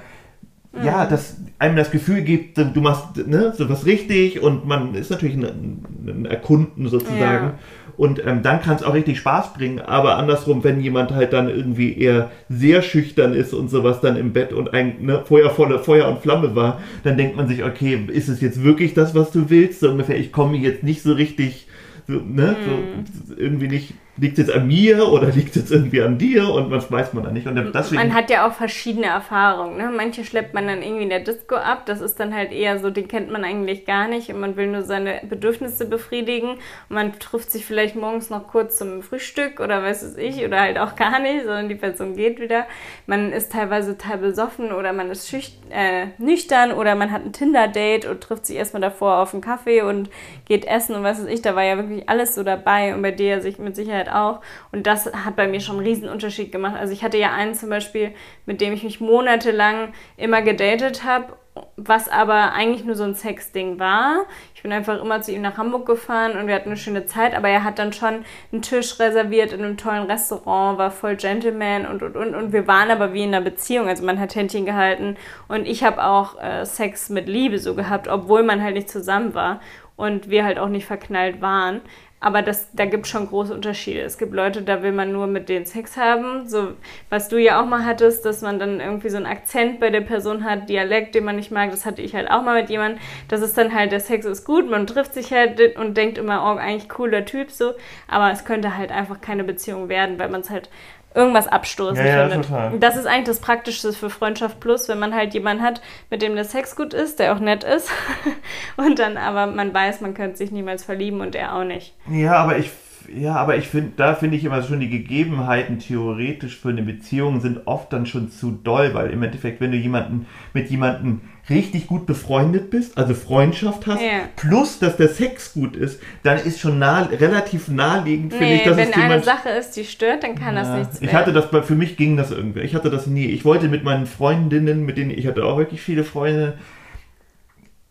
mhm. 0.73 0.85
ja, 0.85 1.05
das 1.05 1.37
einem 1.59 1.75
das 1.75 1.91
Gefühl 1.91 2.21
gibt, 2.21 2.57
du 2.57 2.81
machst 2.81 3.25
ne, 3.25 3.53
so 3.55 3.69
was 3.69 3.85
richtig 3.85 4.41
und 4.41 4.67
man 4.67 4.93
ist 4.95 5.09
natürlich 5.09 5.35
ein, 5.35 5.85
ein 6.05 6.25
Erkunden 6.25 6.87
sozusagen. 6.87 7.47
Ja. 7.47 7.53
Und 7.97 8.23
ähm, 8.25 8.43
dann 8.43 8.61
kann 8.61 8.75
es 8.75 8.83
auch 8.83 8.93
richtig 8.93 9.17
Spaß 9.17 9.53
bringen. 9.53 9.79
Aber 9.79 10.17
andersrum, 10.17 10.63
wenn 10.63 10.79
jemand 10.79 11.11
halt 11.11 11.33
dann 11.33 11.49
irgendwie 11.49 11.97
eher 11.97 12.29
sehr 12.47 12.83
schüchtern 12.83 13.33
ist 13.33 13.53
und 13.53 13.69
sowas 13.69 14.01
dann 14.01 14.15
im 14.17 14.33
Bett 14.33 14.53
und 14.53 14.73
ein 14.73 14.97
ne, 15.01 15.23
Feuer 15.25 15.49
volle 15.49 15.79
Feuer 15.79 16.07
und 16.07 16.21
Flamme 16.21 16.55
war, 16.55 16.79
dann 17.03 17.17
denkt 17.17 17.35
man 17.35 17.47
sich, 17.47 17.63
okay, 17.63 18.05
ist 18.07 18.29
es 18.29 18.39
jetzt 18.39 18.63
wirklich 18.63 18.93
das, 18.93 19.15
was 19.15 19.31
du 19.31 19.49
willst? 19.49 19.79
So 19.79 19.89
ungefähr, 19.89 20.17
ich 20.17 20.31
komme 20.31 20.57
jetzt 20.57 20.83
nicht 20.83 21.01
so 21.01 21.13
richtig, 21.13 21.67
so, 22.07 22.13
ne, 22.13 22.55
mm. 22.55 23.05
so 23.27 23.35
irgendwie 23.35 23.67
nicht 23.67 23.93
liegt 24.17 24.37
es 24.37 24.47
jetzt 24.47 24.55
an 24.55 24.67
mir 24.67 25.07
oder 25.07 25.27
liegt 25.33 25.49
es 25.49 25.63
jetzt 25.63 25.71
irgendwie 25.71 26.01
an 26.01 26.17
dir 26.17 26.49
und 26.49 26.71
was 26.71 26.91
weiß 26.91 27.13
man 27.13 27.23
da 27.23 27.31
nicht. 27.31 27.47
Und 27.47 27.55
deswegen, 27.73 28.01
man 28.01 28.13
hat 28.13 28.29
ja 28.29 28.47
auch 28.47 28.53
verschiedene 28.53 29.07
Erfahrungen. 29.07 29.77
Ne? 29.77 29.91
Manche 29.95 30.23
schleppt 30.23 30.53
man 30.53 30.67
dann 30.67 30.81
irgendwie 30.81 31.03
in 31.03 31.09
der 31.09 31.19
Disco 31.19 31.55
ab, 31.55 31.85
das 31.85 32.01
ist 32.01 32.19
dann 32.19 32.33
halt 32.33 32.51
eher 32.51 32.79
so, 32.79 32.89
den 32.89 33.07
kennt 33.07 33.31
man 33.31 33.43
eigentlich 33.43 33.85
gar 33.85 34.07
nicht 34.07 34.29
und 34.29 34.39
man 34.39 34.55
will 34.55 34.67
nur 34.67 34.81
seine 34.81 35.21
Bedürfnisse 35.27 35.85
befriedigen 35.85 36.51
und 36.51 36.95
man 36.95 37.17
trifft 37.19 37.51
sich 37.51 37.65
vielleicht 37.65 37.95
morgens 37.95 38.29
noch 38.29 38.47
kurz 38.47 38.77
zum 38.77 39.01
Frühstück 39.01 39.59
oder 39.59 39.83
weiß 39.83 40.01
es 40.01 40.17
ich 40.17 40.43
oder 40.43 40.61
halt 40.61 40.77
auch 40.77 40.95
gar 40.95 41.19
nicht, 41.19 41.43
sondern 41.43 41.69
die 41.69 41.75
Person 41.75 42.15
geht 42.15 42.39
wieder. 42.39 42.65
Man 43.05 43.31
ist 43.31 43.51
teilweise 43.51 43.97
total 43.97 44.17
besoffen 44.17 44.71
oder 44.71 44.93
man 44.93 45.11
ist 45.11 45.31
äh, 45.71 46.07
nüchtern 46.17 46.71
oder 46.71 46.95
man 46.95 47.11
hat 47.11 47.25
ein 47.25 47.33
Tinder-Date 47.33 48.05
und 48.05 48.21
trifft 48.21 48.45
sich 48.45 48.55
erstmal 48.55 48.81
davor 48.81 49.17
auf 49.17 49.33
einen 49.33 49.41
Kaffee 49.41 49.81
und 49.81 50.09
geht 50.45 50.65
essen 50.65 50.95
und 50.95 51.03
was 51.03 51.19
weiß 51.19 51.27
ich, 51.27 51.41
da 51.41 51.55
war 51.55 51.63
ja 51.63 51.77
wirklich 51.77 52.07
alles 52.09 52.35
so 52.35 52.43
dabei 52.43 52.95
und 52.95 53.01
bei 53.01 53.11
dir 53.11 53.41
sich 53.41 53.59
mit 53.59 53.75
Sicherheit 53.75 54.06
halt 54.07 54.15
auch. 54.15 54.41
Und 54.71 54.87
das 54.87 55.11
hat 55.13 55.35
bei 55.35 55.47
mir 55.47 55.59
schon 55.59 55.77
einen 55.77 55.85
riesen 55.85 56.09
Unterschied 56.09 56.51
gemacht. 56.51 56.75
Also 56.77 56.93
ich 56.93 57.03
hatte 57.03 57.17
ja 57.17 57.33
einen 57.33 57.53
zum 57.53 57.69
Beispiel, 57.69 58.13
mit 58.45 58.61
dem 58.61 58.73
ich 58.73 58.83
mich 58.83 58.99
monatelang 58.99 59.93
immer 60.17 60.41
gedatet 60.41 61.03
habe 61.03 61.33
was 61.75 62.09
aber 62.09 62.53
eigentlich 62.53 62.85
nur 62.85 62.95
so 62.95 63.03
ein 63.03 63.15
Sexding 63.15 63.79
war. 63.79 64.25
Ich 64.55 64.63
bin 64.63 64.71
einfach 64.71 65.01
immer 65.01 65.21
zu 65.21 65.31
ihm 65.31 65.41
nach 65.41 65.57
Hamburg 65.57 65.85
gefahren 65.85 66.37
und 66.37 66.47
wir 66.47 66.55
hatten 66.55 66.69
eine 66.69 66.77
schöne 66.77 67.05
Zeit, 67.05 67.35
aber 67.35 67.49
er 67.49 67.63
hat 67.63 67.79
dann 67.79 67.93
schon 67.93 68.25
einen 68.51 68.61
Tisch 68.61 68.99
reserviert 68.99 69.53
in 69.53 69.63
einem 69.63 69.77
tollen 69.77 70.03
Restaurant, 70.03 70.77
war 70.77 70.91
voll 70.91 71.15
Gentleman 71.15 71.85
und 71.85 72.03
und 72.03 72.15
und 72.15 72.35
und 72.35 72.53
wir 72.53 72.67
waren 72.67 72.91
aber 72.91 73.13
wie 73.13 73.23
in 73.23 73.33
einer 73.33 73.43
Beziehung, 73.43 73.87
also 73.87 74.05
man 74.05 74.19
hat 74.19 74.35
Händchen 74.35 74.65
gehalten 74.65 75.17
und 75.47 75.65
ich 75.67 75.83
habe 75.83 76.03
auch 76.03 76.41
äh, 76.41 76.65
Sex 76.65 77.09
mit 77.09 77.27
Liebe 77.27 77.59
so 77.59 77.75
gehabt, 77.75 78.07
obwohl 78.07 78.43
man 78.43 78.61
halt 78.61 78.75
nicht 78.75 78.89
zusammen 78.89 79.33
war 79.33 79.59
und 79.95 80.29
wir 80.29 80.45
halt 80.45 80.59
auch 80.59 80.69
nicht 80.69 80.85
verknallt 80.85 81.41
waren. 81.41 81.81
Aber 82.19 82.41
das, 82.41 82.71
da 82.73 82.85
gibt 82.85 83.05
es 83.05 83.11
schon 83.11 83.27
große 83.27 83.53
Unterschiede. 83.53 84.01
Es 84.01 84.17
gibt 84.17 84.33
Leute, 84.33 84.63
da 84.63 84.81
will 84.81 84.91
man 84.91 85.11
nur 85.11 85.27
mit 85.27 85.49
denen 85.49 85.67
Sex 85.67 85.97
haben. 85.97 86.49
So, 86.49 86.69
was 87.11 87.29
du 87.29 87.37
ja 87.37 87.61
auch 87.61 87.67
mal 87.67 87.85
hattest, 87.85 88.25
dass 88.25 88.41
man 88.41 88.57
dann 88.57 88.79
irgendwie 88.79 89.09
so 89.09 89.17
einen 89.17 89.27
Akzent 89.27 89.79
bei 89.79 89.91
der 89.91 90.01
Person 90.01 90.43
hat, 90.43 90.67
Dialekt, 90.67 91.13
den 91.13 91.25
man 91.25 91.35
nicht 91.35 91.51
mag. 91.51 91.69
Das 91.69 91.85
hatte 91.85 92.01
ich 92.01 92.15
halt 92.15 92.31
auch 92.31 92.41
mal 92.41 92.59
mit 92.59 92.71
jemandem. 92.71 92.99
Das 93.27 93.41
ist 93.41 93.55
dann 93.55 93.71
halt, 93.71 93.91
der 93.91 93.99
Sex 93.99 94.25
ist 94.25 94.45
gut, 94.45 94.67
man 94.67 94.87
trifft 94.87 95.13
sich 95.13 95.31
halt 95.31 95.77
und 95.77 95.95
denkt 95.95 96.17
immer, 96.17 96.41
oh, 96.43 96.57
eigentlich 96.57 96.89
cooler 96.89 97.23
Typ 97.23 97.51
so. 97.51 97.73
Aber 98.07 98.31
es 98.31 98.45
könnte 98.45 98.75
halt 98.75 98.91
einfach 98.91 99.21
keine 99.21 99.43
Beziehung 99.43 99.87
werden, 99.87 100.17
weil 100.17 100.29
man 100.29 100.41
es 100.41 100.49
halt 100.49 100.71
irgendwas 101.17 101.47
abstoßend 101.47 101.97
Ja, 101.97 102.05
ja, 102.05 102.29
findet. 102.29 102.47
total. 102.47 102.79
Das 102.79 102.95
ist 102.95 103.05
eigentlich 103.07 103.25
das 103.25 103.41
Praktischste 103.41 103.91
für 103.91 104.09
Freundschaft 104.09 104.59
Plus, 104.59 104.87
wenn 104.87 104.99
man 104.99 105.13
halt 105.13 105.33
jemanden 105.33 105.63
hat, 105.63 105.81
mit 106.09 106.21
dem 106.21 106.35
der 106.35 106.45
Sex 106.45 106.75
gut 106.75 106.93
ist, 106.93 107.19
der 107.19 107.33
auch 107.35 107.39
nett 107.39 107.63
ist. 107.63 107.89
und 108.77 108.99
dann 108.99 109.17
aber 109.17 109.47
man 109.47 109.73
weiß, 109.73 110.01
man 110.01 110.13
könnte 110.13 110.37
sich 110.37 110.51
niemals 110.51 110.83
verlieben 110.83 111.19
und 111.21 111.35
er 111.35 111.55
auch 111.55 111.63
nicht. 111.63 111.93
Ja, 112.09 112.35
aber 112.35 112.57
ich, 112.57 112.69
ja, 113.13 113.35
aber 113.35 113.57
ich 113.57 113.67
finde, 113.67 113.93
da 113.97 114.13
finde 114.15 114.37
ich 114.37 114.45
immer 114.45 114.61
schon 114.61 114.79
die 114.79 114.89
Gegebenheiten 114.89 115.79
theoretisch 115.79 116.57
für 116.59 116.69
eine 116.69 116.83
Beziehung 116.83 117.41
sind 117.41 117.65
oft 117.65 117.91
dann 117.91 118.05
schon 118.05 118.29
zu 118.29 118.51
doll, 118.51 118.93
weil 118.93 119.09
im 119.09 119.23
Endeffekt, 119.23 119.59
wenn 119.59 119.71
du 119.71 119.77
jemanden 119.77 120.27
mit 120.53 120.69
jemandem 120.69 121.21
richtig 121.49 121.87
gut 121.87 122.05
befreundet 122.05 122.69
bist, 122.69 122.97
also 122.97 123.13
Freundschaft 123.13 123.87
hast, 123.87 124.01
Ja. 124.01 124.19
plus 124.35 124.79
dass 124.79 124.97
der 124.97 125.07
Sex 125.07 125.53
gut 125.53 125.75
ist, 125.75 126.01
dann 126.23 126.37
ist 126.37 126.59
schon 126.59 126.77
nah, 126.77 127.03
relativ 127.03 127.69
naheliegend, 127.69 128.33
finde 128.33 128.45
Nee, 128.47 128.55
ich, 128.57 128.63
dass 128.63 128.75
wenn 128.77 128.89
es 128.89 128.93
eine 128.95 129.03
jemand 129.03 129.25
Sache 129.25 129.49
ist, 129.49 129.71
die 129.77 129.85
stört, 129.85 130.23
dann 130.23 130.35
kann 130.35 130.55
das 130.55 130.67
Ja, 130.67 130.77
nichts 130.79 131.01
ich 131.01 131.13
hatte 131.13 131.31
das, 131.33 131.49
bei- 131.49 131.61
für 131.61 131.75
mich 131.75 131.95
ging 131.95 132.17
das 132.17 132.31
irgendwie. 132.31 132.59
Ich 132.61 132.75
hatte 132.75 132.89
das 132.89 133.07
nie. 133.07 133.25
Ich 133.27 133.45
wollte 133.45 133.69
mit 133.69 133.83
meinen 133.83 134.05
Freundinnen, 134.07 134.85
mit 134.85 134.97
denen 134.97 135.11
ich 135.11 135.25
hatte 135.27 135.45
auch 135.45 135.57
wirklich 135.57 135.81
viele 135.81 136.03
Freunde. 136.03 136.57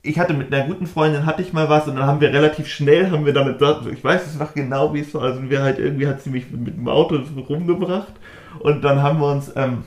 Ich 0.03 0.19
hatte 0.21 0.35
mit 0.35 0.53
einer 0.55 0.67
guten 0.67 0.87
Freundin 0.87 1.27
hatte 1.27 1.43
ich 1.43 1.53
mal 1.53 1.69
was 1.69 1.89
und 1.89 1.97
dann 1.97 2.07
haben 2.07 2.21
wir 2.21 2.33
relativ 2.33 2.69
schnell 2.69 3.11
haben 3.11 3.27
wir 3.27 3.33
dann 3.33 3.57
ich 3.93 4.05
weiß 4.05 4.25
es 4.27 4.39
noch 4.39 4.55
genau 4.55 4.95
wie 4.95 5.01
es 5.01 5.13
war 5.15 5.23
also 5.23 5.51
wir 5.51 5.63
halt 5.63 5.81
irgendwie 5.81 6.07
hat 6.07 6.23
sie 6.23 6.31
mich 6.31 6.49
mit 6.53 6.77
dem 6.77 6.87
Auto 6.87 7.19
rumgebracht 7.49 8.13
und 8.61 8.83
dann 8.85 9.03
haben 9.03 9.19
wir 9.19 9.33
uns 9.33 9.51
ähm, 9.57 9.83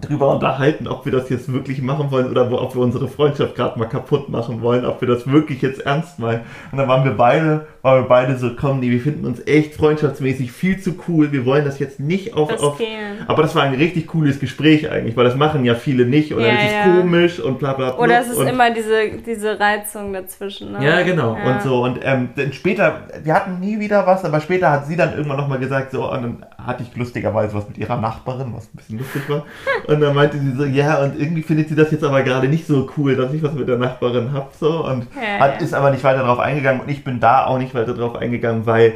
drüber 0.00 0.32
unterhalten, 0.32 0.86
ob 0.86 1.04
wir 1.04 1.12
das 1.12 1.28
jetzt 1.28 1.52
wirklich 1.52 1.82
machen 1.82 2.10
wollen 2.10 2.30
oder 2.30 2.50
ob 2.50 2.74
wir 2.74 2.80
unsere 2.80 3.08
Freundschaft 3.08 3.56
gerade 3.56 3.78
mal 3.78 3.86
kaputt 3.86 4.28
machen 4.28 4.62
wollen, 4.62 4.84
ob 4.84 5.00
wir 5.00 5.08
das 5.08 5.26
wirklich 5.26 5.62
jetzt 5.62 5.80
ernst 5.80 6.18
meinen. 6.18 6.42
Und 6.70 6.78
dann 6.78 6.88
waren 6.88 7.04
wir 7.04 7.16
beide, 7.16 7.66
waren 7.82 8.02
wir 8.02 8.08
beide 8.08 8.36
so, 8.36 8.50
komm, 8.54 8.80
nee, 8.80 8.90
wir 8.90 9.00
finden 9.00 9.24
uns 9.24 9.46
echt 9.46 9.74
freundschaftsmäßig 9.74 10.52
viel 10.52 10.80
zu 10.80 10.94
cool. 11.08 11.32
Wir 11.32 11.46
wollen 11.46 11.64
das 11.64 11.78
jetzt 11.78 11.98
nicht 12.00 12.34
auf, 12.34 12.50
auf 12.62 12.78
riskieren. 12.78 13.18
aber 13.26 13.42
das 13.42 13.54
war 13.54 13.62
ein 13.62 13.74
richtig 13.74 14.06
cooles 14.08 14.38
Gespräch 14.38 14.90
eigentlich, 14.90 15.16
weil 15.16 15.24
das 15.24 15.36
machen 15.36 15.64
ja 15.64 15.74
viele 15.74 16.04
nicht 16.04 16.34
oder 16.34 16.46
Ja, 16.46 16.54
es 16.54 16.64
ist 16.64 16.72
ja. 16.72 17.00
komisch 17.00 17.40
und 17.40 17.58
bla 17.58 17.72
bla 17.72 17.90
bla. 17.90 18.04
Oder 18.04 18.20
es 18.20 18.28
ist 18.28 18.40
immer 18.40 18.70
diese, 18.70 19.18
diese 19.24 19.58
Reizung 19.58 20.12
dazwischen. 20.12 20.72
Ne? 20.72 20.84
ja, 20.84 21.02
genau. 21.02 21.36
Ja. 21.36 21.54
Und 21.54 21.62
so. 21.62 21.82
Und 21.82 22.00
ähm, 22.02 22.30
dann 22.36 22.52
später, 22.52 23.08
wir 23.22 23.34
hatten 23.34 23.60
nie 23.60 23.80
wieder 23.80 24.06
was, 24.06 24.24
aber 24.24 24.40
später 24.40 24.70
hat 24.70 24.86
sie 24.86 24.96
dann 24.96 25.12
irgendwann 25.12 25.38
nochmal 25.38 25.58
gesagt, 25.58 25.92
so, 25.92 26.10
und 26.10 26.22
dann 26.22 26.46
hatte 26.66 26.82
ich 26.82 26.94
lustigerweise 26.96 27.54
was 27.54 27.66
mit 27.68 27.78
ihrer 27.78 27.96
Nachbarin, 27.96 28.52
was 28.54 28.66
ein 28.66 28.76
bisschen 28.76 28.98
lustig 28.98 29.22
war. 29.28 29.44
Und 29.86 30.00
dann 30.00 30.14
meinte 30.14 30.38
sie 30.38 30.52
so, 30.52 30.64
ja, 30.64 31.02
und 31.02 31.18
irgendwie 31.18 31.42
findet 31.42 31.68
sie 31.68 31.74
das 31.74 31.90
jetzt 31.90 32.04
aber 32.04 32.22
gerade 32.22 32.48
nicht 32.48 32.66
so 32.66 32.88
cool, 32.96 33.16
dass 33.16 33.32
ich 33.32 33.42
was 33.42 33.54
mit 33.54 33.66
der 33.66 33.78
Nachbarin 33.78 34.32
hab, 34.32 34.54
so. 34.54 34.84
Und 34.84 35.06
hat, 35.38 35.62
ist 35.62 35.74
aber 35.74 35.90
nicht 35.90 36.04
weiter 36.04 36.22
drauf 36.22 36.38
eingegangen 36.38 36.80
und 36.82 36.88
ich 36.90 37.02
bin 37.02 37.18
da 37.18 37.46
auch 37.46 37.58
nicht 37.58 37.69
weiter 37.74 37.94
drauf 37.94 38.16
eingegangen, 38.16 38.66
weil, 38.66 38.94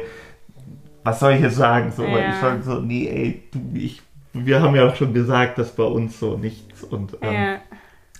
was 1.03 1.19
soll 1.19 1.33
ich 1.33 1.41
jetzt 1.41 1.55
sagen? 1.55 1.91
So, 1.95 2.03
weil 2.03 2.23
Ja. 2.23 2.29
ich 2.29 2.35
sag 2.35 2.63
so, 2.63 2.79
nee, 2.79 3.07
ey, 3.07 3.43
du, 3.51 3.77
ich, 3.77 4.01
wir 4.33 4.61
haben 4.61 4.75
ja 4.75 4.87
auch 4.87 4.95
schon 4.95 5.13
gesagt, 5.13 5.57
dass 5.57 5.71
bei 5.75 5.83
uns 5.83 6.19
so 6.19 6.37
nichts 6.37 6.83
und, 6.83 7.17
ähm, 7.21 7.33
Ja. 7.33 7.57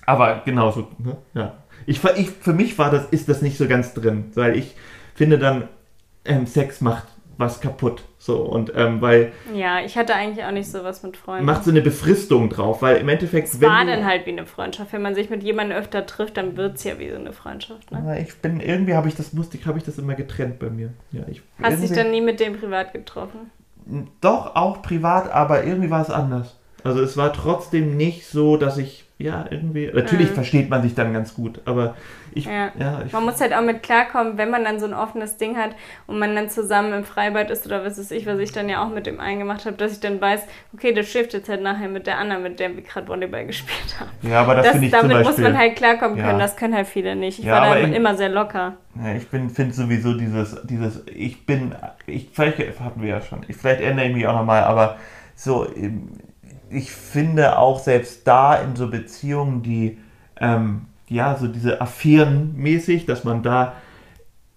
aber 0.06 0.42
genauso, 0.46 0.88
ne? 0.98 1.18
ja. 1.34 1.54
Ich, 1.88 2.04
ich, 2.16 2.30
für 2.30 2.54
mich 2.54 2.78
war 2.80 2.90
das, 2.90 3.06
ist 3.08 3.30
das 3.30 3.42
nicht 3.42 3.58
so 3.58 3.68
ganz 3.68 3.94
drin, 3.94 4.26
weil 4.36 4.56
ich 4.56 4.76
finde 5.14 5.38
dann, 5.38 5.68
ähm, 6.26 6.48
Sex 6.48 6.82
macht 6.82 7.06
was 7.38 7.62
kaputt, 7.62 8.04
so, 8.18 8.38
und, 8.42 8.72
ähm, 8.76 9.02
weil, 9.02 9.32
ja, 9.54 9.82
ich 9.82 9.98
hatte 9.98 10.16
eigentlich 10.16 10.46
auch 10.46 10.52
nicht 10.52 10.70
sowas 10.70 11.04
mit 11.04 11.18
Freunden. 11.18 11.46
macht 11.46 11.64
so 11.64 11.72
eine 11.72 11.82
Befristung 11.82 12.50
drauf, 12.50 12.82
weil 12.82 12.98
im 12.98 13.10
Endeffekt, 13.10 13.48
es 13.48 13.62
war 13.62 13.86
dann 13.86 14.06
halt 14.06 14.26
wie 14.26 14.32
eine 14.32 14.46
Freundschaft. 14.46 14.94
Wenn 14.94 15.02
man 15.02 15.16
sich 15.16 15.30
mit 15.30 15.44
jemandem 15.44 15.78
öfter 15.78 16.06
trifft, 16.06 16.38
dann 16.38 16.58
wird 16.58 16.78
es 16.78 16.84
ja 16.84 16.98
wie 17.00 17.10
so 17.10 17.18
eine 17.18 17.34
Freundschaft. 17.34 17.92
Ne? 17.92 18.20
Ich 18.22 18.36
bin, 18.38 18.60
irgendwie 18.60 18.94
habe 18.94 19.08
ich 19.08 19.16
das, 19.16 19.34
musste 19.34 19.58
ich, 19.58 19.66
habe 19.66 19.78
ich 19.78 19.84
das 19.84 19.98
immer 19.98 20.16
getrennt 20.16 20.60
bei 20.60 20.70
mir. 20.70 20.92
Ja, 21.12 21.24
ich, 21.28 21.42
Hast 21.62 21.82
dich 21.82 21.92
dann 21.92 22.12
nie 22.12 22.22
mit 22.22 22.40
dem 22.40 22.58
privat 22.58 22.94
getroffen? 22.94 23.52
Doch, 24.22 24.56
auch 24.56 24.82
privat, 24.82 25.32
aber 25.32 25.64
irgendwie 25.64 25.90
war 25.90 26.02
es 26.02 26.10
anders. 26.10 26.58
Also 26.86 27.02
es 27.02 27.18
war 27.18 27.34
trotzdem 27.34 27.98
nicht 27.98 28.28
so, 28.28 28.58
dass 28.58 28.78
ich, 28.78 29.06
ja, 29.18 29.46
irgendwie, 29.50 29.90
natürlich 29.92 30.30
Mhm. 30.30 30.36
versteht 30.36 30.70
man 30.70 30.84
sich 30.84 30.94
dann 30.94 31.14
ganz 31.14 31.34
gut, 31.34 31.60
aber 31.66 31.96
ich, 32.34 32.46
Ja. 32.46 32.70
ja, 32.78 33.02
ich, 33.04 33.12
Man 33.12 33.24
muss 33.26 33.42
halt 33.42 33.54
auch 33.56 33.62
mit 33.64 33.82
klarkommen, 33.82 34.38
wenn 34.38 34.52
man 34.52 34.64
dann 34.66 34.80
so 34.80 34.86
ein 34.86 34.94
offenes 34.94 35.38
Ding 35.38 35.58
hat 35.58 35.72
und 36.06 36.20
man 36.20 36.36
dann 36.36 36.48
zusammen 36.50 36.94
im 36.94 37.04
Freibad 37.06 37.50
ist 37.50 37.66
oder 37.66 37.84
was 37.84 37.98
weiß 37.98 38.12
ich, 38.12 38.28
was 38.28 38.38
ich 38.40 38.52
dann 38.52 38.70
ja 38.70 38.84
auch 38.86 38.90
mit 38.90 39.08
dem 39.08 39.20
einen 39.20 39.40
gemacht 39.40 39.66
habe, 39.66 39.78
dass 39.78 39.94
ich 39.94 40.00
dann 40.00 40.22
weiß, 40.22 40.42
okay, 40.76 40.94
das 40.94 41.10
schläft 41.10 41.34
jetzt 41.34 41.50
halt 41.50 41.64
nachher 41.64 41.88
mit 41.90 42.06
der 42.06 42.20
anderen, 42.20 42.44
mit 42.44 42.60
der 42.60 42.76
wir 42.76 42.84
gerade 42.84 43.08
Volleyball 43.08 43.46
gespielt 43.48 44.00
haben. 44.00 44.12
ja, 44.22 44.42
aber 44.42 44.54
das, 44.56 44.66
Das, 44.66 44.72
finde 44.74 44.86
ich 44.88 44.94
zum 44.94 45.02
damit 45.10 45.18
Beispiel, 45.26 45.44
muss 45.44 45.52
man 45.52 45.58
halt 45.60 45.76
klarkommen 45.78 46.18
Ja. 46.20 46.26
können, 46.28 46.40
das 46.40 46.56
können 46.56 46.76
halt 46.76 46.88
viele 46.88 47.16
nicht. 47.16 47.40
Ich 47.40 47.46
Ja, 47.46 47.54
war 47.62 47.62
da 47.70 47.76
in- 47.78 47.94
immer 47.94 48.16
sehr 48.16 48.30
locker. 48.30 48.74
ja, 49.04 49.16
ich 49.16 49.28
bin, 49.30 49.50
finde 49.50 49.74
sowieso 49.74 50.14
dieses, 50.14 50.62
dieses, 50.68 51.02
ich 51.08 51.48
bin, 51.48 51.74
ich, 52.06 52.30
vielleicht 52.32 52.60
hatten 52.80 53.02
wir 53.02 53.10
ja 53.10 53.22
schon, 53.22 53.40
ich, 53.48 53.56
vielleicht 53.56 53.82
ändere 53.82 54.08
ich 54.08 54.14
mich 54.14 54.28
auch 54.28 54.36
nochmal, 54.36 54.64
aber 54.66 54.98
so, 55.38 55.66
ich 56.70 56.92
finde 56.92 57.58
auch 57.58 57.80
selbst 57.80 58.28
da 58.28 58.56
in 58.56 58.76
so 58.76 58.88
Beziehungen, 58.90 59.64
die, 59.64 59.98
ähm, 60.40 60.82
ja, 61.08 61.36
so 61.36 61.48
diese 61.48 61.82
Affären 61.82 62.56
mäßig, 62.56 63.06
dass 63.06 63.24
man 63.24 63.44
da 63.44 63.74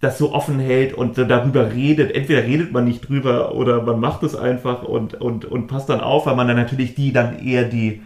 das 0.01 0.17
so 0.17 0.33
offen 0.33 0.61
hält 0.61 0.95
und 0.95 1.19
darüber 1.19 1.73
redet. 1.73 2.15
Entweder 2.15 2.45
redet 2.45 2.73
man 2.73 2.85
nicht 2.85 3.09
drüber 3.09 3.55
oder 3.55 3.83
man 3.83 3.99
macht 3.99 4.23
es 4.23 4.37
einfach 4.37 4.83
und, 4.85 5.15
und, 5.15 5.45
und 5.45 5.67
passt 5.67 5.89
dann 5.89 6.01
auf, 6.01 6.27
weil 6.27 6.37
man 6.37 6.47
dann 6.47 6.57
natürlich 6.57 6.95
die 6.95 7.13
dann 7.13 7.39
eher 7.45 7.65
die 7.65 8.03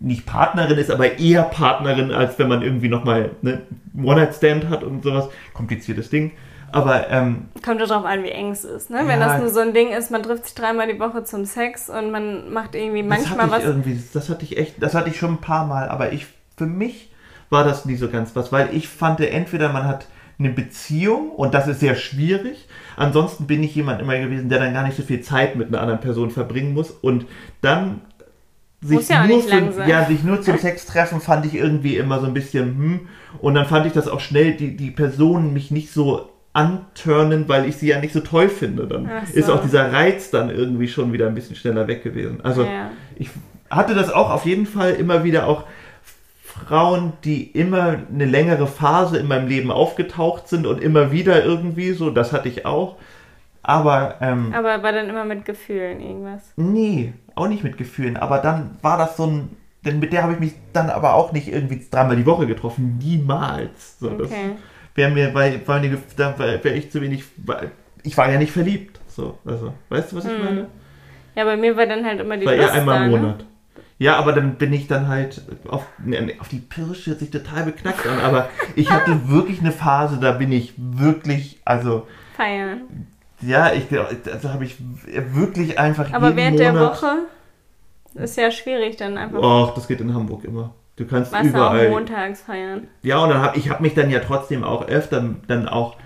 nicht 0.00 0.26
Partnerin 0.26 0.78
ist, 0.78 0.90
aber 0.90 1.18
eher 1.18 1.42
Partnerin, 1.42 2.10
als 2.10 2.38
wenn 2.38 2.48
man 2.48 2.62
irgendwie 2.62 2.88
nochmal 2.88 3.30
eine 3.42 3.62
One-Night-Stand 3.96 4.68
hat 4.68 4.82
und 4.82 5.04
sowas. 5.04 5.28
Kompliziertes 5.52 6.10
Ding. 6.10 6.32
Aber 6.74 7.08
ähm, 7.08 7.44
Kommt 7.64 7.78
ja 7.80 7.86
drauf 7.86 8.04
an, 8.04 8.24
wie 8.24 8.30
eng 8.30 8.50
es 8.50 8.64
ist. 8.64 8.90
Ne? 8.90 8.98
Wenn 9.06 9.20
Ja. 9.20 9.28
das 9.28 9.40
nur 9.40 9.48
so 9.48 9.60
ein 9.60 9.72
Ding 9.74 9.90
ist, 9.92 10.10
man 10.10 10.24
trifft 10.24 10.46
sich 10.46 10.56
dreimal 10.56 10.92
die 10.92 10.98
Woche 10.98 11.22
zum 11.22 11.44
Sex 11.44 11.88
und 11.88 12.10
man 12.10 12.52
macht 12.52 12.74
irgendwie 12.74 13.00
das 13.02 13.08
manchmal 13.08 13.46
hatte 13.46 13.46
ich 13.46 13.52
was. 13.52 13.64
irgendwie, 13.64 14.02
das 14.12 14.28
hatte 14.28 14.44
ich 14.44 14.58
echt, 14.58 14.82
das 14.82 14.92
hatte 14.94 15.08
ich 15.08 15.16
schon 15.16 15.34
ein 15.34 15.40
paar 15.40 15.68
Mal, 15.68 15.88
aber 15.88 16.12
ich, 16.12 16.26
für 16.56 16.66
mich 16.66 17.12
war 17.48 17.62
das 17.62 17.84
nie 17.84 17.94
so 17.94 18.08
ganz 18.08 18.34
was, 18.34 18.50
weil 18.50 18.70
ich 18.74 18.88
fand, 18.88 19.20
entweder 19.20 19.72
man 19.72 19.84
hat 19.84 20.08
eine 20.36 20.50
Beziehung 20.50 21.30
und 21.30 21.54
das 21.54 21.68
ist 21.68 21.78
sehr 21.78 21.94
schwierig. 21.94 22.66
Ansonsten 22.96 23.46
bin 23.46 23.62
ich 23.62 23.72
jemand 23.76 24.02
immer 24.02 24.18
gewesen, 24.18 24.48
der 24.48 24.58
dann 24.58 24.74
gar 24.74 24.82
nicht 24.82 24.96
so 24.96 25.04
viel 25.04 25.20
Zeit 25.20 25.54
mit 25.54 25.68
einer 25.68 25.80
anderen 25.80 26.00
Person 26.00 26.32
verbringen 26.32 26.74
muss 26.74 26.90
und 26.90 27.26
dann 27.60 28.00
sich, 28.80 29.08
ja 29.08 29.24
nur, 29.28 29.40
sein. 29.42 29.72
ja, 29.86 30.06
sich 30.06 30.24
nur 30.24 30.42
zum 30.42 30.58
Sex 30.58 30.86
treffen, 30.86 31.20
fand 31.20 31.46
ich 31.46 31.54
irgendwie 31.54 31.96
immer 31.96 32.18
so 32.18 32.26
ein 32.26 32.34
bisschen, 32.34 32.64
hm. 32.76 33.00
Und 33.40 33.54
dann 33.54 33.66
fand 33.66 33.86
ich 33.86 33.92
das 33.92 34.08
auch 34.08 34.18
schnell, 34.20 34.54
die, 34.54 34.76
die 34.76 34.90
Personen 34.90 35.52
mich 35.52 35.70
nicht 35.70 35.92
so 35.92 36.33
antörnen, 36.54 37.48
weil 37.48 37.68
ich 37.68 37.76
sie 37.76 37.88
ja 37.88 38.00
nicht 38.00 38.14
so 38.14 38.20
toll 38.20 38.48
finde. 38.48 38.86
Dann 38.86 39.10
so. 39.26 39.38
ist 39.38 39.50
auch 39.50 39.60
dieser 39.62 39.92
Reiz 39.92 40.30
dann 40.30 40.48
irgendwie 40.50 40.88
schon 40.88 41.12
wieder 41.12 41.26
ein 41.26 41.34
bisschen 41.34 41.56
schneller 41.56 41.86
weg 41.88 42.02
gewesen. 42.02 42.40
Also 42.42 42.62
Ja. 42.62 42.90
ich 43.16 43.28
hatte 43.70 43.94
das 43.94 44.10
auch 44.12 44.30
auf 44.30 44.46
jeden 44.46 44.66
Fall 44.66 44.94
immer 44.94 45.24
wieder 45.24 45.46
auch 45.48 45.64
Frauen, 46.44 47.12
die 47.24 47.42
immer 47.50 47.96
eine 48.12 48.24
längere 48.24 48.68
Phase 48.68 49.18
in 49.18 49.26
meinem 49.26 49.48
Leben 49.48 49.70
aufgetaucht 49.72 50.48
sind 50.48 50.66
und 50.66 50.80
immer 50.80 51.10
wieder 51.10 51.44
irgendwie 51.44 51.92
so, 51.92 52.10
das 52.10 52.32
hatte 52.32 52.48
ich 52.48 52.64
auch. 52.64 52.96
Aber 53.64 54.16
ähm, 54.20 54.52
Aber 54.54 54.82
war 54.82 54.92
dann 54.92 55.08
immer 55.08 55.24
mit 55.24 55.44
Gefühlen 55.44 56.00
irgendwas. 56.00 56.52
nee, 56.56 57.14
auch 57.34 57.48
nicht 57.48 57.64
mit 57.64 57.76
Gefühlen. 57.76 58.16
Aber 58.16 58.38
dann 58.38 58.76
war 58.82 58.96
das 58.98 59.16
so 59.16 59.26
ein, 59.26 59.56
denn 59.84 59.98
mit 59.98 60.12
der 60.12 60.22
habe 60.22 60.34
ich 60.34 60.38
mich 60.38 60.52
dann 60.72 60.90
aber 60.90 61.14
auch 61.14 61.32
nicht 61.32 61.48
irgendwie 61.48 61.84
dreimal 61.90 62.14
die 62.16 62.26
Woche 62.26 62.46
getroffen, 62.46 62.98
niemals. 63.02 63.98
So, 63.98 64.10
das 64.10 64.28
Okay. 64.28 64.52
Wäre 64.94 65.10
mir, 65.10 65.34
weil, 65.34 65.60
weil 65.66 65.82
Gef- 65.82 66.16
da 66.16 66.38
wäre 66.38 66.70
ich 66.70 66.90
zu 66.90 67.00
wenig, 67.00 67.24
weil 67.38 67.70
ich 68.02 68.16
war 68.16 68.30
ja 68.30 68.38
nicht 68.38 68.52
verliebt. 68.52 69.00
So, 69.08 69.38
also, 69.44 69.74
weißt 69.88 70.12
du, 70.12 70.16
was 70.16 70.24
ich 70.26 70.32
Hm. 70.32 70.44
meine? 70.44 70.66
Ja, 71.34 71.44
bei 71.44 71.56
mir 71.56 71.76
war 71.76 71.86
dann 71.86 72.04
halt 72.04 72.20
immer 72.20 72.36
die 72.36 72.46
war 72.46 72.54
eher 72.54 72.72
einmal 72.72 73.06
im 73.06 73.12
ne? 73.12 73.18
Monat. 73.18 73.44
Ja, 73.98 74.16
aber 74.16 74.32
dann 74.32 74.56
bin 74.56 74.72
ich 74.72 74.86
dann 74.88 75.08
halt 75.08 75.42
auf, 75.68 75.86
ne, 76.04 76.34
auf 76.40 76.48
die 76.48 76.58
Pirsche 76.58 77.10
hört 77.10 77.20
sich 77.20 77.30
total 77.30 77.64
beknackt 77.64 78.06
an, 78.06 78.18
aber 78.18 78.48
ich 78.74 78.90
hatte 78.90 79.28
wirklich 79.28 79.60
eine 79.60 79.72
Phase, 79.72 80.18
da 80.20 80.32
bin 80.32 80.50
ich 80.52 80.74
wirklich, 80.76 81.60
also 81.64 82.06
Feiern. 82.36 82.82
Ja, 83.40 83.72
ich 83.72 83.84
also 84.32 84.48
habe 84.50 84.64
ich 84.64 84.76
wirklich 85.06 85.78
einfach 85.78 86.12
Aber 86.12 86.34
während 86.36 86.58
der 86.58 86.72
Monat, 86.72 87.02
Woche 87.02 87.16
ist 88.14 88.36
ja 88.36 88.50
schwierig 88.50 88.96
dann 88.96 89.16
einfach. 89.18 89.42
Och, 89.42 89.74
das 89.74 89.86
geht 89.86 90.00
in 90.00 90.14
Hamburg 90.14 90.44
immer. 90.44 90.74
Du 90.96 91.06
kannst 91.06 91.32
Was 91.32 91.40
auch 91.40 91.44
überall. 91.44 91.90
montags 91.90 92.42
feiern. 92.42 92.86
Ja, 93.02 93.18
und 93.18 93.30
dann 93.30 93.42
hab 93.42 93.56
ich 93.56 93.68
habe 93.70 93.82
mich 93.82 93.94
dann 93.94 94.10
ja 94.10 94.20
trotzdem 94.20 94.62
auch 94.64 94.86
öfter 94.88 95.24
dann 95.48 95.68
auch 95.68 95.96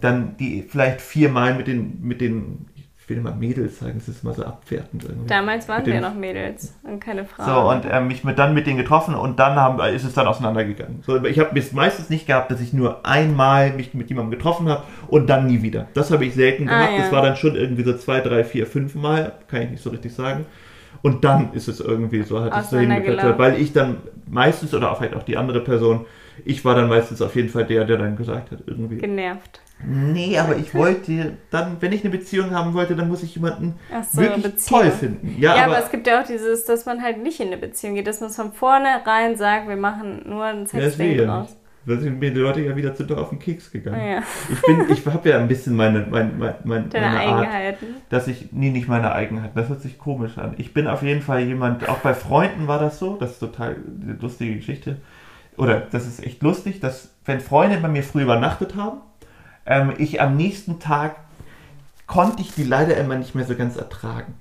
dann 0.00 0.36
die 0.38 0.62
vielleicht 0.62 1.00
viermal 1.02 1.54
mit 1.54 1.66
den 1.66 1.98
mit 2.02 2.20
den 2.20 2.66
ich 3.02 3.16
will 3.16 3.22
mal 3.22 3.34
Mädels 3.34 3.80
sagen, 3.80 3.94
das 3.98 4.06
ist 4.08 4.22
immer 4.22 4.32
so 4.34 4.44
abwertend 4.44 5.02
irgendwie. 5.02 5.26
Damals 5.26 5.68
waren 5.68 5.78
Mit 5.78 5.86
wir 5.86 5.92
den- 5.94 6.02
noch 6.02 6.14
Mädels 6.14 6.76
und 6.84 7.00
keine 7.00 7.24
Frauen. 7.24 7.44
So, 7.46 7.70
und 7.70 7.92
ähm, 7.92 8.06
mich 8.06 8.22
mit, 8.22 8.38
dann 8.38 8.54
mit 8.54 8.68
denen 8.68 8.76
getroffen 8.78 9.16
und 9.16 9.40
dann 9.40 9.56
haben, 9.56 9.80
ist 9.92 10.04
es 10.04 10.14
dann 10.14 10.28
auseinandergegangen. 10.28 11.02
So, 11.04 11.22
ich 11.24 11.40
habe 11.40 11.58
es 11.58 11.72
meistens 11.72 12.08
nicht 12.08 12.28
gehabt, 12.28 12.52
dass 12.52 12.60
ich 12.60 12.72
nur 12.72 13.04
einmal 13.04 13.72
mich 13.72 13.94
mit 13.94 14.10
jemandem 14.10 14.30
getroffen 14.38 14.68
habe 14.68 14.84
und 15.08 15.28
dann 15.28 15.48
nie 15.48 15.60
wieder. 15.60 15.88
Das 15.94 16.12
habe 16.12 16.24
ich 16.24 16.34
selten 16.34 16.68
Ah, 16.68 16.72
gemacht. 16.72 16.90
ja. 16.92 16.98
Das 17.02 17.10
war 17.10 17.22
dann 17.22 17.34
schon 17.34 17.56
irgendwie 17.56 17.82
so 17.82 17.96
zwei, 17.96 18.20
drei, 18.20 18.44
vier, 18.44 18.64
fünf 18.64 18.94
Mal, 18.94 19.32
kann 19.48 19.62
ich 19.62 19.70
nicht 19.70 19.82
so 19.82 19.90
richtig 19.90 20.14
sagen. 20.14 20.46
Und 21.02 21.24
dann 21.24 21.52
ist 21.54 21.68
es 21.68 21.80
irgendwie 21.80 22.22
so, 22.22 22.40
hat 22.40 22.48
es 22.48 22.70
so 22.70 22.76
Auseinandergelaufen. 22.76 23.38
weil 23.38 23.60
ich 23.60 23.72
dann 23.72 23.98
meistens, 24.26 24.74
oder 24.74 24.92
auch 24.92 24.98
vielleicht 24.98 25.14
auch 25.14 25.22
die 25.22 25.36
andere 25.36 25.60
Person, 25.60 26.06
ich 26.44 26.64
war 26.64 26.74
dann 26.74 26.88
meistens 26.88 27.22
auf 27.22 27.34
jeden 27.36 27.48
Fall 27.48 27.64
der, 27.64 27.84
der 27.84 27.98
dann 27.98 28.16
gesagt 28.16 28.50
hat, 28.50 28.60
irgendwie. 28.66 28.98
Genervt. 28.98 29.60
Nee, 29.82 30.38
aber 30.38 30.56
ich 30.56 30.74
wollte 30.74 31.38
dann, 31.50 31.78
wenn 31.80 31.92
ich 31.92 32.02
eine 32.02 32.10
Beziehung 32.10 32.50
haben 32.50 32.74
wollte, 32.74 32.94
dann 32.94 33.08
muss 33.08 33.22
ich 33.22 33.34
jemanden 33.34 33.78
so, 34.12 34.20
wirklich 34.20 34.42
Beziehung. 34.42 34.80
toll 34.82 34.90
finden. 34.90 35.36
Ja, 35.38 35.56
Ja, 35.56 35.64
aber, 35.64 35.76
aber, 35.76 35.84
es 35.84 35.90
gibt 35.90 36.06
ja 36.06 36.20
auch 36.20 36.26
dieses, 36.26 36.64
dass 36.66 36.84
man 36.84 37.02
halt 37.02 37.22
nicht 37.22 37.40
in 37.40 37.46
eine 37.46 37.56
Beziehung 37.56 37.94
geht, 37.94 38.06
dass 38.06 38.20
man 38.20 38.30
von 38.30 38.52
vornherein 38.52 39.36
sagt, 39.36 39.68
wir 39.68 39.76
machen 39.76 40.22
nur 40.26 40.44
ein 40.44 40.66
Sexding 40.66 41.16
draus. 41.18 41.56
Da 41.90 41.96
sind 41.96 42.20
mir 42.20 42.32
die 42.32 42.40
Leute 42.40 42.60
ja 42.60 42.74
wieder 42.76 42.94
zu 42.94 43.04
doll 43.04 43.18
auf 43.18 43.30
den 43.30 43.38
Keks 43.38 43.70
gegangen. 43.70 44.00
Ja. 44.00 44.22
Ich 44.50 44.62
bin, 44.62 44.86
ich 44.90 45.06
habe 45.06 45.28
ja 45.28 45.38
ein 45.38 45.48
bisschen 45.48 45.76
meine, 45.76 46.06
mein, 46.10 46.38
mein, 46.38 46.54
mein, 46.64 46.90
Deine 46.90 47.06
meine 47.06 47.20
Art, 47.20 47.40
Eigenheiten. 47.40 47.86
dass 48.08 48.28
ich, 48.28 48.52
nee, 48.52 48.70
nicht 48.70 48.88
meine 48.88 49.12
Eigenheit, 49.12 49.50
das 49.54 49.68
hört 49.68 49.82
sich 49.82 49.98
komisch 49.98 50.38
an. 50.38 50.54
Ich 50.58 50.72
bin 50.72 50.86
auf 50.86 51.02
jeden 51.02 51.22
Fall 51.22 51.40
jemand, 51.40 51.88
auch 51.88 51.98
bei 51.98 52.14
Freunden 52.14 52.68
war 52.68 52.78
das 52.78 52.98
so, 52.98 53.16
das 53.16 53.32
ist 53.32 53.38
total 53.40 53.76
eine 54.02 54.14
lustige 54.14 54.56
Geschichte, 54.56 54.96
oder 55.56 55.80
das 55.80 56.06
ist 56.06 56.24
echt 56.24 56.42
lustig, 56.42 56.80
dass 56.80 57.10
wenn 57.24 57.40
Freunde 57.40 57.78
bei 57.78 57.88
mir 57.88 58.02
früh 58.02 58.22
übernachtet 58.22 58.76
haben, 58.76 59.00
ähm, 59.66 59.92
ich 59.98 60.20
am 60.20 60.36
nächsten 60.36 60.80
Tag 60.80 61.16
konnte 62.06 62.42
ich 62.42 62.54
die 62.54 62.64
leider 62.64 62.96
immer 62.96 63.16
nicht 63.16 63.34
mehr 63.34 63.44
so 63.44 63.54
ganz 63.54 63.76
ertragen. 63.76 64.34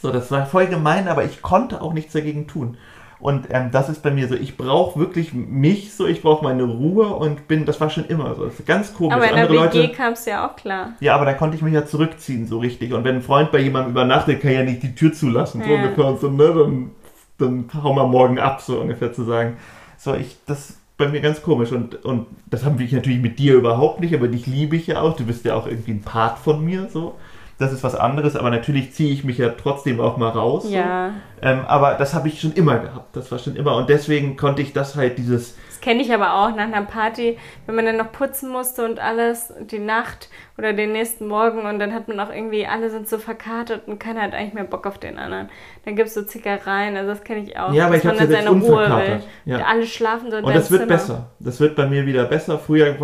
So, 0.00 0.10
das 0.10 0.30
war 0.30 0.46
voll 0.46 0.66
gemein, 0.66 1.08
aber 1.08 1.24
ich 1.24 1.42
konnte 1.42 1.82
auch 1.82 1.92
nichts 1.92 2.14
dagegen 2.14 2.46
tun. 2.46 2.78
Und 3.20 3.48
ähm, 3.50 3.68
das 3.70 3.88
ist 3.90 4.02
bei 4.02 4.10
mir 4.10 4.28
so, 4.28 4.34
ich 4.34 4.56
brauche 4.56 4.98
wirklich 4.98 5.34
mich 5.34 5.92
so, 5.94 6.06
ich 6.06 6.22
brauche 6.22 6.42
meine 6.42 6.62
Ruhe 6.62 7.08
und 7.08 7.48
bin, 7.48 7.66
das 7.66 7.78
war 7.80 7.90
schon 7.90 8.06
immer 8.06 8.34
so. 8.34 8.46
Das 8.46 8.58
ist 8.58 8.66
ganz 8.66 8.94
komisch. 8.94 9.14
Aber 9.14 9.28
in 9.28 9.34
der 9.34 9.44
Andere 9.44 9.72
WG 9.74 9.88
kamst 9.88 10.26
du 10.26 10.30
ja 10.30 10.48
auch 10.48 10.56
klar. 10.56 10.94
ja, 11.00 11.14
aber 11.14 11.26
da 11.26 11.34
konnte 11.34 11.56
ich 11.56 11.62
mich 11.62 11.74
ja 11.74 11.84
zurückziehen, 11.84 12.46
so 12.46 12.58
richtig. 12.58 12.92
Und 12.94 13.04
wenn 13.04 13.16
ein 13.16 13.22
Freund 13.22 13.52
bei 13.52 13.58
jemandem 13.58 13.92
übernachtet, 13.92 14.40
kann 14.40 14.52
ja 14.52 14.62
nicht 14.62 14.82
die 14.82 14.94
Tür 14.94 15.12
zulassen. 15.12 15.62
So 15.62 15.68
Ja. 15.70 15.76
ungefähr. 15.76 16.04
Und 16.06 16.20
so, 16.20 16.30
ne, 16.30 16.54
dann, 16.54 16.90
dann 17.38 17.82
hauen 17.82 17.96
wir 17.96 18.06
morgen 18.06 18.38
ab, 18.38 18.62
so 18.62 18.80
ungefähr 18.80 19.12
zu 19.12 19.24
sagen. 19.24 19.58
So, 19.98 20.14
ich, 20.14 20.36
das 20.46 20.70
ist 20.70 20.78
bei 20.96 21.08
mir 21.08 21.20
ganz 21.20 21.42
komisch. 21.42 21.72
Und, 21.72 22.02
und 22.04 22.26
das 22.48 22.64
haben 22.64 22.78
wir 22.78 22.88
natürlich 22.90 23.20
mit 23.20 23.38
dir 23.38 23.54
überhaupt 23.54 24.00
nicht, 24.00 24.14
aber 24.14 24.28
dich 24.28 24.46
liebe 24.46 24.76
ich 24.76 24.86
ja 24.86 25.00
auch. 25.02 25.14
Du 25.16 25.24
bist 25.24 25.44
ja 25.44 25.54
auch 25.54 25.66
irgendwie 25.66 25.92
ein 25.92 26.02
Part 26.02 26.38
von 26.38 26.64
mir, 26.64 26.88
so. 26.90 27.16
Das 27.60 27.74
ist 27.74 27.84
was 27.84 27.94
anderes, 27.94 28.36
aber 28.36 28.48
natürlich 28.48 28.94
ziehe 28.94 29.12
ich 29.12 29.22
mich 29.22 29.36
ja 29.36 29.50
trotzdem 29.50 30.00
auch 30.00 30.16
mal 30.16 30.30
raus. 30.30 30.62
So. 30.62 30.70
Ja. 30.70 31.10
Ähm, 31.42 31.60
aber 31.66 31.92
das 31.94 32.14
habe 32.14 32.26
ich 32.28 32.40
schon 32.40 32.54
immer 32.54 32.78
gehabt. 32.78 33.14
Das 33.14 33.30
war 33.30 33.38
schon 33.38 33.54
immer. 33.54 33.76
Und 33.76 33.90
deswegen 33.90 34.38
konnte 34.38 34.62
ich 34.62 34.72
das 34.72 34.96
halt, 34.96 35.18
dieses. 35.18 35.58
Das 35.68 35.80
kenne 35.82 36.00
ich 36.00 36.10
aber 36.10 36.36
auch 36.36 36.56
nach 36.56 36.64
einer 36.64 36.82
Party, 36.82 37.36
wenn 37.66 37.74
man 37.74 37.84
dann 37.84 37.98
noch 37.98 38.12
putzen 38.12 38.50
musste 38.50 38.82
und 38.86 38.98
alles, 38.98 39.52
die 39.60 39.78
Nacht 39.78 40.30
oder 40.56 40.72
den 40.72 40.92
nächsten 40.92 41.26
Morgen 41.26 41.66
und 41.66 41.78
dann 41.78 41.92
hat 41.92 42.08
man 42.08 42.18
auch 42.20 42.30
irgendwie, 42.30 42.66
alle 42.66 42.88
sind 42.88 43.06
so 43.08 43.18
verkartet 43.18 43.82
und 43.86 43.98
keiner 43.98 44.22
hat 44.22 44.32
eigentlich 44.32 44.54
mehr 44.54 44.64
Bock 44.64 44.86
auf 44.86 44.96
den 44.96 45.18
anderen. 45.18 45.50
Dann 45.84 45.96
gibt 45.96 46.08
es 46.08 46.14
so 46.14 46.22
Zickereien, 46.22 46.96
also 46.96 47.10
das 47.10 47.24
kenne 47.24 47.40
ich 47.40 47.58
auch. 47.58 47.74
Ja, 47.74 47.86
aber 47.86 47.96
ich 47.96 48.04
man 48.04 48.16
ja 48.16 48.26
seine 48.26 48.50
Ruhe 48.50 48.88
will. 48.88 49.20
Ja. 49.44 49.56
Und 49.56 49.62
alle 49.64 49.86
schlafen 49.86 50.30
so 50.30 50.38
Und 50.38 50.54
das 50.54 50.70
wird 50.70 50.82
Zimmer. 50.82 50.92
besser. 50.94 51.30
Das 51.40 51.60
wird 51.60 51.76
bei 51.76 51.86
mir 51.86 52.06
wieder 52.06 52.24
besser. 52.24 52.58
Früher, 52.58 52.96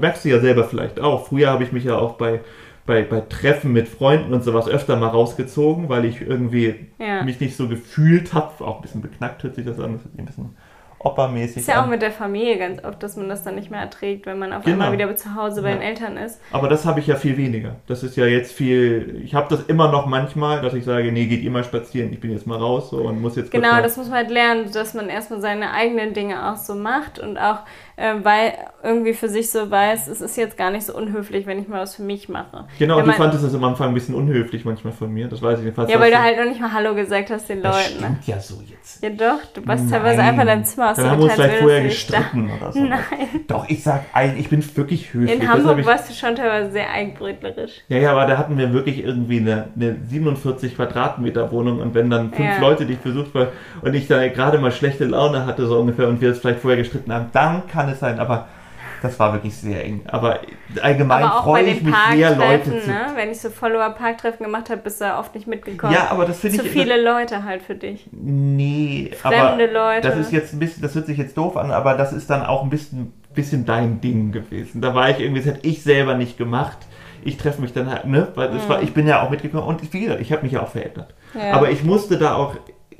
merkst 0.00 0.24
du 0.24 0.28
ja 0.28 0.38
selber 0.38 0.62
vielleicht 0.62 1.00
auch. 1.00 1.26
Früher 1.26 1.50
habe 1.50 1.64
ich 1.64 1.72
mich 1.72 1.84
ja 1.84 1.96
auch 1.96 2.14
bei, 2.14 2.40
bei, 2.86 3.02
bei 3.02 3.20
Treffen 3.20 3.72
mit 3.72 3.88
Freunden 3.88 4.32
und 4.32 4.44
sowas 4.44 4.68
öfter 4.68 4.96
mal 4.96 5.08
rausgezogen, 5.08 5.88
weil 5.88 6.04
ich 6.04 6.20
irgendwie 6.20 6.86
Ja. 6.98 7.22
mich 7.24 7.40
nicht 7.40 7.56
so 7.56 7.68
gefühlt 7.68 8.32
habe. 8.32 8.64
Auch 8.64 8.76
ein 8.76 8.82
bisschen 8.82 9.02
beknackt 9.02 9.42
hört 9.42 9.54
sich 9.56 9.66
das 9.66 9.78
an. 9.80 9.94
Das 9.94 10.04
hört 10.04 10.18
ein 10.18 10.24
bisschen 10.24 10.56
oppermäßig 10.98 11.58
Ist 11.58 11.68
ja 11.68 11.78
auch 11.80 11.84
an. 11.84 11.90
mit 11.90 12.02
der 12.02 12.10
Familie 12.10 12.56
ganz 12.58 12.82
oft, 12.82 13.00
dass 13.02 13.16
man 13.16 13.28
das 13.28 13.42
dann 13.44 13.54
nicht 13.54 13.70
mehr 13.70 13.80
erträgt, 13.80 14.26
wenn 14.26 14.38
man 14.38 14.52
auf 14.52 14.64
Genau. 14.64 14.84
einmal 14.84 14.92
wieder 14.92 15.14
zu 15.14 15.34
Hause 15.36 15.62
bei 15.62 15.68
Ja. 15.68 15.74
den 15.76 15.82
Eltern 15.82 16.16
ist. 16.16 16.40
Aber 16.50 16.68
das 16.68 16.84
habe 16.86 16.98
ich 17.00 17.06
ja 17.06 17.16
viel 17.16 17.36
weniger. 17.36 17.76
Das 17.86 18.02
ist 18.02 18.16
ja 18.16 18.24
jetzt 18.26 18.52
viel. 18.52 19.20
Ich 19.22 19.34
habe 19.34 19.46
das 19.50 19.64
immer 19.64 19.92
noch 19.92 20.06
manchmal, 20.06 20.62
dass 20.62 20.74
ich 20.74 20.84
sage, 20.84 21.12
nee, 21.12 21.26
geht 21.26 21.42
ihr 21.42 21.50
mal 21.50 21.62
spazieren, 21.64 22.12
ich 22.12 22.18
bin 22.20 22.32
jetzt 22.32 22.46
mal 22.46 22.58
raus 22.58 22.90
so, 22.90 22.96
und 23.02 23.20
muss 23.20 23.36
jetzt 23.36 23.50
Genau, 23.52 23.80
das 23.82 23.96
muss 23.96 24.06
man 24.08 24.16
halt 24.16 24.30
lernen, 24.30 24.70
dass 24.72 24.94
man 24.94 25.08
erstmal 25.08 25.40
seine 25.40 25.72
eigenen 25.72 26.12
Dinge 26.14 26.50
auch 26.50 26.56
so 26.56 26.74
macht 26.74 27.18
und 27.18 27.36
auch, 27.38 27.58
äh, 27.96 28.14
weil 28.22 28.52
irgendwie 28.82 29.14
für 29.14 29.28
sich 29.28 29.50
so 29.50 29.70
weiß, 29.70 30.08
es 30.08 30.20
ist 30.20 30.36
jetzt 30.36 30.56
gar 30.56 30.70
nicht 30.70 30.86
so 30.86 30.94
unhöflich, 30.94 31.46
wenn 31.46 31.58
ich 31.58 31.66
mal 31.66 31.80
was 31.80 31.96
für 31.96 32.02
mich 32.02 32.28
mache. 32.28 32.66
Genau, 32.78 32.98
Wenn 32.98 33.06
du 33.06 33.12
fandest 33.12 33.44
das 33.44 33.54
am 33.54 33.64
Anfang 33.64 33.88
ein 33.88 33.94
bisschen 33.94 34.14
unhöflich 34.14 34.64
manchmal 34.64 34.92
von 34.92 35.12
mir. 35.12 35.28
Das 35.28 35.42
weiß 35.42 35.58
ich 35.58 35.64
jedenfalls. 35.64 35.90
Ja, 35.90 35.98
weil 35.98 36.10
du 36.10 36.22
halt 36.22 36.36
noch 36.38 36.44
nicht 36.44 36.60
mal 36.60 36.72
Hallo 36.72 36.94
gesagt 36.94 37.30
hast 37.30 37.48
den 37.48 37.62
Das 37.62 37.74
Leuten. 37.76 38.00
Ne? 38.00 38.18
stimmt 38.22 38.26
ja 38.26 38.40
so 38.40 38.62
jetzt. 38.68 39.02
Ja 39.02 39.10
doch, 39.10 39.40
du 39.54 39.66
warst 39.66 39.90
teilweise 39.90 40.22
einfach 40.22 40.42
in 40.42 40.46
deinem 40.48 40.64
Zimmer 40.64 40.94
Dann 40.94 41.10
haben 41.10 41.18
wir 41.18 41.24
uns 41.24 41.34
vielleicht 41.34 41.58
vorher 41.58 41.82
nicht 41.82 41.92
gestritten 41.94 42.50
oder 42.56 42.72
so. 42.72 42.80
Nein. 42.80 43.00
Doch, 43.48 43.68
ich 43.68 43.82
sag 43.82 44.04
ein, 44.12 44.36
ich 44.38 44.48
bin 44.48 44.62
wirklich 44.76 45.12
höflich. 45.12 45.40
In 45.40 45.48
Hamburg 45.48 45.78
ich, 45.78 45.86
warst 45.86 46.10
du 46.10 46.14
schon 46.14 46.36
teilweise 46.36 46.70
sehr 46.72 46.90
eigenbrötlerisch. 46.90 47.80
ja, 47.88 47.98
ja, 47.98 48.12
aber 48.12 48.26
da 48.26 48.38
hatten 48.38 48.56
wir 48.58 48.72
wirklich 48.72 49.02
irgendwie 49.02 49.40
eine, 49.40 49.68
eine 49.74 49.96
47 50.06 50.76
Quadratmeter 50.76 51.50
Wohnung 51.50 51.80
und 51.80 51.94
wenn 51.94 52.10
dann 52.10 52.32
fünf 52.32 52.48
Ja. 52.48 52.58
Leute 52.60 52.86
dich 52.86 52.98
besucht 52.98 53.34
waren 53.34 53.48
und 53.82 53.94
ich 53.94 54.06
da 54.06 54.26
gerade 54.28 54.58
mal 54.58 54.70
schlechte 54.70 55.04
Laune 55.04 55.46
hatte, 55.46 55.66
so 55.66 55.78
ungefähr, 55.78 56.08
und 56.08 56.20
wir 56.20 56.30
es 56.30 56.38
vielleicht 56.38 56.60
vorher 56.60 56.78
gestritten 56.78 57.12
haben, 57.12 57.26
dann 57.32 57.66
kann 57.66 57.85
es 57.88 58.00
sein, 58.00 58.18
aber 58.18 58.46
das 59.02 59.18
war 59.20 59.32
wirklich 59.34 59.54
sehr 59.56 59.84
eng. 59.84 60.02
Aber 60.06 60.40
allgemein 60.82 61.24
Aber 61.24 61.42
freue 61.42 61.64
ich 61.64 61.82
mich 61.82 61.94
sehr, 62.12 62.30
Leute 62.30 62.40
Parktreffen, 62.40 62.80
zu. 62.80 62.90
ne? 62.90 63.06
wenn 63.14 63.30
ich 63.30 63.40
so 63.40 63.50
Follower-Parktreffen 63.50 64.44
gemacht 64.44 64.70
habe, 64.70 64.80
bist 64.80 65.00
du 65.00 65.04
oft 65.16 65.34
nicht 65.34 65.46
mitgekommen. 65.46 65.92
Ja, 65.92 66.08
aber 66.10 66.24
das 66.24 66.40
finde 66.40 66.58
Zu 66.58 66.64
ich. 66.64 66.70
viele 66.72 67.02
Leute 67.02 67.44
halt 67.44 67.62
für 67.62 67.74
dich. 67.74 68.08
Nee, 68.12 69.10
aber 69.22 69.36
Fremde 69.36 69.66
Leute. 69.66 70.08
das 70.08 70.18
ist 70.18 70.32
jetzt 70.32 70.54
ein 70.54 70.58
bisschen, 70.58 70.82
das 70.82 70.94
hört 70.94 71.06
sich 71.06 71.18
jetzt 71.18 71.36
doof 71.36 71.56
an, 71.56 71.70
aber 71.70 71.94
das 71.94 72.12
ist 72.12 72.30
dann 72.30 72.44
auch 72.44 72.62
ein 72.62 72.70
bisschen, 72.70 73.12
bisschen 73.34 73.66
dein 73.66 74.00
Ding 74.00 74.32
gewesen. 74.32 74.80
Da 74.80 74.94
war 74.94 75.10
ich 75.10 75.20
irgendwie, 75.20 75.42
das 75.42 75.54
hätte 75.54 75.68
ich 75.68 75.82
selber 75.82 76.14
nicht 76.14 76.38
gemacht. 76.38 76.78
Ich 77.22 77.36
treffe 77.36 77.60
mich 77.60 77.72
dann 77.72 77.90
halt, 77.90 78.06
ne? 78.06 78.28
Weil 78.34 78.50
das 78.50 78.68
war, 78.68 78.82
ich 78.82 78.94
bin 78.94 79.06
ja 79.06 79.20
auch 79.22 79.30
mitgekommen 79.30 79.64
und 79.64 79.92
wie 79.92 80.00
gesagt, 80.00 80.20
ich 80.20 80.32
habe 80.32 80.42
mich 80.42 80.52
ja 80.52 80.62
auch 80.62 80.68
verändert. 80.68 81.12
Ja. 81.34 81.52
Aber 81.52 81.70
ich 81.70 81.82
musste 81.82 82.18
da 82.18 82.34
auch, 82.34 82.54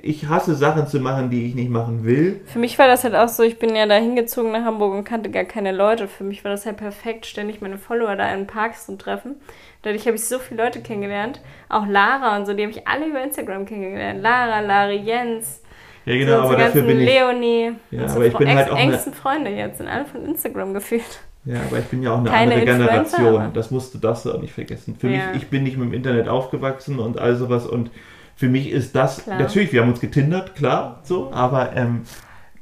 ich 0.07 0.28
hasse 0.28 0.54
Sachen 0.54 0.86
zu 0.86 1.00
machen, 1.00 1.30
die 1.30 1.46
ich 1.46 1.54
nicht 1.54 1.70
machen 1.70 2.04
will. 2.04 2.40
Für 2.46 2.59
mich 2.59 2.78
war 2.78 2.86
das 2.86 3.04
halt 3.04 3.14
auch 3.14 3.28
so, 3.28 3.42
ich 3.42 3.59
bin 3.59 3.74
ja 3.74 3.86
da 3.86 3.94
hingezogen 3.96 4.52
nach 4.52 4.64
Hamburg 4.64 4.94
und 4.94 5.04
kannte 5.04 5.30
gar 5.30 5.44
keine 5.44 5.72
Leute. 5.72 6.09
Für 6.09 6.24
mich 6.24 6.44
war 6.44 6.50
das 6.50 6.64
halt 6.66 6.76
perfekt, 6.76 7.26
ständig 7.26 7.61
meine 7.61 7.78
Follower 7.78 8.16
da 8.16 8.32
in 8.32 8.46
Parks 8.46 8.86
zu 8.86 8.96
treffen. 8.96 9.36
Dadurch 9.82 10.07
habe 10.07 10.16
ich 10.16 10.24
so 10.24 10.38
viele 10.38 10.64
Leute 10.64 10.80
kennengelernt. 10.80 11.40
Auch 11.68 11.86
Lara 11.86 12.36
und 12.36 12.46
so, 12.46 12.54
die 12.54 12.62
habe 12.62 12.72
ich 12.72 12.86
alle 12.88 13.07
über 13.07 13.22
Instagram 13.22 13.66
kennengelernt. 13.66 14.20
Lara, 14.22 14.61
Lari, 14.61 14.96
Jens, 14.96 15.62
Ja, 16.04 16.12
so 16.14 16.18
genau, 16.18 16.32
aber 16.38 16.42
unsere 16.44 16.62
dafür 16.62 16.82
ganzen 16.82 16.86
bin 16.98 17.00
ich. 17.00 17.14
Leonie. 17.14 17.72
Ja, 17.90 18.07
aber 18.07 18.26
ich 18.26 18.36
bin 18.36 18.48
halt 18.48 18.70
auch 18.70 18.76
eine- 18.76 18.92
engsten 18.92 19.14
Freunde 19.14 19.50
jetzt, 19.50 19.78
sind 19.78 19.88
alle 19.88 20.04
von 20.07 20.24
Instagram 20.24 20.74
gefühlt. 20.74 21.20
Ja, 21.44 21.59
aber 21.68 21.78
ich 21.78 21.84
bin 21.84 22.02
ja 22.02 22.12
auch 22.12 22.18
eine 22.18 22.28
Keine 22.30 22.54
andere 22.54 22.64
Generation. 22.76 23.26
aber- 23.40 23.50
Das 23.54 23.70
musst 23.70 23.94
du 23.94 23.98
das 23.98 24.26
auch 24.26 24.40
nicht 24.40 24.52
vergessen. 24.52 24.96
Für 24.98 25.09
Ja. 25.09 25.28
mich, 25.32 25.42
ich 25.42 25.48
bin 25.48 25.62
nicht 25.62 25.76
mit 25.76 25.88
dem 25.88 25.94
Internet 25.94 26.28
aufgewachsen 26.28 26.98
und 26.98 27.20
all 27.20 27.36
sowas 27.36 27.66
und 27.66 27.90
für 28.37 28.49
mich 28.49 28.70
ist 28.70 28.95
das, 28.95 29.24
Klar. 29.24 29.39
natürlich, 29.41 29.72
wir 29.72 29.80
haben 29.82 29.89
uns 29.91 30.01
getindert, 30.01 30.55
klar, 30.55 31.01
so, 31.03 31.32
aber 31.32 31.74
ähm, 31.74 32.03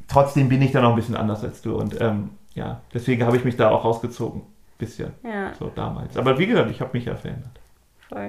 trotzdem 0.08 0.48
bin 0.48 0.62
ich 0.62 0.72
da 0.72 0.80
noch 0.80 0.90
ein 0.90 0.96
bisschen 0.96 1.16
anders 1.16 1.42
als 1.44 1.60
du 1.62 1.76
und 1.76 2.00
ähm, 2.00 2.30
ja, 2.54 2.80
deswegen 2.94 3.24
habe 3.26 3.36
ich 3.36 3.44
mich 3.44 3.56
da 3.56 3.70
auch 3.70 3.84
rausgezogen. 3.84 4.42
Bisschen, 4.78 5.12
Ja, 5.22 5.52
so 5.58 5.70
damals. 5.72 6.16
Aber 6.16 6.36
wie 6.38 6.46
gesagt, 6.48 6.68
ich 6.70 6.80
habe 6.80 6.90
mich 6.94 7.04
ja 7.04 7.14
verändert. 7.14 7.52
voll. 8.08 8.28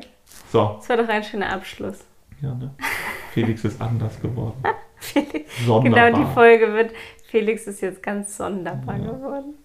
So, 0.51 0.75
Das 0.77 0.89
war 0.89 0.97
doch 0.97 1.09
ein 1.09 1.23
schöner 1.23 1.51
Abschluss. 1.51 2.05
ja, 2.41 2.53
ne? 2.53 2.69
Felix 3.33 3.65
ist 3.65 3.81
anders 3.81 4.19
geworden. 4.21 4.61
Felix, 4.97 5.49
Sonderbar. 5.65 6.11
genau 6.11 6.19
die 6.23 6.33
Folge 6.33 6.71
wird, 6.73 6.91
Felix 7.29 7.65
ist 7.67 7.81
jetzt 7.81 8.01
ganz 8.03 8.37
sonderbar 8.37 8.97
Ja. 8.97 9.11
geworden. 9.11 9.55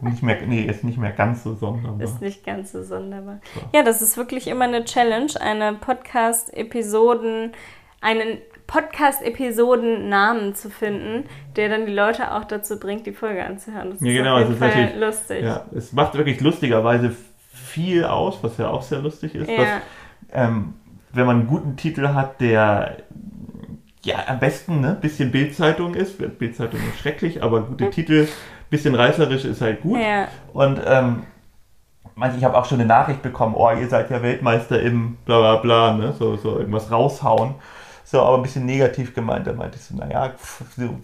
Nicht 0.00 0.22
mehr, 0.22 0.38
nee, 0.46 0.62
ist 0.64 0.84
nicht 0.84 0.98
mehr 0.98 1.12
ganz 1.12 1.44
so 1.44 1.54
sonderbar. 1.54 2.00
Ist 2.00 2.20
nicht 2.20 2.44
ganz 2.44 2.72
so 2.72 2.82
sonderbar. 2.82 3.40
So. 3.54 3.60
Ja, 3.72 3.82
das 3.82 4.02
ist 4.02 4.16
wirklich 4.16 4.48
immer 4.48 4.64
eine 4.64 4.84
Challenge, 4.84 5.32
eine 5.40 5.74
Podcast-Episoden, 5.74 7.52
einen 8.00 8.38
Podcast-Episoden-Namen 8.66 10.54
zu 10.54 10.70
finden, 10.70 11.24
der 11.56 11.68
dann 11.68 11.86
die 11.86 11.92
Leute 11.92 12.32
auch 12.32 12.44
dazu 12.44 12.78
bringt, 12.78 13.06
die 13.06 13.12
Folge 13.12 13.44
anzuhören. 13.44 13.90
Das 13.90 14.00
Ja, 14.00 14.08
ist 14.08 14.16
genau, 14.16 14.34
auf 14.36 14.42
es 14.42 14.48
jeden 14.48 14.58
Fall 14.58 14.98
lustig. 14.98 15.42
Ja, 15.42 15.64
es 15.74 15.92
macht 15.92 16.14
wirklich 16.14 16.40
lustigerweise 16.40 17.14
viel 17.52 18.04
aus, 18.04 18.38
was 18.42 18.58
ja 18.58 18.68
auch 18.68 18.82
sehr 18.82 19.00
lustig 19.00 19.34
ist. 19.34 19.48
Ja. 19.50 19.80
ähm, 20.32 20.74
wenn 21.12 21.26
man 21.26 21.40
einen 21.40 21.46
guten 21.46 21.76
Titel 21.76 22.08
hat, 22.08 22.40
der 22.40 22.96
ja 24.02 24.16
am 24.26 24.38
besten 24.38 24.80
ne, 24.80 24.96
bisschen 25.00 25.30
Bildzeitung 25.30 25.94
ist. 25.94 26.18
Bildzeitung 26.38 26.80
ist 26.80 26.98
schrecklich, 27.00 27.42
aber 27.42 27.62
gute 27.62 27.90
Titel, 27.90 28.28
bisschen 28.70 28.94
reißerisch 28.94 29.44
ist 29.44 29.60
halt 29.60 29.82
gut. 29.82 29.98
Ja. 29.98 30.28
Und 30.52 30.80
ähm, 30.86 31.22
ich 32.36 32.44
habe 32.44 32.56
auch 32.56 32.64
schon 32.64 32.80
eine 32.80 32.88
Nachricht 32.88 33.22
bekommen, 33.22 33.54
oh, 33.56 33.70
ihr 33.70 33.88
seid 33.88 34.10
ja 34.10 34.22
Weltmeister 34.22 34.80
im 34.80 35.16
bla 35.24 35.38
bla 35.38 35.56
bla, 35.56 35.94
ne? 35.94 36.14
so, 36.18 36.36
so 36.36 36.58
irgendwas 36.58 36.90
raushauen. 36.90 37.54
So, 38.06 38.20
aber 38.20 38.36
ein 38.36 38.42
bisschen 38.42 38.66
negativ 38.66 39.14
gemeint. 39.14 39.46
Da 39.46 39.54
meinte 39.54 39.76
ich 39.76 39.84
so, 39.84 39.96
naja, 39.96 40.34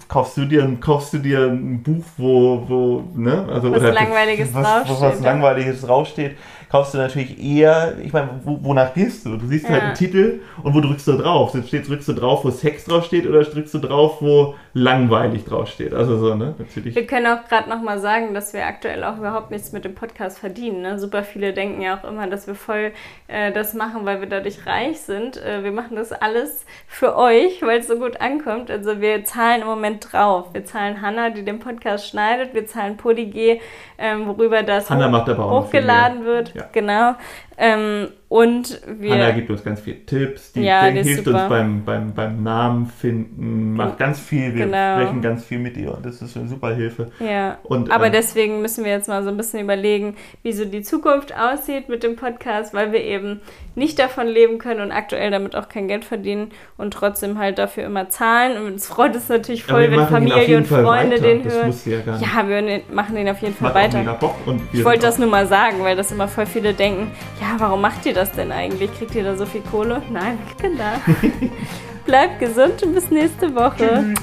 kaufst 0.07 0.37
du 0.37 0.45
dir, 0.45 0.77
kaufst 0.81 1.15
du 1.15 1.19
dir 1.19 1.47
ein 1.47 1.83
Buch, 1.83 2.05
wo, 2.19 2.63
wo, 2.69 3.05
ne? 3.15 3.49
Also, 3.51 3.73
was 3.73 3.81
oder, 3.81 3.93
Langweiliges 3.93 4.53
was, 4.53 4.63
draufsteht. 4.63 5.01
Was, 5.01 5.15
was 5.15 5.21
Langweiliges 5.21 5.81
draufsteht 5.81 6.37
kaufst 6.71 6.95
du 6.95 6.99
natürlich 6.99 7.43
eher, 7.43 7.97
ich 8.03 8.13
meine, 8.13 8.29
wo, 8.45 8.59
wonach 8.63 8.95
gehst 8.95 9.27
du? 9.27 9.37
Du 9.37 9.47
siehst 9.47 9.65
ja. 9.65 9.71
halt 9.71 9.83
einen 9.83 9.95
Titel 9.95 10.41
und 10.63 10.73
wo 10.73 10.81
drückst 10.81 11.09
du 11.09 11.13
drauf? 11.19 11.57
Steht, 11.67 11.89
drückst 11.89 12.09
du 12.09 12.13
drauf, 12.13 12.45
wo 12.45 12.51
Sex 12.51 12.85
draufsteht 12.85 13.27
oder 13.27 13.43
drückst 13.43 13.75
du 13.75 13.79
drauf, 13.79 14.19
wo 14.21 14.55
langweilig 14.73 15.45
draufsteht? 15.45 15.93
Also 15.93 16.17
so, 16.19 16.35
ne? 16.37 16.55
Natürlich. 16.59 16.95
Wir 16.95 17.07
können 17.07 17.27
auch 17.27 17.49
gerade 17.49 17.69
nochmal 17.69 17.99
sagen, 17.99 18.35
dass 18.35 18.53
wir 18.53 18.67
aktuell 18.67 19.03
auch 19.03 19.19
überhaupt 19.19 19.51
nichts 19.51 19.73
mit 19.73 19.85
dem 19.85 19.97
Podcast 19.97 20.39
verdienen. 20.39 20.83
Ne? 20.83 20.99
Super 20.99 21.25
viele 21.25 21.53
denken 21.53 21.83
ja 21.83 21.99
auch 21.99 22.09
immer, 22.09 22.29
dass 22.29 22.47
wir 22.47 22.55
voll 22.55 22.93
äh, 23.27 23.51
das 23.51 23.75
machen, 23.75 24.07
weil 24.07 24.21
wir 24.21 24.29
dadurch 24.29 24.65
reich 24.65 25.01
sind. 25.01 25.37
Äh, 25.39 25.65
wir 25.65 25.73
machen 25.73 25.97
das 25.97 26.13
alles 26.13 26.65
für 26.87 27.17
euch, 27.17 27.63
weil 27.63 27.81
es 27.81 27.89
so 27.89 27.97
gut 27.97 28.21
ankommt. 28.21 28.71
Also 28.71 29.01
wir 29.01 29.25
zahlen 29.25 29.63
im 29.63 29.67
Moment 29.67 30.13
drauf. 30.13 30.49
Wir 30.53 30.65
zahlen 30.65 31.03
Hanna, 31.03 31.31
die 31.31 31.45
den 31.45 31.59
Podcast 31.59 32.09
schneidet. 32.09 32.55
Wir 32.55 32.67
zahlen 32.67 32.97
Podig, 32.97 33.61
ähm, 33.99 34.27
worüber 34.27 34.63
das 34.63 34.89
hoch, 34.89 35.39
hochgeladen 35.39 36.25
wird. 36.25 36.55
Ja. 36.55 36.60
Genau. 36.73 37.17
Ähm, 37.63 38.09
und 38.31 38.81
wir. 38.87 39.13
Anna 39.13 39.33
gibt 39.33 39.51
uns 39.51 39.63
ganz 39.63 39.81
viele 39.81 40.07
Tipps, 40.07 40.53
die, 40.53 40.63
ja, 40.63 40.89
die 40.91 41.03
hilft 41.03 41.25
super. 41.25 41.41
uns 41.41 41.49
beim, 41.49 41.85
beim, 41.85 42.15
beim 42.15 42.43
Namen 42.43 42.87
finden, 42.87 43.75
macht 43.75 43.99
ganz 43.99 44.19
viel, 44.19 44.55
wir 44.55 44.67
genau. 44.67 45.01
sprechen 45.01 45.21
ganz 45.21 45.45
viel 45.45 45.59
mit 45.59 45.77
ihr 45.77 45.93
und 45.93 46.07
das 46.07 46.23
ist 46.23 46.37
eine 46.37 46.49
super 46.49 46.73
Hilfe. 46.73 47.11
Ja. 47.19 47.59
Und, 47.65 47.91
Aber 47.91 48.07
ähm, 48.07 48.13
deswegen 48.13 48.63
müssen 48.63 48.85
wir 48.85 48.93
jetzt 48.93 49.09
mal 49.09 49.23
so 49.25 49.29
ein 49.31 49.37
bisschen 49.37 49.61
überlegen, 49.61 50.17
wie 50.43 50.53
so 50.53 50.65
die 50.65 50.83
Zukunft 50.83 51.35
aussieht 51.37 51.89
mit 51.89 52.03
dem 52.03 52.15
Podcast, 52.17 52.73
weil 52.73 52.93
wir 52.93 53.03
eben 53.03 53.41
nicht 53.75 53.99
davon 53.99 54.27
leben 54.29 54.59
können 54.59 54.81
und 54.81 54.93
aktuell 54.93 55.31
damit 55.31 55.57
auch 55.57 55.69
kein 55.69 55.89
Geld 55.89 56.05
verdienen 56.05 56.53
und 56.77 56.95
trotzdem 56.95 57.37
halt 57.39 57.59
dafür 57.59 57.85
immer 57.85 58.11
zahlen. 58.11 58.65
Und 58.65 58.75
es 58.77 58.87
freut 58.87 59.15
uns 59.15 59.29
natürlich 59.29 59.65
voll, 59.65 59.91
wenn 59.91 60.07
Familie 60.07 60.57
und 60.57 60.69
Freunde 60.69 61.17
weiter. 61.17 61.23
den 61.23 61.43
das 61.43 61.85
hören. 61.85 62.05
Ja, 62.21 62.43
ja, 62.43 62.49
wir 62.49 62.83
machen 62.93 63.17
den 63.17 63.29
auf 63.29 63.41
jeden 63.41 63.55
Fall 63.55 63.75
weiter. 63.75 64.19
ich 64.73 64.85
wollte 64.85 65.03
das 65.03 65.19
nur 65.19 65.29
mal 65.29 65.47
sagen, 65.47 65.83
weil 65.83 65.97
das 65.97 66.13
immer 66.13 66.29
voll 66.29 66.47
viele 66.47 66.75
denken, 66.75 67.11
ja, 67.41 67.50
warum 67.59 67.81
macht 67.81 68.07
ihr 68.07 68.15
das 68.15 68.33
denn 68.33 68.53
eigentlich? 68.53 68.93
Kriegt 68.97 69.15
ihr 69.15 69.25
da 69.25 69.37
so 69.37 69.47
viel 69.47 69.63
Kohle? 69.63 70.03
Nein, 70.11 70.39
Kinder. 70.61 71.01
Bleibt 72.05 72.41
gesund 72.41 72.83
und 72.83 72.95
bis 72.95 73.11
nächste 73.11 73.55
Woche. 73.55 74.15